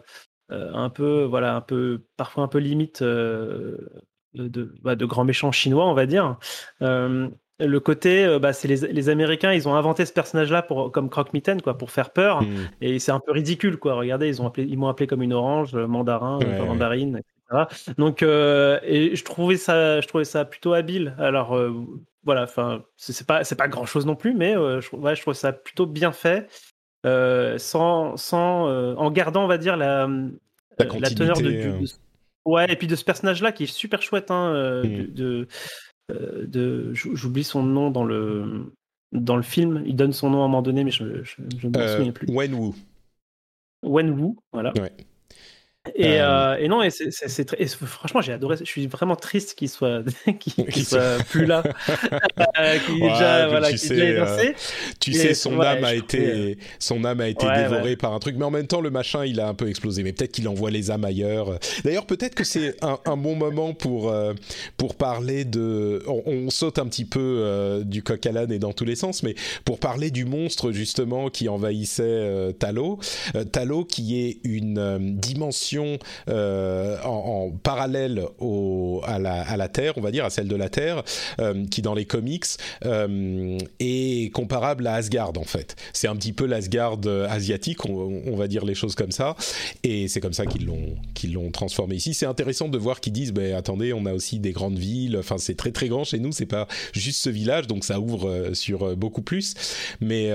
un 0.49 0.89
peu 0.89 1.23
voilà, 1.23 1.55
un 1.55 1.61
peu 1.61 2.03
parfois 2.17 2.43
un 2.43 2.47
peu 2.49 2.59
limite 2.59 3.01
de, 3.01 3.79
bah, 4.81 4.95
de 4.95 5.05
grands 5.05 5.23
méchants 5.23 5.51
chinois, 5.53 5.85
on 5.87 5.93
va 5.93 6.05
dire 6.05 6.37
le 7.65 7.79
côté, 7.79 8.37
bah, 8.39 8.53
c'est 8.53 8.67
les, 8.67 8.91
les, 8.91 9.09
Américains, 9.09 9.53
ils 9.53 9.67
ont 9.67 9.75
inventé 9.75 10.05
ce 10.05 10.13
personnage-là 10.13 10.61
pour 10.61 10.91
comme 10.91 11.09
croque-mitaine, 11.09 11.61
quoi, 11.61 11.77
pour 11.77 11.91
faire 11.91 12.11
peur. 12.11 12.41
Hmm. 12.41 12.67
Et 12.81 12.99
c'est 12.99 13.11
un 13.11 13.19
peu 13.19 13.31
ridicule, 13.31 13.77
quoi. 13.77 13.93
Regardez, 13.93 14.27
ils 14.27 14.41
ont 14.41 14.47
appelé, 14.47 14.67
ils 14.67 14.77
m'ont 14.77 14.87
appelé 14.87 15.07
comme 15.07 15.21
une 15.21 15.33
orange, 15.33 15.75
mandarin, 15.75 16.39
mandarine, 16.65 17.21
donc, 17.97 18.23
euh, 18.23 18.79
et 18.83 19.15
je 19.15 19.23
trouvais 19.23 19.57
ça, 19.57 20.01
je 20.01 20.07
trouvais 20.07 20.23
ça 20.23 20.45
plutôt 20.45 20.73
habile. 20.73 21.15
Alors, 21.17 21.55
euh, 21.55 21.73
voilà, 22.23 22.43
enfin, 22.43 22.83
c'est 22.95 23.25
pas, 23.27 23.43
c'est 23.43 23.55
pas 23.55 23.67
grand 23.67 23.85
chose 23.85 24.05
non 24.05 24.15
plus, 24.15 24.33
mais 24.33 24.55
euh, 24.55 24.79
je, 24.79 24.95
ouais, 24.95 25.15
je 25.15 25.21
trouve 25.21 25.33
ça 25.33 25.51
plutôt 25.51 25.85
bien 25.85 26.11
fait, 26.11 26.47
sans, 27.03 28.15
sans, 28.17 28.95
en 28.95 29.11
gardant, 29.11 29.43
on 29.43 29.47
va 29.47 29.57
dire 29.57 29.75
la, 29.75 30.07
la, 30.79 31.09
teneur 31.09 31.37
de, 31.41 31.79
ouais, 32.45 32.71
et 32.71 32.75
puis 32.75 32.87
de 32.87 32.95
ce 32.95 33.03
personnage-là 33.03 33.51
qui 33.51 33.63
est 33.63 33.67
super 33.67 34.01
chouette, 34.01 34.31
hein, 34.31 34.81
mm. 34.83 34.87
de, 34.87 35.05
de, 35.07 35.47
j'oublie 36.93 37.43
son 37.43 37.63
nom 37.63 37.91
dans 37.91 38.03
le 38.03 38.73
dans 39.11 39.35
le 39.35 39.43
film. 39.43 39.83
Il 39.85 39.95
donne 39.95 40.13
son 40.13 40.29
nom 40.29 40.41
à 40.41 40.45
un 40.45 40.47
moment 40.47 40.61
donné, 40.61 40.83
mais 40.83 40.91
je, 40.91 41.03
ne 41.03 41.79
me 41.79 41.87
souviens 41.87 42.11
plus. 42.11 42.27
Wenwu. 42.29 42.73
Wenwu, 43.83 44.35
voilà. 44.53 44.73
Ouais. 44.77 44.91
Et, 45.95 46.21
euh, 46.21 46.57
et, 46.59 46.67
non, 46.67 46.83
et 46.83 46.91
c'est 46.91 47.59
franchement, 47.85 48.21
j'ai 48.21 48.33
adoré. 48.33 48.55
Je 48.57 48.65
suis 48.65 48.85
vraiment 48.85 49.15
triste 49.15 49.55
qu'il 49.55 49.67
soit, 49.67 50.03
qu'il 50.39 50.85
soit 50.85 51.17
plus 51.27 51.47
là. 51.47 51.63
euh, 52.59 52.77
qu'il 52.85 52.99
déjà, 52.99 53.47
voilà, 53.47 53.71
tu 53.71 53.79
sais, 53.79 53.99
euh, 53.99 54.51
tu 54.99 55.13
sais, 55.13 55.33
son 55.33 55.59
âme 55.59 55.83
a 55.83 55.95
été, 55.95 56.59
son 56.77 57.03
âme 57.03 57.21
a 57.21 57.27
été 57.27 57.47
dévorée 57.47 57.95
par 57.95 58.13
un 58.13 58.19
truc, 58.19 58.35
mais 58.37 58.45
en 58.45 58.51
même 58.51 58.67
temps, 58.67 58.81
le 58.81 58.91
machin, 58.91 59.25
il 59.25 59.39
a 59.39 59.47
un 59.47 59.55
peu 59.55 59.69
explosé. 59.69 60.03
Mais 60.03 60.13
peut-être 60.13 60.33
qu'il 60.33 60.47
envoie 60.47 60.69
les 60.69 60.91
âmes 60.91 61.03
ailleurs. 61.03 61.57
D'ailleurs, 61.83 62.05
peut-être 62.05 62.35
que 62.35 62.43
c'est 62.43 62.75
un, 62.83 62.99
un, 63.05 63.17
bon 63.17 63.35
moment 63.35 63.73
pour 63.73 64.11
euh, 64.11 64.33
pour 64.77 64.93
parler 64.93 65.45
de. 65.45 66.03
On, 66.05 66.51
saute 66.51 66.77
un 66.79 66.85
petit 66.85 67.05
peu 67.05 67.19
euh, 67.19 67.83
du 67.83 68.03
coq 68.03 68.23
à 68.25 68.31
l'âne 68.31 68.51
et 68.51 68.59
dans 68.59 68.73
tous 68.73 68.85
les 68.85 68.95
sens, 68.95 69.23
mais 69.23 69.35
pour 69.65 69.79
parler 69.79 70.11
du 70.11 70.25
monstre 70.25 70.71
justement 70.71 71.29
qui 71.29 71.49
envahissait 71.49 72.53
Talo. 72.59 72.99
Talo, 73.51 73.85
qui 73.85 74.21
est 74.21 74.39
une 74.43 75.17
dimension 75.17 75.70
euh, 76.29 76.97
en, 77.03 77.51
parallèle 77.63 78.25
à, 79.03 79.19
la, 79.19 79.67
Terre, 79.67 79.93
on 79.97 80.01
va 80.01 80.11
dire, 80.11 80.25
à 80.25 80.29
celle 80.29 80.47
de 80.47 80.55
la 80.55 80.69
Terre, 80.69 81.03
euh, 81.39 81.65
qui 81.65 81.81
dans 81.81 81.93
les 81.93 82.05
comics 82.05 82.45
euh, 82.85 83.57
est 83.79 84.33
comparable 84.33 84.87
à 84.87 84.95
Asgard 84.95 85.33
en 85.37 85.43
fait. 85.43 85.75
C'est 85.93 86.07
un 86.07 86.15
petit 86.15 86.33
peu 86.33 86.45
l'Asgard 86.45 86.99
asiatique, 87.29 87.85
on, 87.85 88.35
va 88.35 88.47
dire 88.47 88.65
les 88.65 88.75
choses 88.75 88.95
comme 88.95 89.11
ça, 89.11 89.35
et 89.83 90.07
c'est 90.07 90.19
comme 90.19 90.33
ça 90.33 90.45
qu'ils 90.45 90.65
l'ont 90.65 91.51
transformé 91.51 91.95
ici. 91.95 92.13
C'est 92.13 92.25
intéressant 92.25 92.69
de 92.69 92.77
voir 92.77 92.99
qu'ils 92.99 93.13
disent, 93.13 93.33
ben 93.33 93.53
attendez, 93.53 93.93
on 93.93 94.05
a 94.05 94.13
aussi 94.13 94.39
des 94.39 94.51
grandes 94.51 94.77
villes. 94.77 95.17
Enfin, 95.17 95.37
c'est 95.37 95.55
très 95.55 95.71
très 95.71 95.87
grand 95.87 96.03
chez 96.03 96.19
nous. 96.19 96.31
C'est 96.31 96.45
pas 96.45 96.67
juste 96.93 97.21
ce 97.21 97.29
village, 97.29 97.67
donc 97.67 97.83
ça 97.83 97.99
ouvre 97.99 98.51
sur 98.53 98.95
beaucoup 98.95 99.21
plus. 99.21 99.53
Mais 99.99 100.31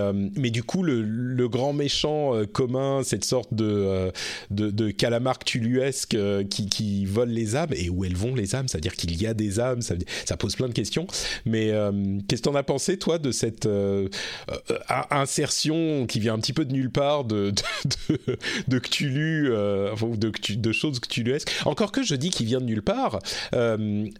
du 0.50 0.62
coup, 0.62 0.82
le, 0.82 1.02
le 1.02 1.48
grand 1.48 1.72
méchant 1.72 2.32
commun, 2.52 3.02
cette 3.02 3.24
sorte 3.24 3.52
de 3.52 4.12
de, 4.50 4.70
de 4.70 4.90
calamar 4.90 5.25
cthulhuesque 5.34 6.16
qui, 6.50 6.68
qui 6.68 7.04
vole 7.04 7.30
les 7.30 7.56
âmes 7.56 7.72
et 7.74 7.90
où 7.90 8.04
elles 8.04 8.16
vont 8.16 8.34
les 8.34 8.54
âmes, 8.54 8.68
c'est-à-dire 8.68 8.94
qu'il 8.94 9.20
y 9.20 9.26
a 9.26 9.34
des 9.34 9.60
âmes, 9.60 9.82
ça, 9.82 9.94
ça, 10.24 10.36
pose 10.36 10.56
plein 10.56 10.68
de 10.68 10.72
questions. 10.72 11.06
Mais 11.44 11.70
euh, 11.70 12.18
qu'est-ce 12.28 12.42
que 12.42 12.48
t'en 12.48 12.54
as 12.54 12.62
pensé 12.62 12.98
toi 12.98 13.18
de 13.18 13.30
cette 13.30 13.66
euh, 13.66 14.08
euh, 14.50 14.78
insertion 15.10 16.06
qui 16.06 16.20
vient 16.20 16.34
un 16.34 16.38
petit 16.38 16.52
peu 16.52 16.64
de 16.64 16.72
nulle 16.72 16.90
part 16.90 17.24
de 17.24 17.50
de, 17.50 18.18
de, 18.26 18.38
de 18.68 18.78
Cthulhu, 18.78 19.48
de, 19.48 20.56
de 20.56 20.72
choses 20.72 21.00
cthulhuesques 21.00 21.50
Encore 21.64 21.92
que 21.92 22.02
je 22.02 22.14
dis 22.14 22.30
qu'il 22.30 22.46
vient 22.46 22.60
de 22.60 22.66
nulle 22.66 22.82
part, 22.82 23.18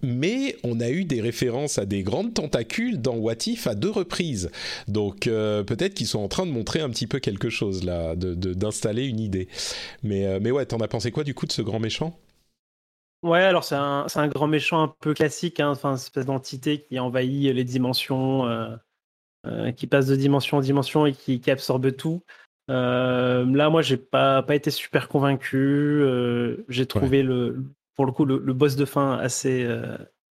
mais 0.02 0.56
on 0.64 0.80
a 0.80 0.90
eu 0.90 1.04
des 1.04 1.20
références 1.20 1.78
à 1.78 1.86
des 1.86 2.02
grandes 2.02 2.34
tentacules 2.34 3.00
dans 3.00 3.16
What 3.16 3.46
If 3.46 3.66
à 3.66 3.74
deux 3.74 3.90
reprises. 3.90 4.50
Donc 4.88 5.20
peut-être 5.22 5.94
qu'ils 5.94 6.06
sont 6.06 6.20
en 6.20 6.28
train 6.28 6.46
de 6.46 6.50
montrer 6.50 6.80
un 6.80 6.90
petit 6.90 7.06
peu 7.06 7.18
quelque 7.18 7.50
chose 7.50 7.84
là, 7.84 8.14
d'installer 8.16 9.04
une 9.04 9.20
idée. 9.20 9.48
Mais 10.02 10.40
mais 10.40 10.50
ouais, 10.50 10.66
t'en 10.66 10.78
as 10.78 10.88
pensé 10.88 10.95
quoi 11.10 11.24
du 11.24 11.34
coup 11.34 11.46
de 11.46 11.52
ce 11.52 11.62
grand 11.62 11.78
méchant? 11.78 12.18
Ouais, 13.22 13.42
alors 13.42 13.64
c'est 13.64 13.74
un, 13.74 14.06
un, 14.14 14.28
grand 14.28 14.46
méchant 14.46 14.82
un 14.82 14.88
peu 15.00 15.14
classique, 15.14 15.58
hein, 15.58 15.70
enfin, 15.70 15.90
une 15.90 15.94
espèce 15.96 16.26
d'entité 16.26 16.82
qui 16.82 16.98
envahit 16.98 17.52
les 17.52 17.64
dimensions, 17.64 18.46
euh, 18.46 18.76
euh, 19.46 19.72
qui 19.72 19.86
passe 19.86 20.06
de 20.06 20.16
dimension 20.16 20.58
en 20.58 20.60
dimension 20.60 21.06
et 21.06 21.12
qui, 21.12 21.40
qui 21.40 21.50
absorbe 21.50 21.96
tout. 21.96 22.22
Euh, 22.70 23.44
là, 23.46 23.70
moi, 23.70 23.82
j'ai 23.82 23.96
pas, 23.96 24.42
pas 24.42 24.54
été 24.54 24.70
super 24.70 25.08
convaincu. 25.08 26.04
j'ai 26.68 26.86
trouvé 26.86 27.22
le, 27.22 27.64
pour 27.94 28.06
le 28.06 28.12
coup 28.12 28.24
le, 28.24 28.38
le, 28.38 28.52
boss 28.52 28.76
de 28.76 28.84
fin 28.84 29.18
assez, 29.18 29.66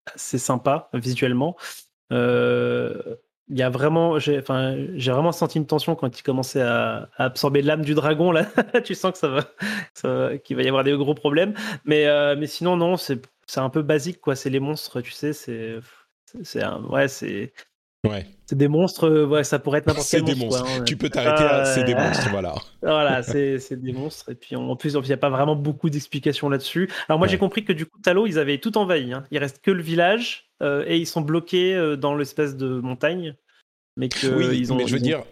assez 0.06 0.38
sympa 0.38 0.90
visuellement 0.94 1.58
il 3.50 3.58
y 3.58 3.62
a 3.62 3.70
vraiment, 3.70 4.18
j'ai, 4.18 4.40
enfin, 4.40 4.76
j'ai 4.96 5.12
vraiment 5.12 5.32
senti 5.32 5.60
une 5.60 5.68
tension 5.68 5.96
quand 5.96 6.20
il 6.20 6.24
commençait 6.24 6.62
à, 6.62 7.10
à 7.18 7.26
absorber 7.26 7.62
l'âme 7.62 7.84
du 7.84 7.94
dragon. 7.94 8.32
Là, 8.32 8.48
tu 8.84 8.96
sens 8.96 9.12
que 9.12 9.18
ça 9.18 9.28
va, 9.28 9.42
ça 9.94 10.38
qu'il 10.44 10.56
va 10.56 10.64
y 10.64 10.68
avoir 10.68 10.84
des 10.84 10.94
gros 10.94 11.14
problèmes. 11.14 11.54
Mais, 11.86 12.08
euh, 12.08 12.36
mais 12.38 12.48
sinon, 12.48 12.76
non, 12.76 12.98
c'est, 12.98 13.22
c'est 13.46 13.60
un 13.60 13.70
peu 13.70 13.84
basique, 13.84 14.20
quoi. 14.20 14.36
C'est 14.36 14.50
les 14.50 14.60
monstres, 14.60 15.02
tu 15.02 15.12
sais. 15.12 15.34
C'est, 15.34 15.76
c'est, 16.44 16.64
un, 16.64 16.82
ouais, 16.86 17.08
c'est. 17.08 17.54
Ouais. 18.04 18.26
C'est 18.46 18.58
des 18.58 18.68
monstres, 18.68 19.26
ouais, 19.26 19.44
ça 19.44 19.58
pourrait 19.58 19.80
être 19.80 19.88
n'importe 19.88 20.08
quel 20.10 20.22
monstre. 20.22 20.36
Des 20.38 20.46
monstres. 20.46 20.64
Quoi, 20.64 20.72
hein. 20.72 20.84
Tu 20.84 20.98
peux 20.98 21.10
t'arrêter 21.10 21.44
à 21.44 21.66
c'est 21.66 21.84
des 21.84 21.96
monstres, 21.96 22.30
voilà. 22.30 22.54
voilà, 22.82 23.24
c'est, 23.24 23.58
c'est 23.58 23.82
des 23.82 23.94
monstres. 23.94 24.32
Et 24.32 24.36
puis 24.36 24.56
en 24.56 24.76
plus, 24.76 24.94
il 24.94 25.02
n'y 25.02 25.12
a 25.12 25.18
pas 25.18 25.32
vraiment 25.32 25.56
beaucoup 25.56 25.90
d'explications 25.90 26.50
là-dessus. 26.50 26.90
Alors 27.10 27.18
moi, 27.18 27.26
ouais. 27.26 27.32
j'ai 27.32 27.40
compris 27.40 27.66
que 27.66 27.74
du 27.74 27.88
coup, 27.88 28.00
Talo, 28.02 28.28
ils 28.28 28.38
avaient 28.38 28.60
tout 28.60 28.78
envahi. 28.78 29.14
Hein. 29.14 29.24
Il 29.32 29.40
reste 29.40 29.62
que 29.64 29.72
le 29.72 29.82
village 29.82 30.45
et 30.62 30.98
ils 30.98 31.08
sont 31.08 31.22
bloqués 31.22 31.76
euh, 31.76 31.96
dans 31.96 32.16
l'espèce 32.16 32.56
de 32.56 32.80
montagne 32.80 33.36
mais 33.98 34.10
que 34.10 34.28
oui, 34.28 34.60
ils 34.60 34.74
ont, 34.74 34.76
mais 34.76 34.88
je 34.88 34.94
veux 34.94 35.00
dire, 35.00 35.24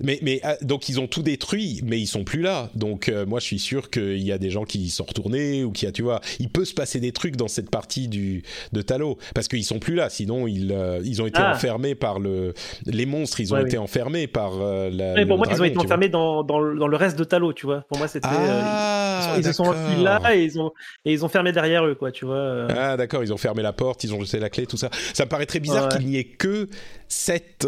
mais 0.00 0.18
mais 0.22 0.40
ah, 0.42 0.56
donc 0.62 0.88
ils 0.88 0.98
ont 0.98 1.06
tout 1.06 1.22
détruit, 1.22 1.82
mais 1.84 2.00
ils 2.00 2.06
sont 2.06 2.24
plus 2.24 2.40
là. 2.40 2.70
Donc 2.74 3.10
euh, 3.10 3.26
moi 3.26 3.40
je 3.40 3.44
suis 3.44 3.58
sûr 3.58 3.90
qu'il 3.90 4.22
y 4.22 4.32
a 4.32 4.38
des 4.38 4.48
gens 4.48 4.64
qui 4.64 4.88
sont 4.88 5.04
retournés 5.04 5.64
ou 5.64 5.70
qui 5.70 5.86
a, 5.86 5.92
tu 5.92 6.00
vois, 6.00 6.22
il 6.38 6.48
peut 6.48 6.64
se 6.64 6.72
passer 6.72 6.98
des 6.98 7.12
trucs 7.12 7.36
dans 7.36 7.48
cette 7.48 7.70
partie 7.70 8.08
du 8.08 8.42
de 8.72 8.80
Talo 8.80 9.18
parce 9.34 9.48
qu'ils 9.48 9.64
sont 9.64 9.80
plus 9.80 9.94
là. 9.94 10.08
Sinon 10.08 10.46
ils 10.46 10.72
euh, 10.72 11.00
ils 11.04 11.20
ont 11.20 11.26
été 11.26 11.40
ah. 11.42 11.52
enfermés 11.52 11.94
par 11.94 12.18
le 12.18 12.54
les 12.86 13.04
monstres, 13.04 13.40
ils 13.40 13.52
ont 13.52 13.58
ouais, 13.58 13.64
été 13.64 13.76
oui. 13.76 13.84
enfermés 13.84 14.26
par 14.26 14.62
euh, 14.62 14.88
la. 14.88 15.12
Mais 15.12 15.26
pour 15.26 15.36
moi 15.36 15.46
dragon, 15.46 15.64
ils 15.64 15.66
ont 15.66 15.70
été 15.72 15.78
enfermés 15.78 16.08
dans, 16.08 16.42
dans, 16.42 16.58
le, 16.58 16.78
dans 16.78 16.88
le 16.88 16.96
reste 16.96 17.18
de 17.18 17.24
Talo, 17.24 17.52
tu 17.52 17.66
vois. 17.66 17.82
Pour 17.82 17.98
moi 17.98 18.08
c'était 18.08 18.28
ah, 18.30 19.05
ils, 19.34 19.38
ils 19.40 19.44
se 19.44 19.52
sont 19.52 19.64
enfuis 19.64 20.02
là 20.02 20.20
et 20.34 20.44
ils 20.44 20.58
ont 20.58 20.72
et 21.04 21.12
ils 21.12 21.24
ont 21.24 21.28
fermé 21.28 21.52
derrière 21.52 21.84
eux, 21.84 21.94
quoi, 21.94 22.10
tu 22.12 22.24
vois. 22.24 22.66
Ah 22.70 22.96
d'accord, 22.96 23.22
ils 23.22 23.32
ont 23.32 23.36
fermé 23.36 23.62
la 23.62 23.72
porte, 23.72 24.04
ils 24.04 24.14
ont 24.14 24.20
jeté 24.22 24.38
la 24.38 24.50
clé, 24.50 24.66
tout 24.66 24.76
ça. 24.76 24.90
Ça 25.14 25.24
me 25.24 25.28
paraît 25.28 25.46
très 25.46 25.60
bizarre 25.60 25.88
qu'il 25.88 26.06
n'y 26.06 26.16
ait 26.16 26.24
que 26.24 26.68
cette 27.08 27.66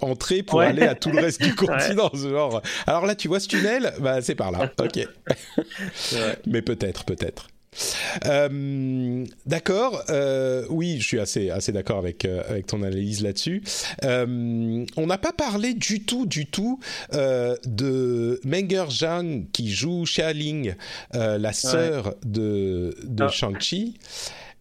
entrée 0.00 0.42
pour 0.42 0.60
aller 0.60 0.82
à 0.82 0.94
tout 0.94 1.10
le 1.10 1.20
reste 1.20 1.42
du 1.42 1.54
continent. 1.56 2.10
Ouais. 2.12 2.30
Genre, 2.30 2.62
alors 2.86 3.06
là, 3.06 3.14
tu 3.14 3.28
vois 3.28 3.40
ce 3.40 3.48
tunnel 3.48 3.92
Bah, 4.00 4.20
c'est 4.22 4.34
par 4.34 4.50
là. 4.50 4.70
Ok. 4.80 5.06
Mais 6.46 6.62
peut-être, 6.62 7.04
peut-être. 7.04 7.48
Euh, 8.26 9.24
d'accord. 9.46 10.02
Euh, 10.10 10.64
oui, 10.70 10.98
je 11.00 11.06
suis 11.06 11.20
assez 11.20 11.50
assez 11.50 11.72
d'accord 11.72 11.98
avec 11.98 12.24
euh, 12.24 12.42
avec 12.48 12.66
ton 12.66 12.82
analyse 12.82 13.22
là-dessus. 13.22 13.62
On 14.02 15.06
n'a 15.06 15.18
pas 15.18 15.32
parlé 15.32 15.74
du 15.74 16.04
tout 16.04 16.26
du 16.26 16.46
tout 16.46 16.80
de 17.12 18.40
Menger 18.44 18.86
Zhang 18.90 19.46
qui 19.52 19.70
joue 19.70 20.04
Xia 20.04 20.32
Ling, 20.32 20.74
la 21.12 21.52
sœur 21.52 22.06
ouais. 22.06 22.12
de 22.24 22.96
de 23.04 23.24
ah. 23.24 23.28
Shang-Chi. 23.28 23.94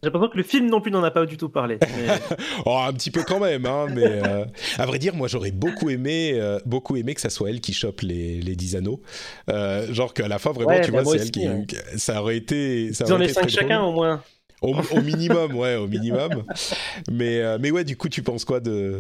J'ai 0.01 0.09
l'impression 0.09 0.29
que 0.29 0.37
le 0.37 0.43
film 0.43 0.69
non 0.69 0.79
plus 0.79 0.91
n'en 0.91 1.03
a 1.03 1.09
pas 1.09 1.25
du 1.25 1.37
tout 1.37 1.49
parlé. 1.49 1.79
Mais... 1.81 2.37
oh, 2.65 2.77
un 2.77 2.93
petit 2.93 3.09
peu 3.09 3.23
quand 3.23 3.39
même, 3.39 3.65
hein, 3.65 3.87
mais 3.89 4.05
euh, 4.05 4.45
à 4.77 4.85
vrai 4.85 4.99
dire, 4.99 5.15
moi 5.15 5.27
j'aurais 5.27 5.51
beaucoup 5.51 5.89
aimé, 5.89 6.33
euh, 6.35 6.59
beaucoup 6.65 6.97
aimé 6.97 7.15
que 7.15 7.21
ça 7.21 7.31
soit 7.31 7.49
elle 7.49 7.61
qui 7.61 7.73
chope 7.73 8.01
les, 8.01 8.39
les 8.39 8.55
10 8.55 8.75
anneaux. 8.75 9.01
Euh, 9.49 9.91
genre 9.91 10.13
qu'à 10.13 10.27
la 10.27 10.37
fin, 10.37 10.51
vraiment, 10.51 10.69
ouais, 10.69 10.81
tu 10.81 10.91
bah 10.91 11.01
vois, 11.01 11.13
c'est 11.13 11.21
aussi, 11.21 11.43
elle 11.43 11.65
qui. 11.65 11.75
Ouais. 11.75 11.97
Ça 11.97 12.21
aurait 12.21 12.37
été. 12.37 12.93
Ça 12.93 13.05
Ils 13.07 13.13
en 13.13 13.21
ont 13.21 13.27
5 13.27 13.49
chacun 13.49 13.81
au 13.81 13.91
moins. 13.91 14.21
Au, 14.61 14.75
au, 14.75 15.01
minimum, 15.01 15.55
ouais, 15.55 15.75
au 15.75 15.87
minimum. 15.87 16.43
mais, 17.11 17.57
mais 17.59 17.71
ouais, 17.71 17.83
du 17.83 17.97
coup, 17.97 18.09
tu 18.09 18.23
penses 18.23 18.45
quoi 18.45 18.59
de, 18.59 18.97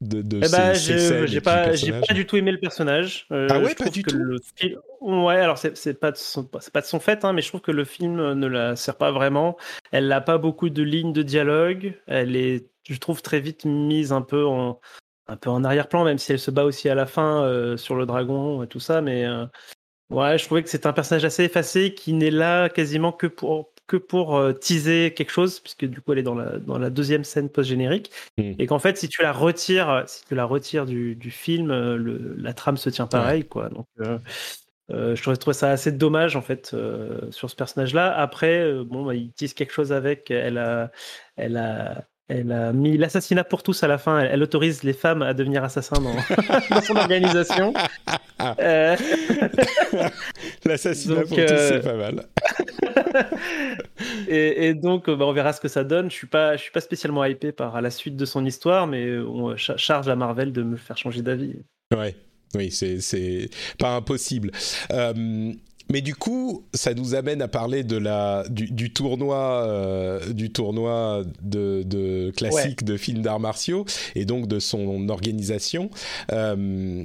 de, 0.00 0.22
de 0.22 0.38
eh 0.38 0.48
bah, 0.50 0.74
ces 0.74 1.26
j'ai 1.26 1.40
pas, 1.40 1.72
j'ai 1.74 1.92
pas 1.92 2.14
du 2.14 2.26
tout 2.26 2.36
aimé 2.36 2.52
le 2.52 2.58
personnage. 2.58 3.26
Euh, 3.32 3.46
ah 3.50 3.58
ouais, 3.58 3.74
pas 3.74 3.88
du 3.88 4.02
tout. 4.02 4.16
Le 4.16 4.38
film... 4.56 4.78
Ouais, 5.00 5.36
alors 5.36 5.58
c'est 5.58 6.00
pas 6.00 6.12
de 6.12 6.16
son, 6.16 6.48
c'est 6.60 6.72
pas 6.72 6.80
de 6.80 6.86
son 6.86 7.00
fait, 7.00 7.24
hein, 7.24 7.32
mais 7.32 7.42
je 7.42 7.48
trouve 7.48 7.60
que 7.60 7.72
le 7.72 7.84
film 7.84 8.32
ne 8.32 8.46
la 8.46 8.76
sert 8.76 8.96
pas 8.96 9.12
vraiment. 9.12 9.56
Elle 9.92 10.08
n'a 10.08 10.20
pas 10.20 10.38
beaucoup 10.38 10.70
de 10.70 10.82
lignes 10.82 11.12
de 11.12 11.22
dialogue. 11.22 11.94
Elle 12.06 12.36
est, 12.36 12.68
je 12.88 12.98
trouve, 12.98 13.20
très 13.20 13.40
vite 13.40 13.64
mise 13.64 14.12
un 14.12 14.22
peu 14.22 14.46
en, 14.46 14.80
un 15.28 15.36
peu 15.36 15.50
en 15.50 15.62
arrière-plan, 15.62 16.04
même 16.04 16.18
si 16.18 16.32
elle 16.32 16.38
se 16.38 16.50
bat 16.50 16.64
aussi 16.64 16.88
à 16.88 16.94
la 16.94 17.06
fin 17.06 17.42
euh, 17.42 17.76
sur 17.76 17.96
le 17.96 18.06
dragon 18.06 18.62
et 18.62 18.66
tout 18.66 18.80
ça. 18.80 19.02
Mais 19.02 19.26
euh, 19.26 19.44
ouais, 20.10 20.38
je 20.38 20.44
trouvais 20.46 20.62
que 20.62 20.70
c'est 20.70 20.86
un 20.86 20.92
personnage 20.92 21.24
assez 21.24 21.44
effacé 21.44 21.92
qui 21.94 22.14
n'est 22.14 22.30
là 22.30 22.68
quasiment 22.68 23.12
que 23.12 23.26
pour 23.26 23.73
que 23.86 23.96
pour 23.96 24.36
euh, 24.36 24.52
teaser 24.52 25.12
quelque 25.14 25.30
chose, 25.30 25.60
puisque 25.60 25.84
du 25.84 26.00
coup 26.00 26.12
elle 26.12 26.18
est 26.18 26.22
dans 26.22 26.34
la, 26.34 26.58
dans 26.58 26.78
la 26.78 26.90
deuxième 26.90 27.24
scène 27.24 27.50
post-générique, 27.50 28.10
mmh. 28.38 28.52
et 28.58 28.66
qu'en 28.66 28.78
fait 28.78 28.96
si 28.96 29.08
tu 29.08 29.22
la 29.22 29.32
retires, 29.32 30.04
si 30.06 30.24
tu 30.24 30.34
la 30.34 30.44
retires 30.44 30.86
du, 30.86 31.14
du 31.16 31.30
film, 31.30 31.70
euh, 31.70 31.96
le, 31.96 32.34
la 32.38 32.54
trame 32.54 32.76
se 32.76 32.90
tient 32.90 33.06
pareil, 33.06 33.42
ouais. 33.42 33.48
quoi. 33.48 33.68
Donc 33.68 33.86
euh, 34.00 34.18
euh, 34.90 35.16
je 35.16 35.30
trouvais 35.32 35.54
ça 35.54 35.70
assez 35.70 35.92
dommage 35.92 36.36
en 36.36 36.42
fait 36.42 36.72
euh, 36.74 37.30
sur 37.30 37.50
ce 37.50 37.56
personnage-là. 37.56 38.14
Après, 38.16 38.72
bon, 38.84 39.04
bah, 39.04 39.14
il 39.14 39.32
tease 39.32 39.54
quelque 39.54 39.72
chose 39.72 39.92
avec. 39.92 40.30
Elle 40.30 40.58
a, 40.58 40.90
elle 41.36 41.56
a, 41.56 42.04
elle 42.28 42.52
a 42.52 42.72
mis 42.72 42.96
l'assassinat 42.96 43.44
pour 43.44 43.62
tous 43.62 43.82
à 43.82 43.88
la 43.88 43.98
fin. 43.98 44.20
Elle, 44.20 44.30
elle, 44.32 44.42
autorise 44.42 44.82
les 44.82 44.92
femmes 44.92 45.22
à 45.22 45.34
devenir 45.34 45.62
assassins 45.62 46.00
dans, 46.00 46.14
dans 46.70 46.80
son 46.80 46.96
organisation. 46.96 47.74
euh... 48.60 48.96
l'assassinat 50.64 51.22
pour 51.22 51.38
euh... 51.38 51.46
tous, 51.46 51.56
c'est 51.56 51.80
pas 51.80 51.96
mal. 51.96 52.26
et, 54.28 54.68
et, 54.68 54.74
donc, 54.74 55.10
bah, 55.10 55.26
on 55.26 55.32
verra 55.32 55.52
ce 55.52 55.60
que 55.60 55.68
ça 55.68 55.84
donne. 55.84 56.10
Je 56.10 56.16
suis 56.16 56.26
pas, 56.26 56.56
je 56.56 56.62
suis 56.62 56.72
pas 56.72 56.80
spécialement 56.80 57.24
hypé 57.24 57.52
par 57.52 57.80
la 57.82 57.90
suite 57.90 58.16
de 58.16 58.24
son 58.24 58.44
histoire, 58.44 58.86
mais 58.86 59.18
on 59.18 59.56
charge 59.56 60.08
à 60.08 60.16
Marvel 60.16 60.52
de 60.52 60.62
me 60.62 60.76
faire 60.76 60.96
changer 60.96 61.22
d'avis. 61.22 61.56
Ouais. 61.94 62.14
Oui, 62.54 62.70
c'est 62.70 63.50
pas 63.78 63.96
impossible. 63.96 64.50
Euh, 64.92 65.52
mais 65.94 66.00
du 66.00 66.16
coup, 66.16 66.64
ça 66.74 66.92
nous 66.92 67.14
amène 67.14 67.40
à 67.40 67.46
parler 67.46 67.84
de 67.84 67.96
la 67.96 68.42
du, 68.50 68.66
du 68.68 68.92
tournoi 68.92 69.64
euh, 69.64 70.32
du 70.32 70.50
tournoi 70.50 71.22
de, 71.40 71.84
de 71.84 72.32
classique 72.32 72.80
ouais. 72.80 72.86
de 72.86 72.96
films 72.96 73.22
d'arts 73.22 73.38
martiaux 73.38 73.84
et 74.16 74.24
donc 74.24 74.48
de 74.48 74.58
son 74.58 75.08
organisation. 75.08 75.90
Euh, 76.32 77.04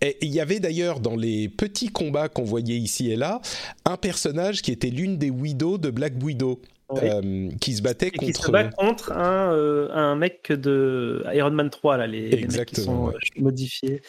et 0.00 0.16
il 0.22 0.32
y 0.32 0.38
avait 0.38 0.60
d'ailleurs 0.60 1.00
dans 1.00 1.16
les 1.16 1.48
petits 1.48 1.88
combats 1.88 2.28
qu'on 2.28 2.44
voyait 2.44 2.78
ici 2.78 3.10
et 3.10 3.16
là 3.16 3.40
un 3.84 3.96
personnage 3.96 4.62
qui 4.62 4.70
était 4.70 4.90
l'une 4.90 5.18
des 5.18 5.30
widows 5.30 5.78
de 5.78 5.90
Black 5.90 6.12
Widow. 6.22 6.60
Oui. 6.90 7.00
Euh, 7.02 7.50
qui 7.60 7.74
se 7.74 7.82
battait 7.82 8.10
contre. 8.10 8.32
Qui 8.32 8.32
se 8.32 8.50
bat 8.50 8.64
contre 8.64 9.12
un, 9.12 9.52
euh, 9.52 9.90
un 9.92 10.16
mec 10.16 10.50
de 10.50 11.22
Iron 11.34 11.50
Man 11.50 11.68
3, 11.68 11.98
là, 11.98 12.06
les, 12.06 12.30
les 12.30 12.46
mecs 12.46 12.64
qui 12.64 12.80
sont 12.80 13.08
ouais. 13.08 13.14
modifiés. 13.36 14.00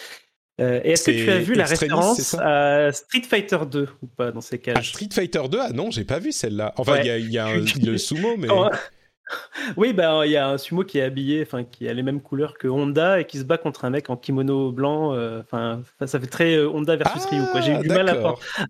Euh, 0.60 0.82
et 0.84 0.92
est-ce 0.92 1.06
que 1.06 1.12
tu 1.12 1.30
as 1.30 1.40
vu 1.40 1.54
la 1.54 1.66
référence 1.66 2.36
à 2.40 2.92
Street 2.92 3.22
Fighter 3.28 3.60
2 3.70 3.88
ou 4.02 4.08
pas 4.08 4.32
dans 4.32 4.42
ces 4.42 4.60
cages 4.60 4.78
à 4.78 4.84
Street 4.84 5.10
Fighter 5.12 5.42
2 5.50 5.58
Ah 5.62 5.70
non, 5.74 5.92
j'ai 5.92 6.04
pas 6.06 6.20
vu 6.20 6.32
celle-là. 6.32 6.74
Enfin, 6.78 6.98
il 6.98 7.00
ouais. 7.02 7.06
y 7.08 7.10
a, 7.12 7.18
y 7.18 7.38
a 7.38 7.46
un, 7.48 7.64
le 7.86 7.98
sumo, 7.98 8.36
mais. 8.38 8.48
Oui, 9.78 9.94
bah 9.94 10.24
il 10.26 10.32
y 10.32 10.38
a 10.38 10.50
un 10.50 10.58
sumo 10.58 10.84
qui 10.84 10.98
est 10.98 11.04
habillé, 11.04 11.44
enfin 11.44 11.64
qui 11.64 11.88
a 11.88 11.94
les 11.94 12.02
mêmes 12.02 12.20
couleurs 12.20 12.58
que 12.58 12.68
Honda 12.68 13.20
et 13.20 13.26
qui 13.26 13.38
se 13.38 13.44
bat 13.44 13.60
contre 13.60 13.86
un 13.86 13.92
mec 13.92 14.10
en 14.10 14.18
kimono 14.18 14.72
blanc. 14.72 15.14
euh, 15.14 15.42
Enfin, 15.42 15.84
ça 16.08 16.20
fait 16.20 16.26
très 16.26 16.56
euh, 16.56 16.68
Honda 16.68 16.96
versus 16.96 17.22
Ah, 17.26 17.30
Ryu. 17.30 17.42
quoi. 17.52 17.62
J'ai 17.62 17.74
eu 17.74 17.78
du 17.78 17.90
mal 17.90 18.10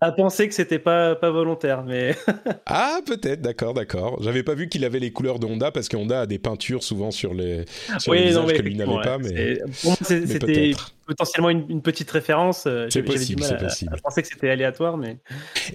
à, 0.02 0.12
penser 0.12 0.50
que 0.50 0.54
c'était 0.54 0.80
pas 0.80 1.16
pas 1.16 1.30
volontaire, 1.32 1.84
mais 1.84 2.14
Ah, 2.66 3.00
peut-être, 3.06 3.40
d'accord, 3.42 3.74
d'accord. 3.74 4.22
J'avais 4.22 4.44
pas 4.44 4.54
vu 4.54 4.68
qu'il 4.68 4.84
avait 4.84 5.00
les 5.00 5.14
couleurs 5.14 5.40
de 5.40 5.46
Honda 5.46 5.72
parce 5.72 5.88
que 5.88 5.96
Honda 5.96 6.22
a 6.22 6.26
des 6.26 6.40
peintures 6.40 6.84
souvent 6.84 7.12
sur 7.12 7.34
les 7.34 7.64
sur 7.98 8.12
oui, 8.12 8.24
visage 8.24 8.36
non, 8.42 8.46
mais 8.48 8.54
que 8.56 8.62
lui 8.62 8.76
n'avait 8.76 9.02
pas, 9.02 9.18
mais, 9.18 9.60
c'était. 10.02 10.74
Potentiellement 11.10 11.50
une, 11.50 11.66
une 11.70 11.82
petite 11.82 12.10
référence. 12.12 12.66
euh, 12.68 12.88
C'est 12.92 13.02
possible, 13.04 13.44
c'est 13.44 13.88
à 13.90 13.98
penser 13.98 14.22
que 14.22 14.28
c'était 14.28 14.50
aléatoire, 14.50 14.96
mais 14.96 15.18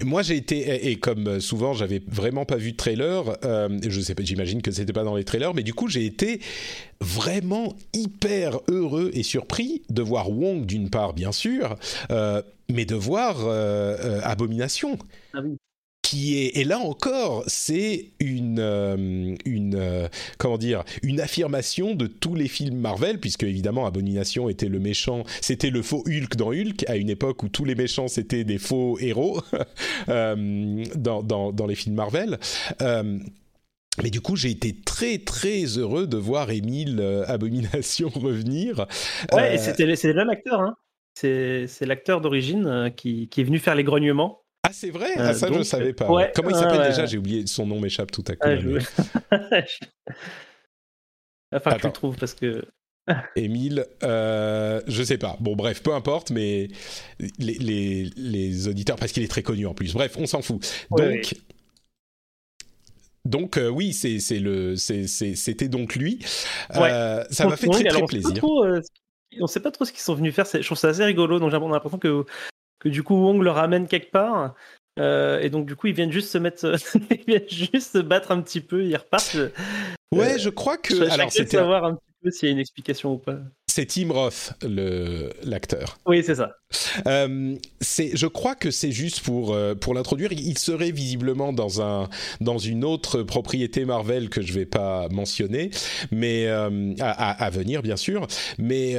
Et 0.00 0.04
Moi, 0.04 0.22
j'ai 0.22 0.36
été 0.36 0.88
et, 0.90 0.96
comme 0.96 1.40
souvent, 1.40 1.72
j'avais 1.74 2.00
vraiment 2.06 2.44
pas 2.44 2.56
vu 2.56 2.70
de 2.72 2.76
trailer. 2.76 3.36
euh, 3.44 3.68
je 3.86 4.00
sais 4.00 4.14
pas, 4.14 4.22
j'imagine 4.22 4.62
que 4.62 4.70
c'était 4.70 4.92
pas 4.92 5.02
dans 5.02 5.16
les 5.16 5.24
trailers, 5.24 5.52
mais 5.54 5.64
du 5.64 5.74
coup, 5.74 5.88
j'ai 5.88 6.04
été 6.06 6.40
vraiment 7.00 7.74
hyper 7.92 8.60
heureux 8.68 9.10
et 9.12 9.24
surpris 9.24 9.82
de 9.90 10.02
voir 10.02 10.30
Wong 10.30 10.64
d'une 10.66 10.88
part, 10.88 11.12
bien 11.14 11.32
sûr, 11.32 11.76
euh, 12.12 12.40
mais 12.70 12.84
de 12.84 12.94
voir 12.94 13.40
euh, 13.40 13.96
euh, 13.98 14.20
Abomination. 14.22 14.98
Ah 15.34 15.40
oui. 15.42 15.56
Qui 16.04 16.36
est 16.36 16.58
et 16.58 16.64
là 16.64 16.80
encore, 16.80 17.44
c'est 17.46 18.10
une 18.20 18.58
euh, 18.60 19.34
une 19.46 19.74
euh, 19.74 20.06
comment 20.36 20.58
dire 20.58 20.84
une 21.02 21.18
affirmation 21.18 21.94
de 21.94 22.06
tous 22.06 22.34
les 22.34 22.46
films 22.46 22.76
Marvel, 22.76 23.18
puisque 23.18 23.44
évidemment 23.44 23.86
Abomination 23.86 24.50
était 24.50 24.68
le 24.68 24.80
méchant, 24.80 25.24
c'était 25.40 25.70
le 25.70 25.80
faux 25.80 26.04
Hulk 26.06 26.36
dans 26.36 26.50
Hulk 26.50 26.84
à 26.88 26.96
une 26.96 27.08
époque 27.08 27.42
où 27.42 27.48
tous 27.48 27.64
les 27.64 27.74
méchants 27.74 28.06
c'était 28.06 28.44
des 28.44 28.58
faux 28.58 28.98
héros 29.00 29.40
euh, 30.10 30.84
dans, 30.94 31.22
dans 31.22 31.52
dans 31.52 31.66
les 31.66 31.74
films 31.74 31.94
Marvel. 31.94 32.38
Mais 34.02 34.10
du 34.10 34.20
coup, 34.20 34.36
j'ai 34.36 34.50
été 34.50 34.74
très 34.74 35.18
très 35.18 35.64
heureux 35.78 36.06
de 36.06 36.18
voir 36.18 36.50
Émile 36.50 37.00
Abomination 37.28 38.08
revenir. 38.14 38.86
ouais, 39.32 39.54
et 39.54 39.58
c'était 39.58 39.96
c'est 39.96 40.08
le 40.08 40.14
même 40.14 40.28
acteur. 40.28 40.60
Hein. 40.60 40.74
C'est 41.14 41.66
c'est 41.66 41.86
l'acteur 41.86 42.20
d'origine 42.20 42.92
qui, 42.94 43.28
qui 43.28 43.40
est 43.40 43.44
venu 43.44 43.58
faire 43.58 43.74
les 43.74 43.84
grognements. 43.84 44.43
Ah, 44.64 44.70
c'est 44.72 44.90
vrai, 44.90 45.12
Euh, 45.18 45.26
ah, 45.28 45.34
ça 45.34 45.48
je 45.48 45.54
ne 45.58 45.62
savais 45.62 45.92
pas. 45.92 46.10
ouais, 46.10 46.32
Comment 46.34 46.50
il 46.50 46.56
s'appelle 46.56 46.88
déjà? 46.88 47.06
J'ai 47.06 47.18
oublié 47.18 47.46
son 47.46 47.66
nom, 47.66 47.78
m'échappe 47.80 48.10
tout 48.10 48.24
à 48.28 48.32
coup. 48.34 48.48
Ah, 48.48 48.56
je- 48.56 48.78
Enfin, 51.54 51.70
que 51.70 51.76
Attends. 51.76 51.88
le 51.88 51.92
trouves 51.94 52.16
parce 52.16 52.34
que 52.34 52.64
Émile, 53.36 53.86
euh, 54.02 54.80
je 54.86 55.02
sais 55.02 55.18
pas. 55.18 55.36
Bon, 55.40 55.54
bref, 55.54 55.82
peu 55.82 55.92
importe, 55.94 56.30
mais 56.30 56.68
les, 57.38 57.54
les, 57.54 58.10
les 58.16 58.68
auditeurs, 58.68 58.96
parce 58.96 59.12
qu'il 59.12 59.22
est 59.22 59.28
très 59.28 59.42
connu 59.42 59.66
en 59.66 59.74
plus. 59.74 59.92
Bref, 59.94 60.16
on 60.18 60.26
s'en 60.26 60.42
fout. 60.42 60.66
Ouais, 60.90 61.16
Donc, 61.18 61.34
donc 63.26 63.56
euh, 63.58 63.68
oui, 63.68 63.92
c'est 63.92 64.38
le, 64.38 64.74
c'était 64.76 65.68
donc 65.68 65.94
lui. 65.94 66.24
Euh, 66.76 67.24
ça 67.30 67.46
m'a 67.46 67.56
fait 67.56 67.68
très 67.68 67.84
très 67.84 68.02
plaisir. 68.06 68.34
trop, 68.34 68.64
euh, 68.64 68.80
on 69.40 69.46
sait 69.46 69.60
pas 69.60 69.70
trop 69.70 69.84
ce 69.84 69.92
qu'ils 69.92 70.00
sont 70.00 70.14
venus 70.14 70.34
faire. 70.34 70.46
Je 70.50 70.58
trouve 70.64 70.78
ça 70.78 70.88
assez 70.88 71.04
rigolo. 71.04 71.38
Donc 71.38 71.50
j'ai 71.50 71.58
l'impression 71.58 71.98
que 71.98 72.24
que 72.84 72.88
du 72.90 73.02
coup 73.02 73.14
Wong 73.14 73.42
le 73.42 73.50
ramène 73.50 73.88
quelque 73.88 74.10
part. 74.10 74.54
euh, 75.00 75.40
et 75.40 75.50
donc 75.50 75.66
du 75.66 75.74
coup 75.74 75.88
ils 75.88 75.94
viennent 75.94 76.12
juste 76.12 76.30
se 76.30 76.38
mettre, 76.38 76.76
ils 77.10 77.24
viennent 77.26 77.48
juste 77.48 77.92
se 77.92 77.98
battre 77.98 78.30
un 78.30 78.40
petit 78.42 78.60
peu, 78.60 78.84
ils 78.84 78.96
repartent. 78.96 79.36
Ouais, 80.14 80.34
Euh, 80.34 80.38
je 80.38 80.50
crois 80.50 80.76
que 80.76 80.94
alors 81.10 81.32
c'était 81.32 81.56
savoir 81.56 81.84
un 81.84 81.94
petit 81.94 82.12
peu 82.22 82.30
s'il 82.30 82.48
y 82.48 82.52
a 82.52 82.52
une 82.52 82.60
explication 82.60 83.14
ou 83.14 83.18
pas. 83.18 83.38
C'est 83.74 83.86
Tim 83.86 84.12
Roth 84.12 84.52
l'acteur. 85.42 85.98
Oui, 86.06 86.22
c'est 86.24 86.36
ça. 86.36 86.52
Euh, 87.06 87.56
je 87.80 88.26
crois 88.26 88.54
que 88.54 88.70
c'est 88.70 88.92
juste 88.92 89.20
pour 89.20 89.52
euh, 89.52 89.74
pour 89.74 89.94
l'introduire. 89.94 90.30
Il 90.32 90.58
serait 90.58 90.92
visiblement 90.92 91.52
dans 91.52 91.82
un 91.82 92.08
dans 92.40 92.58
une 92.58 92.84
autre 92.84 93.22
propriété 93.22 93.84
Marvel 93.84 94.28
que 94.28 94.42
je 94.42 94.52
vais 94.52 94.66
pas 94.66 95.08
mentionner, 95.08 95.70
mais 96.12 96.46
euh, 96.46 96.94
à, 97.00 97.44
à- 97.44 97.50
venir 97.50 97.82
bien 97.82 97.96
sûr. 97.96 98.26
Mais 98.58 98.96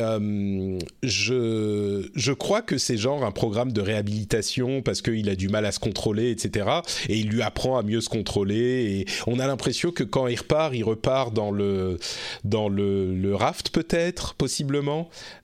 je 1.03 2.07
je 2.15 2.31
crois 2.33 2.61
que 2.61 2.77
c'est 2.77 2.97
genre 2.97 3.23
un 3.23 3.31
programme 3.31 3.71
de 3.71 3.81
réhabilitation 3.81 4.81
parce 4.81 5.01
qu'il 5.01 5.29
a 5.29 5.35
du 5.35 5.47
mal 5.47 5.65
à 5.65 5.71
se 5.71 5.79
contrôler, 5.79 6.31
etc. 6.31 6.67
Et 7.07 7.17
il 7.17 7.29
lui 7.29 7.41
apprend 7.41 7.77
à 7.77 7.83
mieux 7.83 8.01
se 8.01 8.09
contrôler. 8.09 8.55
Et 8.55 9.05
on 9.27 9.39
a 9.39 9.47
l'impression 9.47 9.91
que 9.91 10.03
quand 10.03 10.27
il 10.27 10.37
repart, 10.37 10.73
il 10.75 10.83
repart 10.83 11.33
dans 11.33 11.51
le 11.51 11.97
dans 12.43 12.67
le, 12.69 13.13
le 13.13 13.35
raft 13.35 13.69
peut-être, 13.69 14.33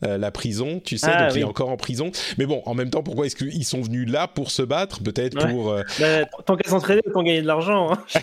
euh, 0.03 0.17
la 0.17 0.31
prison. 0.31 0.81
Tu 0.83 0.97
sais, 0.97 1.07
Ah, 1.11 1.23
donc 1.27 1.35
il 1.35 1.39
est 1.39 1.43
oui. 1.43 1.49
encore 1.49 1.69
en 1.69 1.77
prison. 1.77 2.11
Mais 2.37 2.45
bon, 2.45 2.61
en 2.65 2.73
même 2.73 2.89
temps, 2.89 3.03
pourquoi 3.03 3.25
est-ce 3.25 3.35
qu'ils 3.35 3.65
sont 3.65 3.81
venus 3.81 4.09
là 4.09 4.27
pour 4.27 4.51
se 4.51 4.61
battre 4.61 5.01
Peut-être 5.03 5.37
Ouais. 5.45 5.51
pour. 5.51 5.71
euh, 5.71 5.81
Bah, 5.99 6.25
tant 6.45 6.55
qu'à 6.55 6.69
s'entraîner, 6.69 7.01
autant 7.05 7.23
gagner 7.23 7.41
de 7.41 7.47
l'argent. 7.47 7.93
hein. 7.93 7.97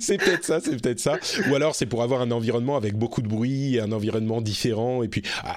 c'est 0.00 0.18
peut-être 0.18 0.44
ça, 0.44 0.60
c'est 0.60 0.80
peut-être 0.80 1.00
ça. 1.00 1.18
Ou 1.50 1.54
alors 1.54 1.74
c'est 1.74 1.86
pour 1.86 2.02
avoir 2.02 2.20
un 2.20 2.30
environnement 2.30 2.76
avec 2.76 2.94
beaucoup 2.94 3.22
de 3.22 3.28
bruit, 3.28 3.78
un 3.80 3.92
environnement 3.92 4.40
différent. 4.40 5.02
Et 5.02 5.08
puis, 5.08 5.22
ah, 5.44 5.56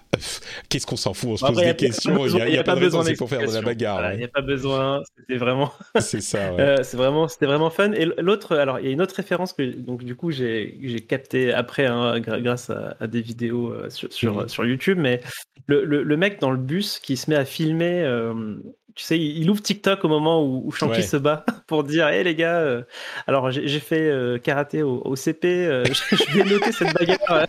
qu'est-ce 0.70 0.86
qu'on 0.86 0.96
s'en 0.96 1.14
fout? 1.14 1.32
On 1.32 1.38
se 1.38 1.41
pose 1.46 1.52
Après, 1.52 1.66
y 1.66 1.70
a 1.70 1.74
des 1.74 1.86
questions. 1.88 2.26
Il 2.26 2.34
n'y 2.36 2.41
a, 2.41 2.50
y 2.50 2.58
a 2.58 2.64
pas 2.64 2.76
de 2.76 2.80
raison, 2.82 3.04
c'est 3.04 3.14
pour 3.16 3.30
faire 3.30 3.48
de 3.48 3.54
la 3.54 3.62
bagarre. 3.62 3.96
Voilà, 3.98 4.10
Il 4.10 4.14
ouais. 4.14 4.18
n'y 4.20 4.24
a 4.26 4.28
pas 4.30 4.41
besoin. 4.41 5.02
C'était 5.18 5.38
vraiment. 5.38 5.72
C'est 6.00 6.22
ça. 6.22 6.54
ouais. 6.54 6.62
Euh, 6.62 6.84
c'est 6.84 6.98
vraiment, 6.98 7.28
c'était 7.28 7.46
vraiment 7.46 7.70
fun. 7.70 7.91
Et 7.93 8.06
l'autre, 8.18 8.56
alors 8.58 8.80
il 8.80 8.86
y 8.86 8.89
a 8.89 8.91
une 8.91 9.02
autre 9.02 9.16
référence 9.16 9.54
que 9.54 9.64
donc 9.64 10.04
du 10.04 10.16
coup 10.16 10.32
j'ai 10.32 11.06
capté 11.08 11.54
après 11.54 11.86
hein, 11.86 12.20
grâce 12.20 12.70
à, 12.70 12.85
à 13.00 13.08
des 13.08 13.22
vidéos 13.22 13.72
euh, 13.72 13.90
sur 13.90 14.12
sur, 14.14 14.42
Mhm. 14.42 14.48
sur 14.50 14.66
YouTube, 14.66 14.98
mais 15.00 15.22
le, 15.68 15.84
le, 15.86 16.04
le 16.04 16.18
mec 16.18 16.40
dans 16.40 16.52
le 16.52 16.58
bus 16.58 17.00
qui 17.00 17.18
se 17.18 17.30
met 17.30 17.36
à 17.36 17.46
filmer. 17.46 18.02
euh, 18.04 18.56
tu 18.96 19.04
sais, 19.04 19.20
il 19.20 19.50
ouvre 19.50 19.62
TikTok 19.62 20.06
au 20.06 20.08
moment 20.08 20.42
où, 20.42 20.62
où 20.66 20.72
Shanky 20.72 20.98
Ouais. 20.98 21.02
se 21.02 21.18
bat 21.18 21.44
pour 21.68 21.84
dire 21.84 22.08
Hé 22.08 22.24
les 22.24 22.34
gars, 22.34 22.60
euh, 22.62 22.82
alors 23.28 23.52
j'ai 23.52 23.80
fait 23.82 24.10
euh, 24.10 24.38
karaté 24.38 24.84
au, 24.84 25.02
au 25.04 25.16
CP, 25.18 25.48
euh, 25.68 25.84
je, 26.12 26.38
vais 26.38 26.44
noter 26.50 26.72
cette 26.72 26.94
bagarre. 26.94 27.46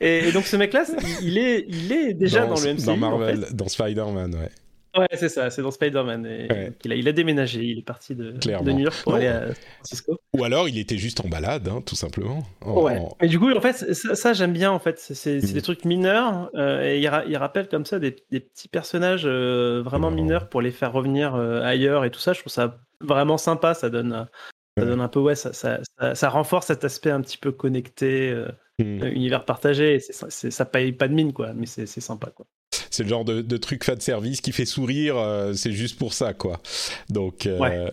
Et, 0.00 0.28
et 0.28 0.32
donc 0.32 0.44
ce 0.46 0.56
mec-là, 0.56 0.84
il, 1.22 1.36
est, 1.38 1.66
il 1.68 1.92
est 1.92 2.14
déjà 2.14 2.46
dans, 2.46 2.58
le 2.58 2.74
MCU. 2.74 2.84
dans 2.86 2.92
en 2.92 2.94
fait. 2.94 3.00
Marvel, 3.00 3.46
dans 3.52 3.68
Spider-Man, 3.68 4.34
ouais. 4.36 4.50
Ouais, 4.96 5.06
c'est 5.14 5.28
ça, 5.28 5.50
c'est 5.50 5.62
dans 5.62 5.70
Spider-Man. 5.70 6.24
Ouais. 6.24 6.72
il, 6.84 6.92
a, 6.92 6.94
il 6.94 7.08
a 7.08 7.12
déménagé, 7.12 7.62
il 7.64 7.78
est 7.78 7.84
parti 7.86 8.14
de, 8.14 8.32
de 8.32 8.72
New 8.72 8.78
York 8.80 8.96
pour 9.02 9.12
Non. 9.12 9.18
aller 9.18 9.26
à 9.28 9.46
San 9.46 9.54
Francisco. 9.76 10.18
Ou 10.34 10.44
alors 10.44 10.68
il 10.68 10.78
était 10.78 10.96
juste 10.96 11.20
en 11.24 11.28
balade, 11.28 11.68
hein, 11.68 11.82
tout 11.84 11.96
simplement. 11.96 12.42
En- 12.62 12.82
Ouais. 12.82 13.00
Et 13.20 13.28
du 13.28 13.38
coup, 13.38 13.52
en 13.52 13.60
fait, 13.60 13.94
ça, 13.94 14.14
ça, 14.14 14.32
j'aime 14.32 14.52
bien. 14.52 14.70
En 14.72 14.78
fait, 14.78 14.98
c'est 14.98 15.38
des 15.40 15.62
trucs 15.62 15.84
mineurs 15.84 16.50
euh, 16.54 16.82
et 16.84 17.00
il, 17.00 17.08
ra- 17.08 17.24
il 17.26 17.36
rappelle 17.36 17.68
comme 17.68 17.84
ça 17.84 17.98
des, 17.98 18.16
des 18.30 18.40
petits 18.40 18.68
personnages 18.68 19.24
euh, 19.26 19.82
vraiment 19.84 20.08
Oh. 20.08 20.14
mineurs 20.14 20.48
pour 20.48 20.62
les 20.62 20.70
faire 20.70 20.92
revenir 20.92 21.34
euh, 21.34 21.62
ailleurs 21.62 22.04
et 22.04 22.10
tout 22.10 22.20
ça. 22.20 22.32
Je 22.32 22.40
trouve 22.40 22.52
ça 22.52 22.78
vraiment 23.00 23.38
sympa. 23.38 23.74
Ça 23.74 23.90
donne, 23.90 24.26
ça 24.78 24.84
donne 24.84 25.00
un 25.00 25.08
peu, 25.08 25.20
ouais, 25.20 25.34
ça, 25.34 25.52
ça, 25.52 25.80
ça, 25.98 26.14
ça 26.14 26.28
renforce 26.28 26.66
cet 26.66 26.84
aspect 26.84 27.10
un 27.10 27.20
petit 27.20 27.38
peu 27.38 27.50
connecté, 27.52 28.30
euh, 28.30 28.46
euh, 28.82 29.10
univers 29.10 29.44
partagé. 29.44 30.00
C'est- 30.00 30.30
c'est- 30.30 30.50
ça 30.50 30.64
paye 30.64 30.92
pas 30.92 31.08
de 31.08 31.14
mine, 31.14 31.32
quoi, 31.32 31.52
mais 31.54 31.66
c'est 31.66 31.86
sympa, 31.86 32.28
quoi. 32.30 32.46
C'est 32.90 33.02
le 33.02 33.08
genre 33.08 33.24
de, 33.24 33.42
de 33.42 33.56
truc 33.56 33.84
fan 33.84 34.00
service 34.00 34.40
qui 34.40 34.52
fait 34.52 34.64
sourire. 34.66 35.16
euh, 35.16 35.52
c'est 35.54 35.72
juste 35.72 35.98
pour 35.98 36.12
ça, 36.14 36.32
quoi. 36.34 36.60
Donc. 37.10 37.46
euh, 37.46 37.58
Ouais. 37.58 37.92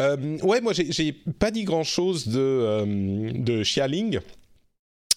euh, 0.00 0.38
ouais, 0.42 0.60
moi 0.60 0.72
j'ai 0.72 1.12
pas 1.12 1.50
dit 1.50 1.64
grand 1.64 1.82
chose 1.82 2.28
de 2.28 3.32
de 3.32 3.62
Xialing. 3.62 4.20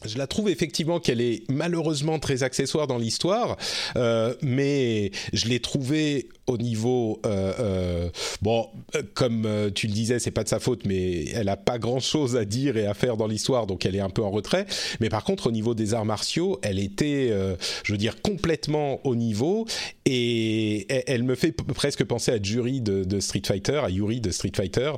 Je 0.06 0.18
la 0.18 0.28
trouve 0.28 0.50
effectivement 0.50 1.00
qu'elle 1.00 1.22
est 1.22 1.44
malheureusement 1.50 2.20
très 2.20 2.44
accessoire 2.44 2.88
dans 2.88 2.98
l'histoire, 2.98 3.58
euh, 3.96 4.34
mais 4.42 5.12
je 5.34 5.48
l'ai 5.48 5.60
trouvée 5.60 6.30
au 6.48 6.58
niveau 6.58 7.22
euh, 7.26 7.54
euh, 7.60 8.10
bon, 8.42 8.68
euh, 8.96 9.04
comme 9.14 9.46
euh, 9.46 9.70
tu 9.74 9.88
le 9.88 9.94
disais, 9.94 10.20
c'est 10.20 10.32
pas 10.32 10.44
de 10.44 10.50
sa 10.50 10.60
faute, 10.60 10.86
mais 10.86 11.26
elle 11.30 11.48
a 11.48 11.56
pas 11.56 11.80
grand 11.80 12.00
chose 12.02 12.36
à 12.36 12.44
dire 12.44 12.76
et 12.76 12.86
à 12.86 12.94
faire 12.94 13.16
dans 13.16 13.28
l'histoire, 13.28 13.66
donc 13.66 13.86
elle 13.86 13.96
est 13.96 14.02
un 14.02 14.10
peu 14.10 14.22
en 14.24 14.30
retrait. 14.32 14.66
Mais 15.00 15.10
par 15.10 15.24
contre, 15.24 15.48
au 15.48 15.52
niveau 15.52 15.74
des 15.74 15.94
arts 15.94 16.06
martiaux, 16.06 16.60
elle 16.62 16.80
était, 16.80 17.30
euh, 17.32 17.56
je 17.84 17.94
veux 17.94 17.98
dire, 17.98 18.22
complètement 18.22 19.00
au 19.06 19.16
niveau 19.16 19.66
et 20.06 20.86
elle, 21.10 21.24
me 21.24 21.36
fait 21.36 21.54
presque 21.54 22.04
penser 22.04 22.32
à 22.32 22.42
Jury 22.42 22.82
de, 22.82 23.20
Street 23.22 23.42
Fighter, 23.46 23.82
à 23.84 23.90
Yuri 23.90 24.20
de 24.20 24.32
Street 24.32 24.52
Fighter, 24.56 24.92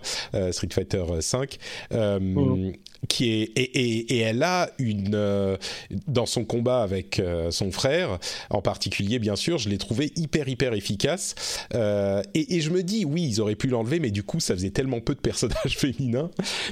Street 0.52 0.70
Fighter 0.72 1.04
5, 1.20 1.58
euh, 1.94 2.20
Mhm. 2.20 2.74
Qui 3.08 3.32
est 3.32 3.52
et, 3.56 4.20
elle 4.20 4.44
a 4.44 4.70
une 4.80 5.16
euh, 5.16 5.58
dans 6.08 6.26
son 6.26 6.46
combat 6.46 6.82
avec 6.82 7.20
euh, 7.20 7.52
son 7.52 7.72
frère, 7.72 8.20
en 8.50 8.62
particulier, 8.62 9.20
bien 9.20 9.36
sûr, 9.36 9.58
je 9.58 9.70
l'ai 9.70 9.78
trouvé 9.78 10.12
hyper 10.16 10.48
hyper 10.48 10.74
efficace. 10.74 11.36
Euh, 11.74 12.22
et, 12.34 12.62
je 12.62 12.70
me 12.70 12.84
dis, 12.84 13.06
oui, 13.06 13.28
ils 13.28 13.42
auraient 13.42 13.56
pu 13.56 13.68
l'enlever, 13.68 14.00
mais 14.00 14.12
du 14.12 14.24
coup, 14.24 14.40
ça 14.40 14.56
faisait 14.56 14.72
tellement 14.72 15.00
peu 15.00 15.16
de 15.16 15.20
personnages 15.20 15.56
féminins 15.78 16.30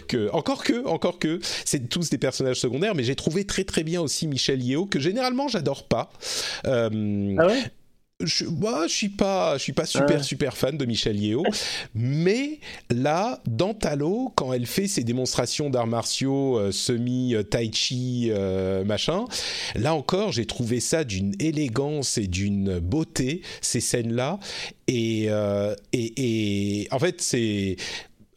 que, 0.07 0.29
encore 0.31 0.63
que, 0.63 0.85
encore 0.85 1.19
que, 1.19 1.39
c'est 1.65 1.89
tous 1.89 2.09
des 2.09 2.17
personnages 2.17 2.59
secondaires, 2.59 2.95
mais 2.95 3.03
j'ai 3.03 3.15
trouvé 3.15 3.45
très 3.45 3.63
très 3.63 3.83
bien 3.83 4.01
aussi 4.01 4.27
Michel 4.27 4.63
Yeo, 4.63 4.85
que 4.85 4.99
généralement 4.99 5.47
j'adore 5.47 5.87
pas. 5.87 6.11
Ah 6.65 6.89
ouais? 6.89 7.63
Je, 8.21 8.45
moi, 8.45 8.87
je 8.87 8.93
suis 8.93 9.09
pas, 9.09 9.57
je 9.57 9.63
suis 9.63 9.73
pas 9.73 9.85
super 9.85 10.23
super 10.23 10.55
fan 10.55 10.77
de 10.77 10.85
Michel 10.85 11.19
Yeo, 11.19 11.43
mais 11.93 12.59
là, 12.89 13.41
dans 13.47 13.73
Talo, 13.73 14.31
quand 14.35 14.53
elle 14.53 14.65
fait 14.65 14.87
ses 14.87 15.03
démonstrations 15.03 15.69
d'arts 15.69 15.87
martiaux 15.87 16.57
euh, 16.57 16.71
semi 16.71 17.35
euh, 17.35 17.43
tai 17.43 17.71
chi 17.73 18.29
euh, 18.29 18.83
machin, 18.83 19.25
là 19.75 19.93
encore, 19.93 20.31
j'ai 20.31 20.45
trouvé 20.45 20.79
ça 20.79 21.03
d'une 21.03 21.33
élégance 21.39 22.17
et 22.17 22.27
d'une 22.27 22.79
beauté 22.79 23.41
ces 23.61 23.81
scènes-là, 23.81 24.39
et, 24.87 25.25
euh, 25.29 25.75
et 25.91 26.83
et 26.83 26.87
en 26.91 26.99
fait 26.99 27.21
c'est 27.21 27.77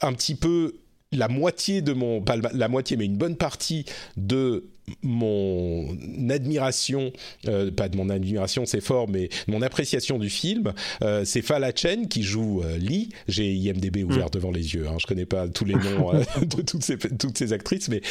un 0.01 0.13
petit 0.13 0.35
peu 0.35 0.75
la 1.17 1.29
moitié 1.29 1.83
de 1.83 1.93
mon, 1.93 2.21
pas 2.21 2.37
la 2.37 2.69
moitié, 2.69 2.97
mais 2.97 3.05
une 3.05 3.17
bonne 3.17 3.37
partie 3.37 3.85
de 4.17 4.65
mon 5.03 5.97
admiration, 6.31 7.13
euh, 7.49 7.71
pas 7.71 7.89
de 7.89 7.97
mon 7.97 8.09
admiration, 8.09 8.67
c'est 8.67 8.81
fort, 8.81 9.09
mais 9.09 9.29
mon 9.47 9.63
appréciation 9.63 10.19
du 10.19 10.31
film, 10.31 10.73
euh, 11.03 11.25
c'est 11.25 11.43
Fala 11.43 11.73
Chen 11.75 12.09
qui 12.09 12.23
joue 12.23 12.63
euh, 12.63 12.79
Lee. 12.79 13.11
J'ai 13.29 13.53
IMDb 13.53 14.05
ouvert 14.05 14.27
mm. 14.27 14.31
devant 14.33 14.51
les 14.51 14.75
yeux, 14.75 14.87
hein, 14.89 14.97
je 14.99 15.07
connais 15.07 15.27
pas 15.27 15.49
tous 15.49 15.65
les 15.65 15.75
noms 15.75 16.13
de 16.41 16.63
toutes 16.63 16.83
ces, 16.83 16.99
toutes 16.99 17.39
ces 17.39 17.53
actrices, 17.53 17.89
mais 17.89 18.03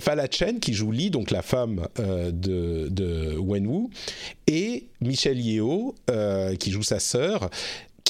Fala 0.00 0.26
Chen 0.30 0.60
qui 0.60 0.72
joue 0.72 0.90
Lee, 0.90 1.10
donc 1.10 1.30
la 1.30 1.42
femme 1.42 1.86
de, 1.98 2.88
de 2.88 3.36
Wenwu, 3.38 3.88
et 4.46 4.86
Michelle 5.00 5.40
Yeo 5.40 5.94
qui 6.58 6.70
joue 6.70 6.82
sa 6.82 7.00
sœur 7.00 7.50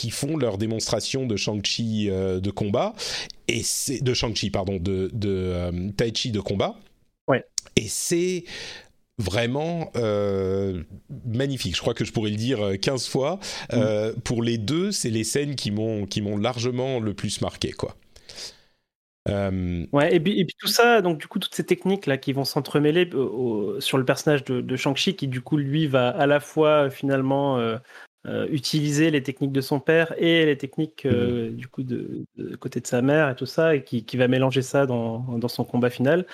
qui 0.02 0.10
font 0.10 0.36
leur 0.36 0.58
démonstration 0.58 1.26
de 1.26 1.36
Shang-Chi 1.36 2.06
de 2.08 2.50
combat 2.50 2.92
et 3.46 3.62
c'est 3.62 4.02
de 4.02 4.12
Shang-Chi 4.12 4.50
pardon 4.50 4.78
de, 4.80 5.10
de 5.12 5.90
Tai 5.92 6.12
Chi 6.12 6.32
de 6.32 6.40
combat 6.40 6.74
ouais 7.28 7.44
et 7.76 7.86
c'est 7.86 8.44
vraiment 9.18 9.90
euh, 9.96 10.82
magnifique. 11.26 11.76
Je 11.76 11.80
crois 11.80 11.94
que 11.94 12.04
je 12.04 12.12
pourrais 12.12 12.30
le 12.30 12.36
dire 12.36 12.58
15 12.80 13.08
fois. 13.08 13.38
Euh, 13.72 14.12
pour 14.24 14.42
les 14.42 14.58
deux, 14.58 14.90
c'est 14.90 15.10
les 15.10 15.24
scènes 15.24 15.54
qui 15.54 15.70
m'ont 15.70 16.06
qui 16.06 16.20
m'ont 16.22 16.36
largement 16.36 17.00
le 17.00 17.14
plus 17.14 17.40
marqué, 17.40 17.72
quoi. 17.72 17.96
Euh, 19.28 19.86
ouais, 19.92 20.16
et 20.16 20.18
puis, 20.18 20.40
et 20.40 20.44
puis, 20.44 20.56
tout 20.58 20.66
ça, 20.66 21.00
donc 21.00 21.18
du 21.18 21.28
coup, 21.28 21.38
toutes 21.38 21.54
ces 21.54 21.64
techniques 21.64 22.06
là 22.06 22.16
qui 22.18 22.32
vont 22.32 22.44
s'entremêler 22.44 23.08
sur 23.78 23.96
le 23.96 24.04
personnage 24.04 24.42
de, 24.44 24.60
de 24.60 24.76
Shang-Chi, 24.76 25.14
qui 25.14 25.28
du 25.28 25.40
coup, 25.40 25.56
lui, 25.56 25.86
va 25.86 26.08
à 26.08 26.26
la 26.26 26.40
fois 26.40 26.90
finalement 26.90 27.58
utiliser 28.24 29.10
les 29.10 29.22
techniques 29.22 29.52
de 29.52 29.60
son 29.60 29.80
père 29.80 30.14
et 30.16 30.46
les 30.46 30.56
techniques 30.56 31.04
mm. 31.04 31.50
du 31.50 31.66
coup 31.66 31.82
de, 31.82 32.24
côté 32.60 32.80
de 32.80 32.86
sa 32.86 33.02
mère 33.02 33.28
et 33.28 33.34
tout 33.34 33.46
ça, 33.46 33.74
et 33.74 33.82
qui, 33.82 34.04
qui 34.04 34.16
va 34.16 34.28
mélanger 34.28 34.62
ça 34.62 34.86
dans, 34.86 35.18
dans 35.38 35.48
son 35.48 35.64
combat 35.64 35.90
final. 35.90 36.26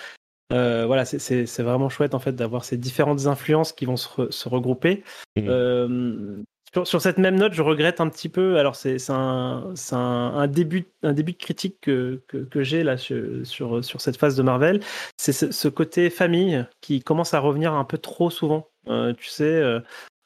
Euh, 0.52 0.86
voilà, 0.86 1.04
c'est 1.04 1.62
vraiment 1.62 1.88
chouette 1.88 2.14
en 2.14 2.18
fait 2.18 2.32
d'avoir 2.32 2.64
ces 2.64 2.78
différentes 2.78 3.26
influences 3.26 3.72
qui 3.72 3.84
vont 3.84 3.96
se, 3.96 4.48
regrouper. 4.48 5.04
Mmh. 5.36 5.46
Euh, 5.46 6.42
sur, 6.84 7.02
cette 7.02 7.18
même 7.18 7.36
note, 7.36 7.52
je 7.52 7.60
regrette 7.60 8.00
un 8.00 8.08
petit 8.08 8.30
peu. 8.30 8.58
Alors 8.58 8.74
c'est 8.74 8.96
un, 9.10 9.74
un, 9.92 9.96
un, 9.96 10.46
début 10.46 10.86
un 11.02 11.12
début 11.12 11.32
de 11.32 11.38
critique 11.38 11.76
que, 11.82 12.22
que, 12.28 12.62
j'ai 12.62 12.82
là 12.82 12.96
sur, 12.96 13.44
sur, 13.44 14.00
cette 14.00 14.16
phase 14.16 14.36
de 14.36 14.42
Marvel, 14.42 14.80
c'est 15.18 15.32
ce, 15.32 15.68
côté 15.68 16.08
famille 16.08 16.64
qui 16.80 17.02
commence 17.02 17.34
à 17.34 17.40
revenir 17.40 17.74
un 17.74 17.84
peu 17.84 17.98
trop 17.98 18.30
souvent. 18.30 18.70
Euh, 18.88 19.12
tu 19.12 19.28
sais, 19.28 19.62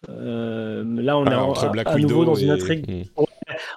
là 0.08 1.18
on 1.18 1.26
est 1.26 1.86
à, 1.86 1.96
nouveau 1.96 2.24
dans 2.24 2.34
une 2.34 2.50
intrigue. 2.50 2.88
Mmh 2.88 3.22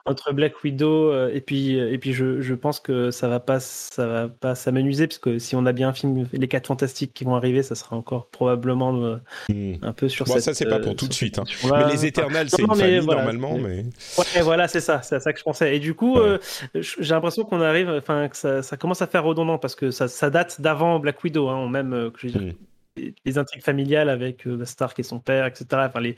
entre 0.06 0.34
Black 0.34 0.64
Widow 0.64 1.12
euh, 1.12 1.32
et 1.34 1.42
puis 1.42 1.80
euh, 1.80 1.92
et 1.92 1.98
puis 1.98 2.14
je, 2.14 2.42
je, 2.42 2.54
pense 2.54 2.80
que 2.80 3.12
ça 3.12 3.28
va 3.28 3.40
pas 3.40 3.60
ça 3.60 4.08
va 4.08 4.28
pas 4.28 4.56
s'amenuiser 4.56 5.08
parce 5.08 5.18
que 5.18 5.40
si 5.40 5.56
on 5.56 5.66
a 5.66 5.72
bien 5.72 5.90
un 5.90 5.94
film 5.94 6.28
les 6.32 6.48
quatre 6.48 6.68
fantastiques 6.68 7.14
qui 7.14 7.24
vont 7.24 7.36
arriver 7.36 7.64
ça 7.64 7.76
sera 7.76 7.96
encore 7.96 8.28
probablement 8.28 8.96
euh, 8.96 9.16
hmm. 9.50 9.76
un 9.82 9.94
peu 9.94 10.10
sur 10.10 10.26
bon, 10.26 10.40
ça 10.40 10.54
c'est 10.54 10.66
pas 10.66 10.80
pour 10.80 10.96
tout 10.96 11.08
de 11.08 11.14
suite 11.14 11.40
hein. 11.40 11.44
mais 11.64 11.92
les 11.92 12.06
éternels 12.06 12.50
c'est 12.50 12.62
une 12.62 12.76
famille 12.76 13.06
normalement 13.06 13.58
mais 13.58 13.86
ouais 14.18 14.42
voilà 14.42 14.68
c'est 14.68 14.80
ça 14.80 15.02
c'est 15.02 15.16
à 15.16 15.20
ça 15.20 15.34
que 15.34 15.40
je 15.40 15.44
pensais 15.44 15.76
et 15.76 15.80
du 15.80 15.94
coup 15.94 16.18
j'ai 16.76 17.14
l'impression 17.14 17.44
qu'on 17.44 17.62
arrive 17.62 17.90
enfin 17.90 18.28
que 18.28 18.38
ça, 18.38 18.62
ça, 18.62 18.78
commence 18.78 19.02
à 19.02 19.08
faire 19.08 19.24
redondant 19.24 19.58
parce 19.58 19.76
que 19.76 19.92
ça, 19.92 20.08
ça 20.08 20.30
date 20.30 20.62
d'avant 20.62 21.00
Black 21.00 21.24
Widow 21.24 21.50
hein, 21.50 21.70
même 21.70 22.12
que 22.12 22.28
je 22.28 22.38
hmm. 22.38 22.54
Les, 22.98 23.38
intrigues 23.38 23.64
familiales 23.64 24.10
avec 24.10 24.48
Stark 24.64 25.00
et 25.00 25.04
son 25.04 25.20
père 25.20 25.46
etc 25.46 25.66
enfin 25.74 26.00
les 26.00 26.16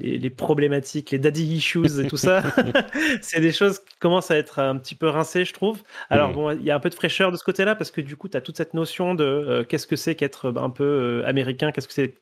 les, 0.00 0.30
problématiques, 0.30 1.10
les 1.10 1.18
daddy 1.18 1.44
issues 1.44 2.00
et 2.00 2.08
tout 2.08 2.16
ça, 2.16 2.42
c'est 3.22 3.40
des 3.40 3.52
choses 3.52 3.78
qui 3.78 3.96
commencent 3.98 4.30
à 4.30 4.36
être 4.36 4.58
un 4.58 4.76
petit 4.76 4.94
peu 4.94 5.08
rincées, 5.08 5.44
je 5.44 5.52
trouve. 5.52 5.82
Alors, 6.10 6.32
bon, 6.32 6.50
il 6.50 6.64
y 6.64 6.70
a 6.70 6.74
un 6.74 6.80
peu 6.80 6.90
de 6.90 6.94
fraîcheur 6.94 7.30
de 7.30 7.36
ce 7.36 7.44
côté-là, 7.44 7.74
parce 7.76 7.90
que 7.90 8.00
du 8.00 8.16
coup, 8.16 8.28
tu 8.28 8.36
as 8.36 8.40
toute 8.40 8.56
cette 8.56 8.74
notion 8.74 9.14
de 9.14 9.24
euh, 9.24 9.64
qu'est-ce 9.64 9.86
que 9.86 9.96
c'est 9.96 10.14
qu'être 10.14 10.52
un 10.56 10.70
peu 10.70 10.84
euh, 10.84 11.26
américain, 11.26 11.72
qu'est-ce 11.72 11.88
que 11.88 11.94
c'est 11.94 12.14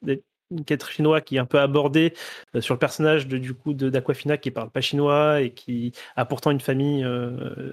qu'être 0.66 0.90
chinois 0.90 1.20
qui 1.20 1.36
est 1.36 1.38
un 1.38 1.44
peu 1.44 1.60
abordé 1.60 2.14
euh, 2.54 2.60
sur 2.60 2.74
le 2.74 2.78
personnage 2.78 3.26
de, 3.28 3.38
du 3.38 3.54
coup 3.54 3.74
d'Aquafina 3.74 4.36
qui 4.36 4.50
parle 4.50 4.70
pas 4.70 4.80
chinois 4.80 5.40
et 5.40 5.50
qui 5.50 5.92
a 6.16 6.24
pourtant 6.24 6.50
une 6.50 6.60
famille 6.60 7.06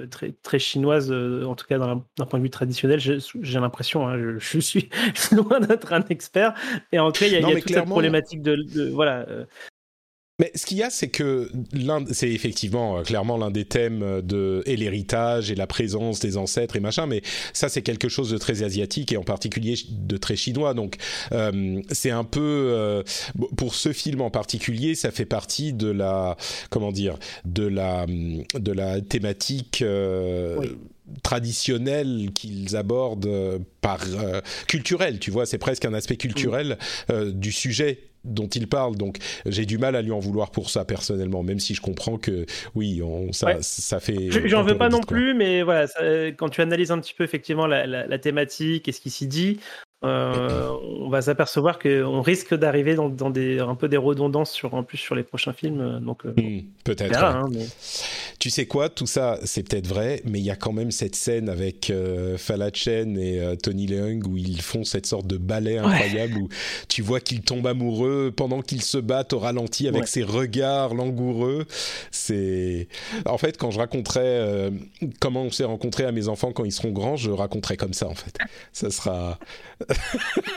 très 0.10 0.34
très 0.44 0.60
chinoise 0.60 1.12
en 1.12 1.56
tout 1.56 1.66
cas 1.66 1.78
d'un 1.78 2.26
point 2.26 2.40
de 2.40 2.44
vue 2.44 2.50
traditionnel. 2.50 3.00
J'ai 3.00 3.60
l'impression 3.60 4.08
hein, 4.08 4.18
je, 4.38 4.60
suis 4.60 4.90
loin 5.32 5.60
d'être 5.60 5.94
un 5.94 6.04
expert. 6.10 6.54
Et 6.92 7.00
en 7.00 7.12
tout 7.12 7.22
cas 7.22 7.28
il 7.28 7.34
y 7.34 7.36
a, 7.36 7.40
y 7.42 7.46
a 7.46 7.60
toute 7.60 7.70
cette 7.70 7.86
problématique 7.86 8.42
de, 8.42 8.56
de 8.56 8.90
voilà 8.90 9.26
mais 10.40 10.52
ce 10.56 10.66
qu'il 10.66 10.78
y 10.78 10.84
a, 10.84 10.90
c'est 10.90 11.10
que 11.10 11.52
c'est 12.12 12.30
effectivement 12.30 12.98
euh, 12.98 13.04
clairement 13.04 13.38
l'un 13.38 13.52
des 13.52 13.66
thèmes 13.66 14.02
euh, 14.02 14.22
de 14.22 14.64
et 14.66 14.78
l'héritage 14.78 15.52
et 15.52 15.56
la 15.56 15.68
présence 15.68 16.20
des 16.20 16.38
ancêtres 16.38 16.78
et 16.78 16.80
machin. 16.80 17.06
Mais 17.06 17.22
ça, 17.54 17.68
c'est 17.68 17.82
quelque 17.82 18.08
chose 18.08 18.32
de 18.32 18.38
très 18.38 18.64
asiatique 18.64 19.12
et 19.12 19.18
en 19.18 19.24
particulier 19.24 19.76
de 19.90 20.18
très 20.18 20.38
chinois. 20.38 20.74
Donc, 20.74 20.96
euh, 21.34 21.82
c'est 21.92 22.12
un 22.12 22.24
peu 22.24 23.04
pour 23.58 23.76
ce 23.76 23.92
film 23.92 24.22
en 24.22 24.30
particulier, 24.30 24.96
ça 24.96 25.12
fait 25.12 25.26
partie 25.26 25.74
de 25.74 25.90
la 25.90 26.38
comment 26.70 26.92
dire 26.92 27.18
de 27.46 27.68
la 27.68 28.06
de 28.08 28.72
la 28.72 29.02
thématique. 29.02 29.84
traditionnelle 31.24 32.30
qu'ils 32.36 32.76
abordent 32.76 33.60
par 33.82 34.06
culturel, 34.68 35.18
tu 35.18 35.32
vois, 35.32 35.48
c'est 35.48 35.58
presque 35.58 35.86
un 35.86 35.94
aspect 35.96 36.18
culturel 36.18 36.78
du 37.34 37.52
sujet 37.52 38.09
dont 38.24 38.48
il 38.48 38.68
parle. 38.68 38.96
Donc 38.96 39.18
j'ai 39.46 39.66
du 39.66 39.78
mal 39.78 39.96
à 39.96 40.02
lui 40.02 40.12
en 40.12 40.20
vouloir 40.20 40.52
pour 40.52 40.70
ça 40.70 40.86
personnellement, 40.86 41.44
même 41.44 41.60
si 41.60 41.76
je 41.76 41.82
comprends 41.82 42.18
que 42.18 42.46
oui, 42.76 43.02
on, 43.04 43.32
ça, 43.34 43.58
ça 43.62 44.00
fait. 44.00 44.30
J'en 44.48 44.64
veux 44.64 44.78
pas 44.78 44.90
non 44.90 45.02
plus, 45.02 45.34
mais 45.34 45.62
voilà, 45.64 45.88
quand 46.38 46.50
tu 46.50 46.62
analyses 46.62 46.92
un 46.92 47.00
petit 47.00 47.14
peu 47.14 47.24
effectivement 47.24 47.68
la, 47.68 47.86
la 47.86 48.20
thématique 48.20 48.88
et 48.88 48.92
ce 48.92 49.02
qui 49.02 49.10
s'y 49.10 49.28
dit, 49.28 49.60
euh, 50.06 50.70
on 51.10 51.10
va 51.10 51.22
s'apercevoir 51.22 51.78
qu'on 51.78 52.22
risque 52.22 52.54
d'arriver 52.54 52.96
dans, 52.96 53.30
des, 53.30 53.60
un 53.60 53.76
peu 53.76 53.90
des 53.90 53.98
redondances 53.98 54.52
sur, 54.52 54.74
en 54.74 54.84
plus 54.84 54.98
sur 54.98 55.14
les 55.14 55.24
prochains 55.24 55.52
films. 55.52 55.82
Euh, 55.82 56.00
donc, 56.00 56.26
euh, 56.26 56.34
hmm, 56.38 56.62
peut-être. 56.86 57.22
Hein, 57.22 57.50
tu 58.40 58.50
sais 58.50 58.66
quoi, 58.66 58.88
tout 58.88 59.08
ça, 59.08 59.38
c'est 59.44 59.68
peut-être 59.68 59.88
vrai, 59.88 60.22
mais 60.24 60.40
il 60.40 60.46
y 60.46 60.52
a 60.52 60.56
quand 60.56 60.72
même 60.72 60.92
cette 60.92 61.16
scène 61.16 61.50
avec 61.50 61.90
euh, 61.90 62.38
Falachen 62.38 63.18
et 63.18 63.58
Tony 63.62 63.88
Leung 63.88 64.26
où 64.26 64.38
ils 64.38 64.62
font 64.62 64.86
cette 64.86 65.06
sorte 65.06 65.28
de 65.28 65.36
ballet 65.36 65.78
incroyable 65.78 66.38
où 66.38 66.50
tu 66.88 67.02
vois 67.02 67.20
qu'ils 67.20 67.42
tombent 67.42 67.68
amoureux 67.68 68.32
pendant 68.34 68.62
qu'ils 68.62 68.82
se 68.82 68.98
battent 68.98 69.34
au 69.34 69.40
ralenti 69.40 69.90
avec 69.90 70.08
ses 70.08 70.24
regards 70.24 70.94
langoureux. 70.94 71.66
C'est 72.12 72.88
en 73.26 73.38
fait 73.38 73.58
quand 73.58 73.72
je 73.72 73.80
raconterai 73.80 74.70
comment 75.20 75.44
on 75.44 75.52
s'est 75.52 75.66
rencontrés 75.66 76.06
à 76.06 76.14
mes 76.14 76.30
enfants 76.30 76.54
quand 76.54 76.64
ils 76.64 76.72
seront 76.72 76.92
grands, 76.92 77.18
je 77.18 77.32
raconterai 77.32 77.76
comme 77.76 77.94
ça 77.94 78.08
en 78.08 78.16
fait. 78.16 78.38
Ça 78.72 78.90
sera 78.90 79.38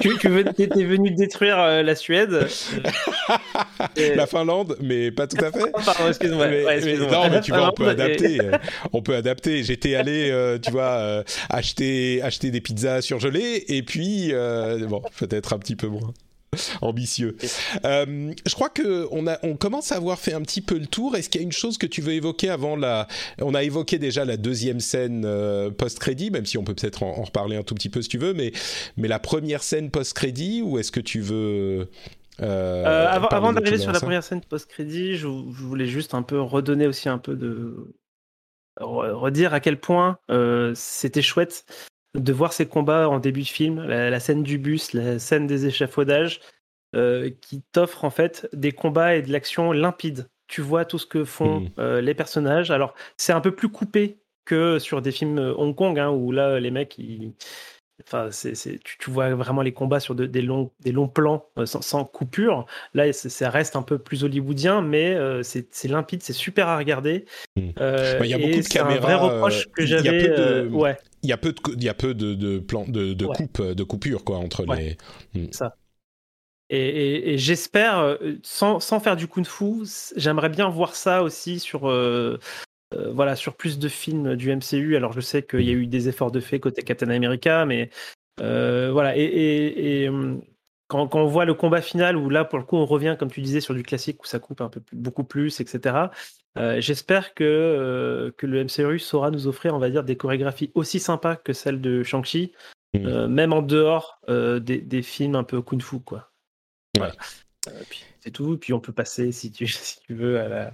tu, 0.00 0.16
tu 0.18 0.62
étais 0.62 0.84
venu 0.84 1.10
détruire 1.10 1.58
euh, 1.58 1.82
la 1.82 1.94
Suède. 1.94 2.46
La 4.16 4.26
Finlande, 4.26 4.76
mais 4.80 5.10
pas 5.10 5.26
tout 5.26 5.42
à 5.42 5.50
fait. 5.50 5.70
Pardon, 5.84 6.08
excuse-moi. 6.08 6.46
non, 6.46 7.30
mais 7.30 7.40
tu 7.40 7.52
vois, 7.52 7.68
on 7.68 7.72
peut 7.72 7.88
adapter. 7.88 8.40
Euh, 8.40 8.58
on 8.92 9.02
peut 9.02 9.14
adapter. 9.14 9.62
J'étais 9.62 9.94
allé, 9.94 10.30
euh, 10.30 10.58
tu 10.58 10.70
vois, 10.70 11.24
acheter, 11.48 12.20
acheter 12.22 12.50
des 12.50 12.60
pizzas 12.60 13.02
surgelées 13.02 13.64
et 13.68 13.82
puis, 13.82 14.32
bon, 14.88 15.02
peut-être 15.18 15.52
un 15.52 15.58
petit 15.58 15.76
peu 15.76 15.88
moins. 15.88 16.12
ambitieux. 16.82 17.36
Euh, 17.84 18.32
je 18.46 18.54
crois 18.54 18.68
que 18.68 19.08
on 19.10 19.26
a, 19.26 19.38
on 19.42 19.56
commence 19.56 19.92
à 19.92 19.96
avoir 19.96 20.18
fait 20.18 20.34
un 20.34 20.42
petit 20.42 20.60
peu 20.60 20.78
le 20.78 20.86
tour. 20.86 21.16
Est-ce 21.16 21.30
qu'il 21.30 21.40
y 21.40 21.44
a 21.44 21.46
une 21.46 21.52
chose 21.52 21.78
que 21.78 21.86
tu 21.86 22.02
veux 22.02 22.12
évoquer 22.12 22.50
avant 22.50 22.76
la 22.76 23.08
On 23.40 23.54
a 23.54 23.62
évoqué 23.62 23.98
déjà 23.98 24.24
la 24.24 24.36
deuxième 24.36 24.80
scène 24.80 25.24
euh, 25.24 25.70
post-crédit, 25.70 26.30
même 26.30 26.44
si 26.44 26.58
on 26.58 26.64
peut 26.64 26.74
peut-être 26.74 27.02
en, 27.02 27.22
reparler 27.22 27.56
un 27.56 27.62
tout 27.62 27.74
petit 27.74 27.88
peu 27.88 28.02
si 28.02 28.08
tu 28.08 28.18
veux, 28.18 28.34
mais 28.34 28.52
mais 28.96 29.08
la 29.08 29.18
première 29.18 29.62
scène 29.62 29.90
post-crédit 29.90 30.62
ou 30.62 30.78
est-ce 30.78 30.92
que 30.92 31.00
tu 31.00 31.20
veux 31.20 31.88
euh, 32.40 33.06
avant, 33.08 33.28
avant 33.28 33.52
d'arriver 33.52 33.78
sur 33.78 33.92
la 33.92 34.00
première 34.00 34.24
scène 34.24 34.40
post-crédit, 34.42 35.16
je, 35.16 35.26
voulais 35.26 35.86
juste 35.86 36.14
un 36.14 36.22
peu 36.22 36.40
redonner 36.40 36.86
aussi 36.86 37.08
un 37.08 37.18
peu 37.18 37.34
de 37.34 37.94
redire 38.78 39.54
à 39.54 39.60
quel 39.60 39.78
point 39.78 40.18
c'était 40.74 41.22
chouette 41.22 41.64
de 42.14 42.32
voir 42.32 42.52
ces 42.52 42.66
combats 42.66 43.08
en 43.08 43.18
début 43.18 43.42
de 43.42 43.48
film, 43.48 43.82
la, 43.84 44.20
scène 44.20 44.42
du 44.42 44.58
bus, 44.58 44.92
la 44.92 45.18
scène 45.18 45.46
des 45.46 45.66
échafaudages, 45.66 46.40
euh, 46.94 47.30
qui 47.40 47.62
t'offrent 47.72 48.04
en 48.04 48.10
fait 48.10 48.48
des 48.52 48.72
combats 48.72 49.16
et 49.16 49.22
de 49.22 49.32
l'action 49.32 49.72
limpides. 49.72 50.28
Tu 50.46 50.60
vois 50.60 50.84
tout 50.84 50.98
ce 50.98 51.06
que 51.06 51.24
font 51.24 51.60
hmm. 51.60 51.68
euh, 51.78 52.00
les 52.00 52.14
personnages. 52.14 52.70
Alors, 52.70 52.94
c'est 53.16 53.32
un 53.32 53.40
peu 53.40 53.54
plus 53.54 53.70
coupé 53.70 54.18
que 54.44 54.78
sur 54.78 55.00
des 55.00 55.12
films 55.12 55.38
euh, 55.38 55.54
Hong 55.56 55.74
Kong, 55.74 55.98
hein, 55.98 56.10
où 56.10 56.32
là, 56.32 56.60
les 56.60 56.70
mecs, 56.70 56.98
Enfin, 58.06 58.28
c'est, 58.30 58.54
tu, 58.82 59.10
vois 59.10 59.34
vraiment 59.34 59.62
les 59.62 59.72
combats 59.72 60.00
sur 60.00 60.14
des, 60.14 60.42
longs, 60.42 60.70
des 60.80 60.92
longs 60.92 61.08
plans 61.08 61.46
sans, 61.64 62.04
coupure. 62.04 62.66
Là, 62.94 63.12
ça 63.12 63.50
reste 63.50 63.76
un 63.76 63.82
peu 63.82 63.98
plus 63.98 64.24
hollywoodien, 64.24 64.82
mais 64.82 65.16
c'est, 65.42 65.84
limpide, 65.84 66.22
c'est 66.22 66.32
super 66.32 66.68
à 66.68 66.78
regarder. 66.78 67.24
Hmm. 67.56 67.70
Il 68.20 68.26
y 68.26 68.34
a 68.34 68.38
beaucoup 68.38 68.60
de 68.60 68.68
caméras. 68.68 68.96
Un 68.96 69.00
vrai 69.00 69.14
reproche 69.14 69.68
que 69.70 69.86
j'avais. 69.86 70.66
ouais 70.66 70.96
il 71.22 71.28
y 71.28 71.32
a 71.32 71.36
peu 71.36 71.52
de 71.52 71.58
il 71.76 71.84
y 71.84 71.88
a 71.88 71.94
peu 71.94 72.14
de 72.14 72.34
de 72.34 72.58
plans 72.58 72.84
de, 72.86 73.12
de 73.14 73.26
coupes 73.26 73.62
de 73.62 73.84
coupures 73.84 74.24
quoi 74.24 74.38
entre 74.38 74.64
les 74.74 74.96
hmm. 75.34 75.52
ça 75.52 75.76
et, 76.70 77.34
et, 77.34 77.38
j'espère 77.38 78.16
sans, 78.42 78.80
sans, 78.80 78.98
faire 78.98 79.14
du 79.14 79.28
kung 79.28 79.44
fu 79.44 79.84
j'aimerais 80.16 80.48
bien 80.48 80.70
voir 80.70 80.94
ça 80.94 81.22
aussi 81.22 81.58
sur 81.58 81.88
euh, 81.88 82.38
voilà, 83.12 83.36
sur 83.36 83.56
plus 83.56 83.78
de 83.78 83.88
films 83.88 84.36
du 84.36 84.54
MCU. 84.54 84.96
Alors 84.96 85.12
je 85.12 85.20
sais 85.20 85.42
qu'il 85.42 85.62
y 85.62 85.70
a 85.70 85.74
eu 85.74 85.86
des 85.86 86.08
efforts 86.08 86.30
de 86.30 86.40
fait 86.40 86.60
côté 86.60 86.82
Captain 86.82 87.10
America, 87.10 87.64
mais 87.66 87.90
voilà. 88.38 89.16
Et, 89.16 90.08
quand, 90.88 91.14
on 91.14 91.26
voit 91.26 91.46
le 91.46 91.54
combat 91.54 91.80
final, 91.80 92.16
où 92.16 92.28
là 92.28 92.44
pour 92.44 92.58
le 92.58 92.64
coup 92.64 92.76
on 92.76 92.84
revient, 92.84 93.16
comme 93.18 93.30
tu 93.30 93.40
disais, 93.40 93.60
sur 93.60 93.74
du 93.74 93.82
classique 93.82 94.22
où 94.22 94.26
ça 94.26 94.38
coupe 94.38 94.60
un 94.60 94.68
peu 94.68 94.82
beaucoup 94.92 95.24
plus, 95.24 95.60
etc. 95.60 96.06
J'espère 96.56 97.34
que, 97.34 98.34
que 98.36 98.46
le 98.46 98.64
MCU 98.64 98.98
saura 98.98 99.30
nous 99.30 99.46
offrir, 99.46 99.74
on 99.74 99.78
va 99.78 99.90
dire, 99.90 100.04
des 100.04 100.16
chorégraphies 100.16 100.70
aussi 100.74 101.00
sympas 101.00 101.36
que 101.36 101.52
celles 101.52 101.80
de 101.80 102.02
Shang-Chi, 102.02 102.52
mmh. 102.94 103.26
même 103.26 103.52
en 103.52 103.62
dehors 103.62 104.20
des, 104.28 105.02
films 105.02 105.34
un 105.34 105.44
peu 105.44 105.62
kung-fu, 105.62 106.00
quoi. 106.00 106.32
Voilà. 106.96 107.14
c'est 108.20 108.30
tout. 108.30 108.58
Puis 108.58 108.72
on 108.72 108.80
peut 108.80 108.92
passer, 108.92 109.32
si 109.32 109.50
tu, 109.50 109.66
si 109.68 110.00
tu 110.00 110.14
veux, 110.14 110.40
à 110.40 110.48
la, 110.48 110.72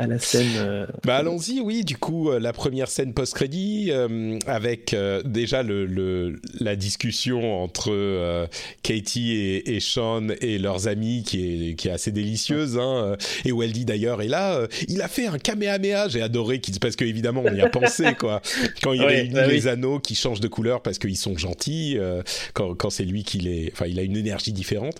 à 0.00 0.06
la 0.06 0.18
scène. 0.18 0.52
Euh, 0.56 0.86
bah 1.04 1.16
allons-y, 1.16 1.60
oui. 1.60 1.84
Du 1.84 1.96
coup, 1.96 2.30
euh, 2.30 2.40
la 2.40 2.54
première 2.54 2.88
scène 2.88 3.12
post-crédit 3.12 3.88
euh, 3.90 4.38
avec 4.46 4.96
déjà 5.24 5.62
le, 5.62 6.40
la 6.58 6.74
discussion 6.74 7.62
entre 7.62 8.48
Katie 8.82 9.32
et, 9.32 9.76
et, 9.76 9.80
Sean 9.80 10.28
et 10.40 10.58
leurs 10.58 10.88
amis 10.88 11.22
qui 11.26 11.70
est, 11.70 11.74
qui 11.74 11.88
est 11.88 11.90
assez 11.90 12.12
délicieuse. 12.12 12.78
Hein, 12.78 13.16
et 13.44 13.52
où 13.52 13.62
elle 13.62 13.72
dit 13.72 13.84
d'ailleurs, 13.84 14.22
et 14.22 14.28
là, 14.28 14.66
il 14.88 15.02
a 15.02 15.08
fait 15.08 15.26
un 15.26 15.38
kamehameha. 15.38 16.08
J'ai 16.08 16.22
adoré 16.22 16.60
parce 16.80 16.96
que 16.96 17.04
évidemment 17.04 17.42
on 17.44 17.54
y 17.54 17.60
a 17.60 17.68
pensé 17.68 18.14
quoi. 18.18 18.40
Quand 18.82 18.92
il 18.92 19.02
réunit 19.02 19.34
bah 19.34 19.46
les 19.46 19.68
anneaux 19.68 19.98
qui 19.98 20.14
changent 20.14 20.40
de 20.40 20.48
couleur 20.48 20.82
parce 20.82 20.98
qu'ils 20.98 21.16
sont 21.16 21.36
gentils. 21.36 21.98
quand, 22.54 22.74
quand 22.74 22.90
c'est 22.90 23.04
lui 23.04 23.24
qui 23.24 23.38
les, 23.38 23.70
enfin, 23.72 23.86
il 23.86 23.98
a 23.98 24.02
une 24.02 24.16
énergie 24.16 24.52
différente. 24.52 24.96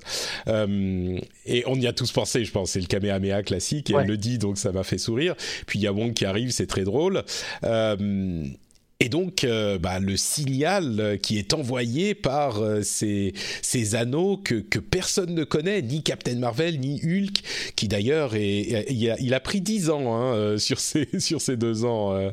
et 0.47 1.65
on 1.67 1.75
y 1.77 1.87
a 1.87 1.93
tous 1.93 2.13
pensé, 2.13 2.45
je 2.45 2.53
pense. 2.53 2.73
C'est 2.73 2.81
le 2.81 2.87
kamehameha 2.87 3.43
classique 3.43 3.91
et 3.91 3.95
elle 3.99 4.07
le 4.07 4.17
dit, 4.17 4.39
donc 4.39 4.59
ça 4.59 4.73
m'a 4.73 4.85
fait 4.91 4.99
sourire. 4.99 5.35
Puis 5.67 5.79
il 5.79 5.83
y 5.83 5.87
a 5.87 5.93
Wong 5.93 6.13
qui 6.13 6.25
arrive, 6.25 6.51
c'est 6.51 6.67
très 6.67 6.85
drôle. 6.85 7.23
Euh, 7.65 8.45
et 9.03 9.09
donc, 9.09 9.45
euh, 9.45 9.79
bah, 9.79 9.99
le 9.99 10.15
signal 10.19 11.19
qui 11.23 11.39
est 11.39 11.55
envoyé 11.55 12.15
par 12.15 12.61
euh, 12.61 12.83
ces, 12.83 13.33
ces, 13.63 13.95
anneaux 13.95 14.37
que, 14.37 14.57
que, 14.57 14.79
personne 14.79 15.35
ne 15.35 15.45
connaît, 15.45 15.81
ni 15.81 16.03
Captain 16.03 16.37
Marvel, 16.37 16.79
ni 16.79 17.01
Hulk, 17.03 17.41
qui 17.77 17.89
d'ailleurs 17.89 18.35
est, 18.35 18.87
il, 18.91 19.35
a, 19.35 19.41
pris 19.41 19.63
10 19.63 19.89
ans 19.89 20.15
hein, 20.15 20.59
sur, 20.59 20.81
ces, 20.81 21.09
sur 21.19 21.41
ces 21.41 21.57
deux 21.57 21.87
ans, 21.87 22.31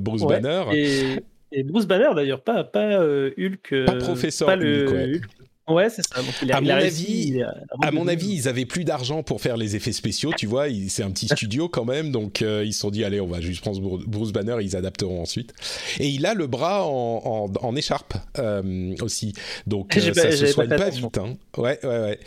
Bruce 0.00 0.22
Banner. 0.22 0.64
Et, 1.52 1.62
Bruce 1.62 1.86
Banner 1.86 2.10
d'ailleurs, 2.16 2.42
pas, 2.42 2.64
pas 2.64 3.00
Hulk. 3.00 3.84
Pas 3.86 3.94
professeur 3.96 4.48
pas 4.48 4.56
le, 4.56 4.86
Ouais, 4.88 5.20
c'est 5.88 6.02
ça. 6.02 6.20
à, 6.52 6.60
mon 6.60 6.70
avis, 6.70 7.42
à 7.82 7.90
mon 7.90 8.08
avis, 8.08 8.32
ils 8.32 8.48
avaient 8.48 8.66
plus 8.66 8.84
d'argent 8.84 9.22
pour 9.22 9.40
faire 9.40 9.56
les 9.56 9.76
effets 9.76 9.92
spéciaux, 9.92 10.32
tu 10.36 10.46
vois. 10.46 10.66
C'est 10.88 11.02
un 11.02 11.10
petit 11.10 11.28
studio 11.28 11.68
quand 11.68 11.84
même, 11.84 12.10
donc 12.10 12.42
euh, 12.42 12.64
ils 12.64 12.72
se 12.72 12.80
sont 12.80 12.90
dit 12.90 13.04
allez, 13.04 13.20
on 13.20 13.26
va 13.26 13.40
juste 13.40 13.60
prendre 13.60 13.80
Bruce 14.06 14.32
Banner, 14.32 14.56
ils 14.60 14.76
adapteront 14.76 15.22
ensuite. 15.22 15.52
Et 15.98 16.08
il 16.08 16.26
a 16.26 16.34
le 16.34 16.46
bras 16.46 16.86
en, 16.86 17.50
en, 17.60 17.76
écharpe 17.76 18.14
euh, 18.38 18.94
aussi, 19.00 19.34
donc 19.66 19.96
euh, 19.96 20.12
ça 20.12 20.32
se 20.32 20.46
soigne 20.46 20.68
pas, 20.68 20.90
vite. 20.90 21.18
Hein. 21.18 21.36
Ouais, 21.56 21.78
ouais, 21.84 22.00
ouais. 22.00 22.18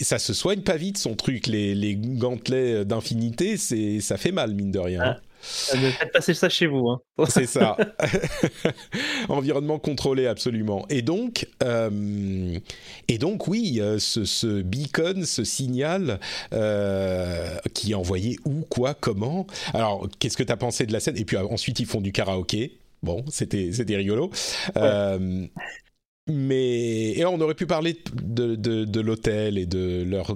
Ça 0.00 0.18
se 0.18 0.32
soigne 0.32 0.60
pas 0.60 0.76
vite 0.76 0.98
son 0.98 1.14
truc. 1.14 1.46
Les, 1.46 1.74
les 1.74 1.96
gantelets 1.96 2.84
d'infinité, 2.84 3.56
c'est 3.56 4.00
ça 4.00 4.16
fait 4.16 4.32
mal 4.32 4.54
mine 4.54 4.70
de 4.70 4.78
rien. 4.78 5.02
Hein. 5.02 5.16
Faites 5.40 6.12
passer 6.12 6.34
ça 6.34 6.48
chez 6.48 6.66
vous. 6.66 6.88
Hein. 6.88 7.00
C'est 7.28 7.46
ça. 7.46 7.76
Environnement 9.28 9.78
contrôlé, 9.78 10.26
absolument. 10.26 10.86
Et 10.90 11.02
donc, 11.02 11.48
euh, 11.62 12.58
et 13.08 13.18
donc 13.18 13.48
oui, 13.48 13.78
euh, 13.80 13.98
ce, 13.98 14.24
ce, 14.24 14.62
beacon, 14.62 15.24
ce 15.24 15.44
signal 15.44 16.20
euh, 16.52 17.56
qui 17.74 17.92
est 17.92 17.94
envoyé 17.94 18.38
où, 18.44 18.62
quoi, 18.68 18.94
comment? 18.94 19.46
Alors, 19.74 20.08
qu'est-ce 20.18 20.36
que 20.36 20.42
tu 20.42 20.52
as 20.52 20.56
pensé 20.56 20.86
de 20.86 20.92
la 20.92 21.00
scène? 21.00 21.16
Et 21.16 21.24
puis 21.24 21.36
ensuite, 21.36 21.80
ils 21.80 21.86
font 21.86 22.00
du 22.00 22.12
karaoké. 22.12 22.78
Bon, 23.02 23.24
c'était 23.30 23.72
c'était 23.72 23.96
rigolo. 23.96 24.30
Mais 26.30 27.18
et 27.18 27.24
on 27.24 27.40
aurait 27.40 27.54
pu 27.54 27.66
parler 27.66 27.98
de, 28.14 28.54
de, 28.54 29.00
l'hôtel 29.00 29.58
et 29.58 29.66
de 29.66 30.04
leur 30.04 30.34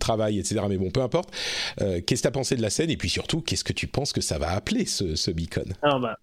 travail, 0.00 0.38
etc. 0.38 0.62
Mais 0.68 0.78
bon, 0.78 0.90
peu 0.90 1.02
importe. 1.02 1.30
Euh, 1.80 2.00
qu'est-ce 2.00 2.22
que 2.22 2.26
tu 2.26 2.28
as 2.28 2.32
pensé 2.32 2.56
de 2.56 2.62
la 2.62 2.70
scène? 2.70 2.90
Et 2.90 2.96
puis 2.96 3.08
surtout, 3.08 3.40
qu'est-ce 3.40 3.64
que 3.64 3.72
tu 3.72 3.86
penses 3.86 4.12
que 4.12 4.20
ça 4.20 4.38
va 4.38 4.50
appeler 4.50 4.86
ce, 4.86 5.14
ce 5.14 5.30
beacon? 5.30 5.74
Alors 5.82 6.00
bah, 6.00 6.18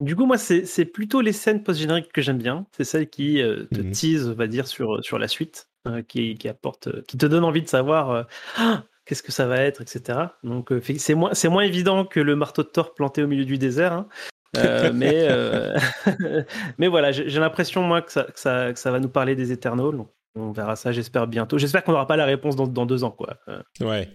Du 0.00 0.16
coup, 0.16 0.26
moi, 0.26 0.38
c'est 0.38 0.84
plutôt 0.84 1.20
les 1.20 1.32
scènes 1.32 1.62
post-génériques 1.62 2.12
que 2.12 2.22
j'aime 2.22 2.38
bien. 2.38 2.66
C'est 2.76 2.84
celles 2.84 3.08
qui 3.08 3.40
euh, 3.40 3.64
te 3.72 3.80
mhm. 3.80 3.92
teasent, 3.92 4.28
on 4.28 4.34
va 4.34 4.46
dire, 4.46 4.66
sur, 4.66 5.04
sur 5.04 5.18
la 5.18 5.28
suite, 5.28 5.68
euh, 5.88 6.02
qui, 6.02 6.34
qui, 6.36 6.48
apporte, 6.48 7.02
qui 7.06 7.18
te 7.18 7.26
donne 7.26 7.44
envie 7.44 7.62
de 7.62 7.68
savoir 7.68 8.26
ah, 8.56 8.84
qu'est-ce 9.04 9.22
que 9.22 9.32
ça 9.32 9.46
va 9.46 9.58
être, 9.58 9.82
etc. 9.82 10.18
Donc, 10.42 10.72
c'est 10.98 11.14
moins, 11.14 11.32
moins 11.50 11.62
évident 11.62 12.04
que 12.04 12.20
le 12.20 12.36
marteau 12.36 12.62
de 12.62 12.68
Thor 12.68 12.94
planté 12.94 13.22
au 13.22 13.26
milieu 13.26 13.44
du 13.44 13.58
désert. 13.58 13.92
Hein. 13.92 14.08
Euh, 14.56 14.92
mais, 14.94 15.26
euh, 15.28 15.76
mais 16.78 16.88
voilà, 16.88 17.12
j'ai 17.12 17.40
l'impression, 17.40 17.82
moi, 17.82 18.02
que 18.02 18.12
ça, 18.12 18.24
que, 18.24 18.38
ça, 18.38 18.72
que 18.72 18.78
ça, 18.78 18.90
va 18.90 19.00
nous 19.00 19.08
parler 19.08 19.34
des 19.34 19.52
Eternals. 19.52 20.04
On 20.36 20.50
verra 20.50 20.74
ça, 20.74 20.90
j'espère 20.90 21.26
bientôt. 21.26 21.58
J'espère 21.58 21.84
qu'on 21.84 21.92
n'aura 21.92 22.06
pas 22.06 22.16
la 22.16 22.24
réponse 22.24 22.56
dans, 22.56 22.66
dans, 22.66 22.86
deux 22.86 23.04
ans, 23.04 23.12
quoi. 23.12 23.36
Euh, 23.48 23.60
ouais. 23.80 24.08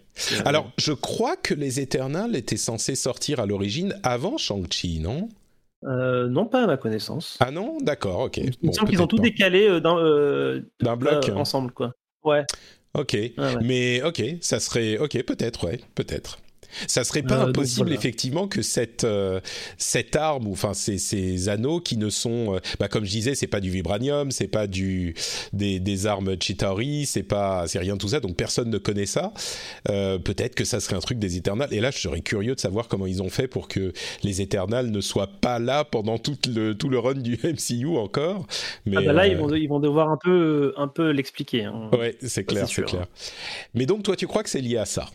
Alors, 0.46 0.70
je 0.78 0.92
crois 0.92 1.38
que 1.38 1.54
les 1.54 1.80
Eternals 1.80 2.36
étaient 2.36 2.58
censés 2.58 2.96
sortir 2.96 3.40
à 3.40 3.46
l'origine 3.46 3.96
avant 4.04 4.38
Shang-Chi, 4.38 5.00
non? 5.00 5.30
Non, 5.82 6.46
pas 6.46 6.64
à 6.64 6.68
ma 6.68 6.76
connaissance. 6.76 7.38
Ah 7.40 7.52
non? 7.52 7.78
D'accord, 7.82 8.20
ok. 8.20 8.38
Il 8.38 8.54
me 8.64 8.74
semble 8.74 8.90
qu'ils 8.90 9.02
ont 9.02 9.08
tout 9.08 9.20
décalé 9.20 9.80
d'un 9.80 10.98
bloc 10.98 11.30
ensemble, 11.30 11.72
quoi. 11.72 11.94
Ouais. 12.24 12.46
Ok, 12.96 13.16
mais 13.62 14.02
ok, 14.02 14.22
ça 14.42 14.60
serait 14.60 14.98
ok, 14.98 15.24
peut-être, 15.24 15.66
ouais, 15.66 15.80
peut-être. 15.96 16.40
Ça 16.88 17.04
serait 17.04 17.24
pas 17.24 17.40
euh, 17.40 17.48
impossible 17.48 17.94
effectivement 17.94 18.48
que 18.48 18.62
cette 18.62 19.04
euh, 19.04 19.40
cette 19.78 20.16
arme 20.16 20.48
ou 20.48 20.52
enfin 20.52 20.74
ces, 20.74 20.98
ces 20.98 21.50
anneaux 21.50 21.80
qui 21.80 21.98
ne 21.98 22.10
sont 22.10 22.56
euh, 22.56 22.60
bah, 22.80 22.88
comme 22.88 23.06
je 23.06 23.12
disais 23.12 23.36
c'est 23.36 23.48
pas 23.48 23.60
du 23.60 23.70
vibranium 23.70 24.32
c'est 24.32 24.48
pas 24.48 24.68
du 24.68 25.16
des, 25.54 25.80
des 25.80 26.06
armes 26.06 26.36
Chitauri 26.40 27.06
c'est 27.06 27.24
pas 27.24 27.68
c'est 27.68 27.80
rien 27.80 27.94
de 27.94 28.00
tout 28.00 28.10
ça 28.10 28.20
donc 28.20 28.36
personne 28.36 28.70
ne 28.70 28.78
connaît 28.78 29.06
ça. 29.06 29.34
Peut-être 29.86 30.56
que 30.56 30.66
ça 30.66 30.80
serait 30.80 30.96
un 30.96 31.00
truc 31.00 31.20
des 31.20 31.38
Eternals. 31.38 31.74
Et 31.74 31.80
là 31.80 31.92
je 31.92 31.98
serais 31.98 32.22
curieux 32.22 32.56
de 32.56 32.60
savoir 32.60 32.88
comment 32.88 33.06
ils 33.06 33.22
ont 33.22 33.30
fait 33.30 33.48
pour 33.48 33.68
que 33.68 33.94
les 34.24 34.42
Eternals 34.42 34.92
ne 34.92 35.02
soient 35.02 35.30
pas 35.42 35.60
là 35.60 35.84
pendant 35.84 36.18
tout 36.18 36.38
le 36.48 36.74
tout 36.74 36.90
le 36.90 37.00
run 37.00 37.16
du 37.16 37.34
MCU 37.44 37.98
encore. 37.98 38.46
Mais 38.86 38.98
ah 38.98 39.02
bah 39.02 39.14
là 39.14 39.28
ils 39.28 39.38
vont 39.38 39.54
ils 39.54 39.68
vont 39.68 39.80
devoir 39.80 40.10
un 40.10 40.18
peu 40.18 40.74
un 40.78 40.88
peu 40.88 41.10
l'expliquer 41.12 41.66
hein. 41.66 41.90
ouais 41.94 42.16
c'est 42.22 42.44
clair 42.44 42.68
c'est 42.68 42.84
clair. 42.84 43.08
mais 43.74 43.86
donc 43.86 44.04
toi 44.04 44.16
tu 44.16 44.28
crois 44.28 44.44
que 44.44 44.50
c'est 44.50 44.62
lié 44.62 44.78
à 44.78 44.86
ça? 44.86 45.10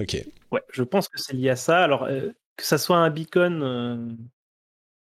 Ok. 0.00 0.24
Ouais, 0.52 0.62
je 0.72 0.82
pense 0.82 1.08
que 1.08 1.18
c'est 1.18 1.34
lié 1.34 1.50
à 1.50 1.56
ça. 1.56 1.82
Alors, 1.82 2.04
euh, 2.04 2.30
que 2.56 2.64
ça 2.64 2.78
soit 2.78 2.98
un 2.98 3.10
beacon, 3.10 3.62
euh, 3.62 4.08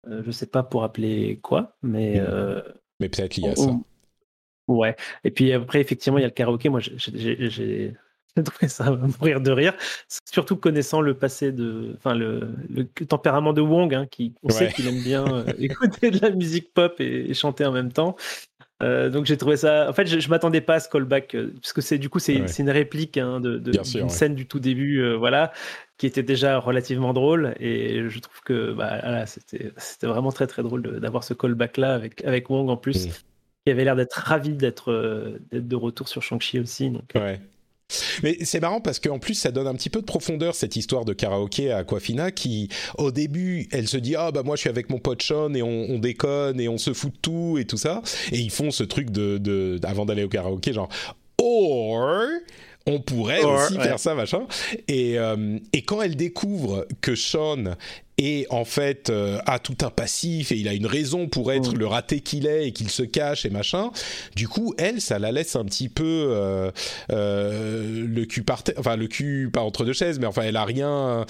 euh, 0.09 0.23
je 0.25 0.31
sais 0.31 0.47
pas 0.47 0.63
pour 0.63 0.85
appeler 0.85 1.39
quoi, 1.43 1.77
mais. 1.83 2.21
Mais 3.01 3.09
peut-être 3.09 3.37
lié 3.37 3.49
à 3.49 3.57
ça. 3.57 3.77
Ouais. 4.69 4.97
Et 5.23 5.31
puis 5.31 5.53
après, 5.53 5.81
effectivement, 5.81 6.19
il 6.19 6.23
y 6.23 6.25
a 6.25 6.29
le 6.29 6.33
karaoké. 6.33 6.69
Moi, 6.69 6.81
j'ai 6.81 7.95
trouvé 8.45 8.69
ça 8.69 8.91
mourir 9.21 9.41
de 9.41 9.51
rire. 9.51 9.75
Surtout 10.33 10.57
connaissant 10.57 11.01
le 11.01 11.15
passé 11.15 11.53
de. 11.53 11.95
Enfin, 11.97 12.15
le, 12.15 12.55
le 12.71 12.87
tempérament 12.87 13.53
de 13.53 13.61
Wong, 13.61 13.95
hein, 13.95 14.07
qui, 14.07 14.35
on 14.43 14.49
sait 14.49 14.73
qu'il 14.73 14.89
aime 14.89 15.03
bien 15.03 15.45
écouter 15.59 16.11
de 16.11 16.19
la 16.21 16.31
musique 16.31 16.73
pop 16.73 17.01
et, 17.01 17.33
chanter 17.35 17.65
en 17.65 17.73
même 17.73 17.93
temps. 17.93 18.17
Euh, 18.83 19.09
donc 19.09 19.25
j'ai 19.25 19.37
trouvé 19.37 19.57
ça. 19.57 19.89
En 19.89 19.93
fait, 19.93 20.07
je, 20.07 20.19
je 20.19 20.29
m'attendais 20.29 20.61
pas 20.61 20.75
à 20.75 20.81
ce 20.81 20.89
callback 20.89 21.35
euh, 21.35 21.53
parce 21.55 21.73
que 21.73 21.81
c'est 21.81 21.99
du 21.99 22.11
coup 22.11 22.19
c'est 22.19 22.35
une 22.35 22.71
réplique 22.71 23.17
hein, 23.17 23.41
de, 23.41 23.59
d'une 23.59 24.11
scène 24.11 24.35
du 24.35 24.47
tout 24.47 24.61
début, 24.61 24.99
euh, 24.99 25.15
voilà, 25.15 25.53
qui 25.97 26.07
était 26.07 26.23
déjà 26.23 26.59
relativement 26.59 27.15
drôle 27.15 27.55
et 27.59 28.09
je 28.09 28.19
trouve 28.19 28.41
que 28.43 28.73
bah, 28.73 29.25
c'était 29.27 29.73
c'était 29.79 30.07
vraiment 30.07 30.31
très 30.31 30.47
très 30.47 30.63
drôle 30.63 31.01
d'avoir 31.01 31.25
ce 31.25 31.33
callback 31.33 31.79
là 31.79 31.95
avec 31.95 32.25
avec 32.25 32.51
Wong 32.51 32.69
en 32.69 32.77
plus, 32.77 33.07
mm. 33.07 33.11
qui 33.65 33.73
avait 33.73 33.85
l'air 33.85 33.97
d'être 33.97 34.15
ravi 34.15 34.53
d'être 34.53 35.39
d'être 35.51 35.69
de 35.69 35.77
retour 35.77 36.09
sur 36.09 36.23
Shang-Chi 36.23 36.61
aussi. 36.61 36.91
Donc, 36.91 37.11
ouais. 37.15 37.41
Mais 38.23 38.39
c'est 38.43 38.61
marrant 38.61 38.81
parce 38.81 38.99
qu'en 38.99 39.19
plus 39.19 39.35
ça 39.35 39.51
donne 39.51 39.67
un 39.67 39.75
petit 39.75 39.91
peu 39.91 40.01
de 40.01 40.07
profondeur 40.07 40.55
cette 40.55 40.77
histoire 40.77 41.05
de 41.05 41.13
karaoké 41.13 41.71
à 41.71 41.79
Aquafina 41.79 42.31
qui 42.31 42.69
au 42.99 43.13
début 43.13 43.69
elle 43.71 43.87
se 43.87 43.97
dit 43.97 44.17
ah 44.17 44.33
bah 44.33 44.43
moi 44.43 44.57
je 44.57 44.61
suis 44.61 44.71
avec 44.71 44.91
mon 44.91 44.99
pote 44.99 45.23
Sean 45.23 45.55
et 45.55 45.63
on, 45.63 45.99
déconne 45.99 46.61
et 46.61 46.69
on 46.69 46.79
se 46.79 46.93
fout 46.93 47.13
de 47.13 47.19
tout 47.19 47.59
et 47.59 47.65
tout 47.65 47.77
ça. 47.77 48.03
Et 48.33 48.39
ils 48.39 48.51
font 48.51 48.71
ce 48.71 48.83
truc 48.83 49.11
de, 49.11 49.39
de 49.39 49.79
avant 49.85 50.05
d'aller 50.05 50.25
au 50.25 50.29
karaoké 50.29 50.73
genre 50.73 50.89
or 51.39 52.27
on 52.89 53.01
pourrait 53.01 53.43
aussi 53.43 53.75
faire 53.75 53.99
ça 53.99 54.15
machin. 54.15 54.47
Et, 54.87 55.19
euh, 55.19 55.59
et 55.73 55.83
quand 55.83 56.03
elle 56.03 56.15
découvre 56.15 56.87
que 57.01 57.17
Sean 57.17 57.75
et 58.19 58.47
en 58.51 58.65
fait 58.65 59.11
euh, 59.11 59.39
a 59.47 59.59
tout 59.59 59.77
un 59.83 59.91
passif 59.91 60.53
et 60.53 60.57
il 60.57 60.69
a 60.69 60.75
une 60.75 60.87
raison 60.87 61.29
pour 61.29 61.53
être 61.53 61.75
mm. 61.75 61.79
le 61.79 61.87
raté 61.87 62.21
qu'il 62.21 62.47
est 62.47 62.69
et 62.69 62.73
qu'il 62.73 62.91
se 62.91 63.03
cache 63.03 63.45
et 63.45 63.51
machin. 63.51 63.91
Du 64.35 64.49
coup, 64.49 64.75
elle, 64.79 65.01
ça 65.01 65.19
la 65.19 65.33
laisse 65.33 65.57
un 65.57 65.65
petit 65.65 65.89
peu 65.89 66.05
euh, 66.05 66.71
euh, 67.13 68.07
le 68.07 68.25
cul 68.25 68.43
par 68.43 68.63
terre, 68.63 68.75
enfin 68.79 68.97
le 68.97 69.07
cul 69.07 69.51
pas 69.53 69.61
entre 69.61 69.85
deux 69.85 69.93
chaises, 69.93 70.19
mais 70.19 70.27
enfin 70.27 70.43
elle 70.43 70.57
a 70.57 70.65
rien. 70.65 71.27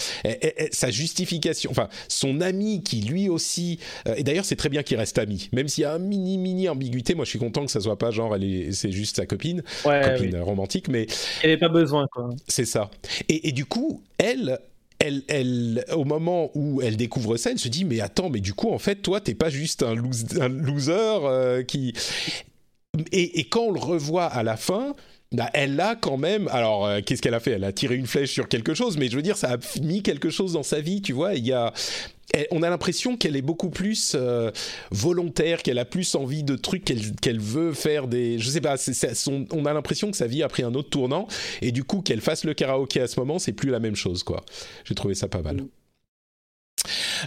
sa 0.70 0.90
justification, 0.90 1.70
enfin 1.70 1.88
son 2.08 2.40
ami 2.40 2.82
qui 2.82 3.00
lui 3.00 3.28
aussi. 3.28 3.78
et 4.16 4.22
d'ailleurs, 4.22 4.44
c'est 4.44 4.56
très 4.56 4.68
bien 4.68 4.82
qu'il 4.82 4.96
reste 4.96 5.18
ami, 5.18 5.48
même 5.52 5.68
s'il 5.68 5.82
y 5.82 5.84
a 5.84 5.92
un 5.92 5.98
mini 5.98 6.38
mini 6.38 6.68
ambiguïté. 6.68 7.14
Moi, 7.14 7.24
je 7.24 7.30
suis 7.30 7.38
content 7.38 7.64
que 7.64 7.70
ça 7.70 7.80
soit 7.80 7.98
pas 7.98 8.10
genre 8.10 8.34
elle 8.34 8.44
est, 8.44 8.72
c'est 8.72 8.92
juste 8.92 9.16
sa 9.16 9.26
copine, 9.26 9.62
copine 9.82 10.38
romantique, 10.38 10.88
mais 10.88 11.06
n'y 11.42 11.50
avait 11.50 11.56
pas 11.56 11.68
besoin 11.68 12.06
quoi. 12.12 12.30
C'est 12.48 12.64
ça. 12.64 12.90
Et, 13.28 13.48
et 13.48 13.52
du 13.52 13.64
coup, 13.64 14.02
elle 14.18 14.58
elle, 14.98 15.84
au 15.94 16.04
moment 16.04 16.50
où 16.54 16.80
elle 16.82 16.96
découvre 16.96 17.36
ça, 17.36 17.50
elle 17.50 17.58
se 17.58 17.68
dit 17.68 17.84
mais 17.84 18.00
attends, 18.00 18.30
mais 18.30 18.40
du 18.40 18.54
coup 18.54 18.70
en 18.70 18.78
fait 18.78 18.96
toi 18.96 19.20
t'es 19.20 19.34
pas 19.34 19.50
juste 19.50 19.82
un, 19.82 19.94
loser 19.94 21.64
qui 21.66 21.92
et, 23.12 23.40
et, 23.40 23.44
quand 23.44 23.60
on 23.60 23.72
le 23.72 23.80
revoit 23.80 24.24
à 24.24 24.42
la 24.42 24.56
fin, 24.56 24.94
bah, 25.32 25.50
elle 25.54 25.78
a 25.80 25.96
quand 25.96 26.16
même. 26.16 26.48
Alors, 26.48 26.86
euh, 26.86 27.00
qu'est-ce 27.04 27.20
qu'elle 27.20 27.34
a 27.34 27.40
fait? 27.40 27.52
Elle 27.52 27.64
a 27.64 27.72
tiré 27.72 27.96
une 27.96 28.06
flèche 28.06 28.32
sur 28.32 28.48
quelque 28.48 28.74
chose, 28.74 28.96
mais 28.96 29.08
je 29.08 29.16
veux 29.16 29.22
dire, 29.22 29.36
ça 29.36 29.54
a 29.54 29.80
mis 29.80 30.02
quelque 30.02 30.30
chose 30.30 30.52
dans 30.52 30.62
sa 30.62 30.80
vie, 30.80 31.02
tu 31.02 31.12
vois. 31.12 31.34
Il 31.34 31.44
y 31.44 31.52
a. 31.52 31.72
on 32.52 32.62
a 32.62 32.70
l'impression 32.70 33.16
qu'elle 33.16 33.36
est 33.36 33.42
beaucoup 33.42 33.70
plus 33.70 34.12
euh, 34.14 34.52
volontaire, 34.92 35.62
qu'elle 35.62 35.78
a 35.78 35.84
plus 35.84 36.14
envie 36.14 36.44
de 36.44 36.54
trucs, 36.54 36.84
qu'elle 36.84 37.40
veut 37.40 37.72
faire 37.72 38.06
des. 38.06 38.38
Je 38.38 38.48
sais 38.48 38.60
pas, 38.60 38.76
on 39.52 39.66
a 39.66 39.72
l'impression 39.72 40.10
que 40.10 40.16
sa 40.16 40.28
vie 40.28 40.42
a 40.44 40.48
pris 40.48 40.62
un 40.62 40.74
autre 40.74 40.90
tournant, 40.90 41.26
et 41.60 41.72
du 41.72 41.82
coup, 41.82 42.02
qu'elle 42.02 42.20
fasse 42.20 42.44
le 42.44 42.54
karaoké 42.54 43.00
à 43.00 43.08
ce 43.08 43.18
moment, 43.18 43.38
c'est 43.40 43.52
plus 43.52 43.70
la 43.70 43.80
même 43.80 43.96
chose, 43.96 44.22
quoi. 44.22 44.44
J'ai 44.84 44.94
trouvé 44.94 45.14
ça 45.14 45.26
pas 45.26 45.42
mal. 45.42 45.64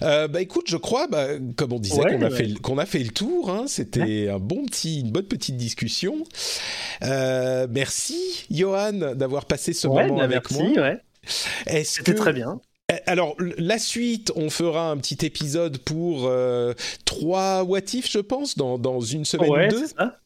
Euh, 0.01 0.27
bah 0.27 0.41
écoute, 0.41 0.65
je 0.69 0.77
crois, 0.77 1.07
bah, 1.07 1.27
comme 1.55 1.73
on 1.73 1.79
disait, 1.79 2.01
qu'on 2.01 2.21
a, 2.21 2.29
fait, 2.29 2.53
qu'on 2.61 2.77
a 2.77 2.85
fait 2.85 2.99
le 2.99 3.09
tour. 3.09 3.49
Hein, 3.49 3.65
C'était 3.67 4.29
un 4.29 4.39
bon 4.39 4.65
petit, 4.65 5.01
une 5.01 5.11
bonne 5.11 5.25
petite 5.25 5.57
discussion. 5.57 6.23
Euh, 7.03 7.67
merci, 7.69 8.45
Johan, 8.51 8.93
d'avoir 9.15 9.45
passé 9.45 9.73
ce 9.73 9.87
moment 9.87 10.17
bah, 10.17 10.23
avec 10.23 10.51
merci, 10.51 10.73
moi. 10.77 10.91
C'était 11.83 12.13
très 12.13 12.33
bien. 12.33 12.61
Eh, 12.91 12.95
alors, 13.05 13.35
la 13.57 13.77
suite, 13.77 14.31
on 14.35 14.49
fera 14.49 14.89
un 14.89 14.97
petit 14.97 15.25
épisode 15.25 15.77
pour 15.79 16.25
euh, 16.25 16.73
trois 17.05 17.63
What 17.63 17.79
If, 17.93 18.09
je 18.11 18.19
pense, 18.19 18.57
dans, 18.57 18.79
dans 18.79 18.99
une 18.99 19.25
semaine 19.25 19.51
ou 19.51 19.69
deux. 19.69 19.87
Ça. 19.87 20.19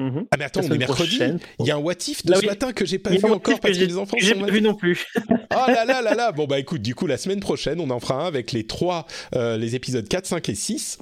Mhm. 0.00 0.26
Ah 0.30 0.36
mais 0.38 0.44
attends, 0.44 0.60
on 0.62 0.70
est 0.70 0.78
mercredi. 0.78 1.18
Il 1.58 1.66
y 1.66 1.70
a 1.72 1.76
un 1.76 1.78
what 1.78 1.94
if 2.06 2.24
de 2.24 2.34
ce 2.34 2.46
matin 2.46 2.72
que 2.72 2.86
j'ai 2.86 2.98
pas 2.98 3.10
vu 3.10 3.24
encore 3.24 3.58
parce 3.58 3.76
que, 3.76 3.84
les 3.84 3.98
enfants 3.98 4.16
sont 4.20 4.40
pas 4.40 4.46
vu 4.46 4.62
non 4.62 4.74
plus. 4.74 5.06
oh 5.16 5.24
là 5.50 5.84
là 5.84 6.00
là 6.02 6.14
là. 6.14 6.32
Bon 6.32 6.46
bah 6.46 6.58
écoute, 6.60 6.82
du 6.82 6.94
coup 6.94 7.06
la 7.06 7.16
semaine 7.16 7.40
prochaine, 7.40 7.80
on 7.80 7.90
en 7.90 7.98
fera 7.98 8.22
un 8.22 8.26
avec 8.26 8.52
les 8.52 8.64
trois, 8.64 9.06
euh, 9.34 9.56
les 9.56 9.74
épisodes 9.74 10.06
4, 10.06 10.26
5 10.26 10.48
et 10.48 10.54
6. 10.54 10.98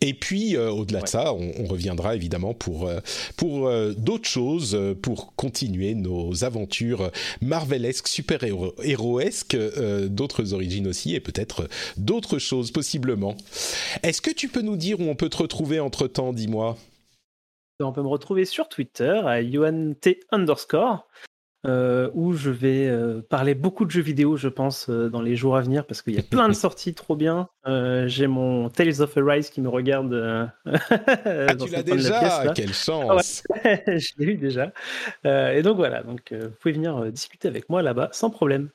Et 0.00 0.12
puis 0.12 0.56
euh, 0.56 0.70
au-delà 0.70 1.02
de 1.02 1.06
ça, 1.06 1.32
on, 1.32 1.66
reviendra 1.66 2.16
évidemment 2.16 2.52
pour 2.52 2.88
euh, 2.88 2.98
pour 3.36 3.70
d'autres 3.96 4.28
choses, 4.28 4.76
pour 5.02 5.36
continuer 5.36 5.94
nos 5.94 6.42
aventures 6.42 7.12
marvelesques, 7.40 8.08
super 8.08 8.40
héroesques, 8.82 9.56
d'autres 10.08 10.52
origines 10.52 10.88
aussi, 10.88 11.14
et 11.14 11.20
peut-être 11.20 11.68
d'autres 11.96 12.40
choses 12.40 12.72
possiblement. 12.72 13.36
Est-ce 14.02 14.20
que 14.20 14.32
tu 14.32 14.48
peux 14.48 14.62
nous 14.62 14.76
dire 14.76 14.98
où 14.98 15.04
on 15.04 15.14
peut 15.14 15.28
te 15.28 15.36
retrouver 15.36 15.78
entre 15.78 16.08
temps, 16.08 16.32
dis-moi? 16.32 16.76
On 17.80 17.92
peut 17.92 18.02
me 18.02 18.08
retrouver 18.08 18.44
sur 18.46 18.68
Twitter 18.68 19.20
à 19.26 19.42
UNT 19.42 20.16
underscore, 20.30 21.06
euh, 21.66 22.10
où 22.14 22.32
je 22.32 22.48
vais 22.50 22.86
euh, 22.88 23.20
parler 23.28 23.54
beaucoup 23.54 23.84
de 23.84 23.90
jeux 23.90 24.02
vidéo, 24.02 24.36
je 24.36 24.48
pense, 24.48 24.88
euh, 24.88 25.10
dans 25.10 25.20
les 25.20 25.36
jours 25.36 25.56
à 25.56 25.60
venir, 25.60 25.84
parce 25.84 26.00
qu'il 26.00 26.14
y 26.14 26.18
a 26.18 26.22
plein 26.30 26.48
de 26.48 26.54
sorties 26.54 26.94
trop 26.94 27.16
bien. 27.16 27.48
J'ai 27.66 28.28
mon 28.28 28.70
Tales 28.70 29.02
of 29.02 29.16
Arise 29.18 29.50
qui 29.50 29.60
me 29.60 29.68
regarde. 29.68 30.14
ah, 30.64 31.54
tu 31.58 31.70
l'as 31.70 31.82
déjà 31.82 32.52
Quelle 32.54 32.72
chance 32.72 33.42
Je 33.64 34.12
l'ai 34.18 34.32
eu 34.32 34.36
déjà. 34.36 34.72
et 35.24 35.62
donc 35.62 35.76
voilà, 35.76 36.02
donc, 36.02 36.32
vous 36.32 36.50
pouvez 36.60 36.72
venir 36.72 37.12
discuter 37.12 37.48
avec 37.48 37.68
moi 37.68 37.82
là-bas 37.82 38.08
sans 38.12 38.30
problème. 38.30 38.70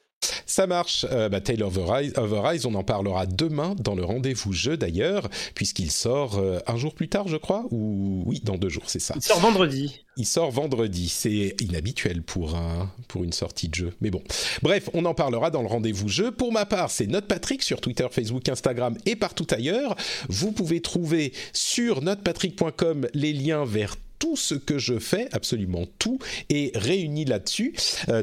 Ça 0.45 0.67
marche. 0.67 1.05
Euh, 1.09 1.30
bah, 1.30 1.39
Taylor 1.39 1.72
of 1.78 2.65
on 2.65 2.76
en 2.76 2.84
parlera 2.84 3.26
demain 3.26 3.74
dans 3.80 3.95
le 3.95 4.03
rendez-vous 4.03 4.51
jeu 4.51 4.76
d'ailleurs, 4.76 5.30
puisqu'il 5.55 5.91
sort 5.91 6.38
euh, 6.38 6.59
un 6.67 6.76
jour 6.76 6.93
plus 6.93 7.07
tard, 7.07 7.30
je 7.30 7.38
crois, 7.38 7.65
ou 7.72 8.24
oui, 8.26 8.41
dans 8.43 8.57
deux 8.57 8.67
jours, 8.67 8.84
c'est 8.88 8.99
ça. 8.99 9.13
Il 9.15 9.22
sort 9.22 9.39
vendredi. 9.39 10.03
Il 10.17 10.26
sort 10.26 10.51
vendredi. 10.51 11.07
C'est 11.07 11.55
inhabituel 11.61 12.22
pour 12.22 12.55
un 12.55 12.91
pour 13.07 13.24
une 13.24 13.32
sortie 13.32 13.69
de 13.69 13.76
jeu, 13.76 13.93
mais 14.01 14.11
bon. 14.11 14.22
Bref, 14.61 14.89
on 14.93 15.05
en 15.05 15.13
parlera 15.13 15.51
dans 15.51 15.61
le 15.61 15.69
rendez-vous 15.69 16.09
jeu. 16.09 16.32
Pour 16.32 16.51
ma 16.51 16.65
part, 16.65 16.91
c'est 16.91 17.07
Note 17.07 17.28
Patrick 17.28 17.63
sur 17.63 17.80
Twitter, 17.80 18.07
Facebook, 18.11 18.49
Instagram 18.49 18.97
et 19.05 19.15
partout 19.15 19.47
ailleurs. 19.51 19.95
Vous 20.28 20.51
pouvez 20.51 20.82
trouver 20.82 21.32
sur 21.53 22.01
notepatrick.com 22.01 23.07
les 23.13 23.32
liens 23.32 23.63
vers 23.63 23.95
tout 24.22 24.38
ce 24.38 24.53
que 24.53 24.78
je 24.78 24.99
fais, 24.99 25.28
absolument 25.32 25.86
tout, 25.97 26.19
est 26.49 26.78
réuni 26.78 27.26
là-dessus. 27.26 27.74
Euh, 28.07 28.22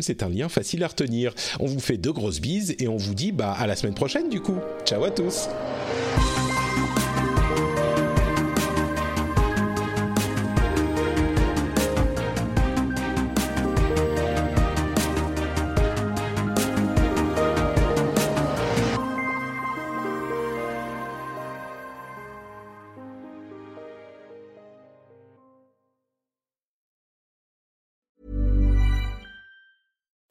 c'est 0.00 0.22
un 0.22 0.30
lien 0.30 0.48
facile 0.48 0.82
à 0.82 0.88
retenir. 0.88 1.34
On 1.60 1.66
vous 1.66 1.78
fait 1.78 1.98
de 1.98 2.10
grosses 2.10 2.40
bises 2.40 2.74
et 2.78 2.88
on 2.88 2.96
vous 2.96 3.14
dit 3.14 3.30
bah, 3.30 3.52
à 3.52 3.66
la 3.66 3.76
semaine 3.76 3.94
prochaine 3.94 4.30
du 4.30 4.40
coup. 4.40 4.56
Ciao 4.86 5.04
à 5.04 5.10
tous 5.10 5.48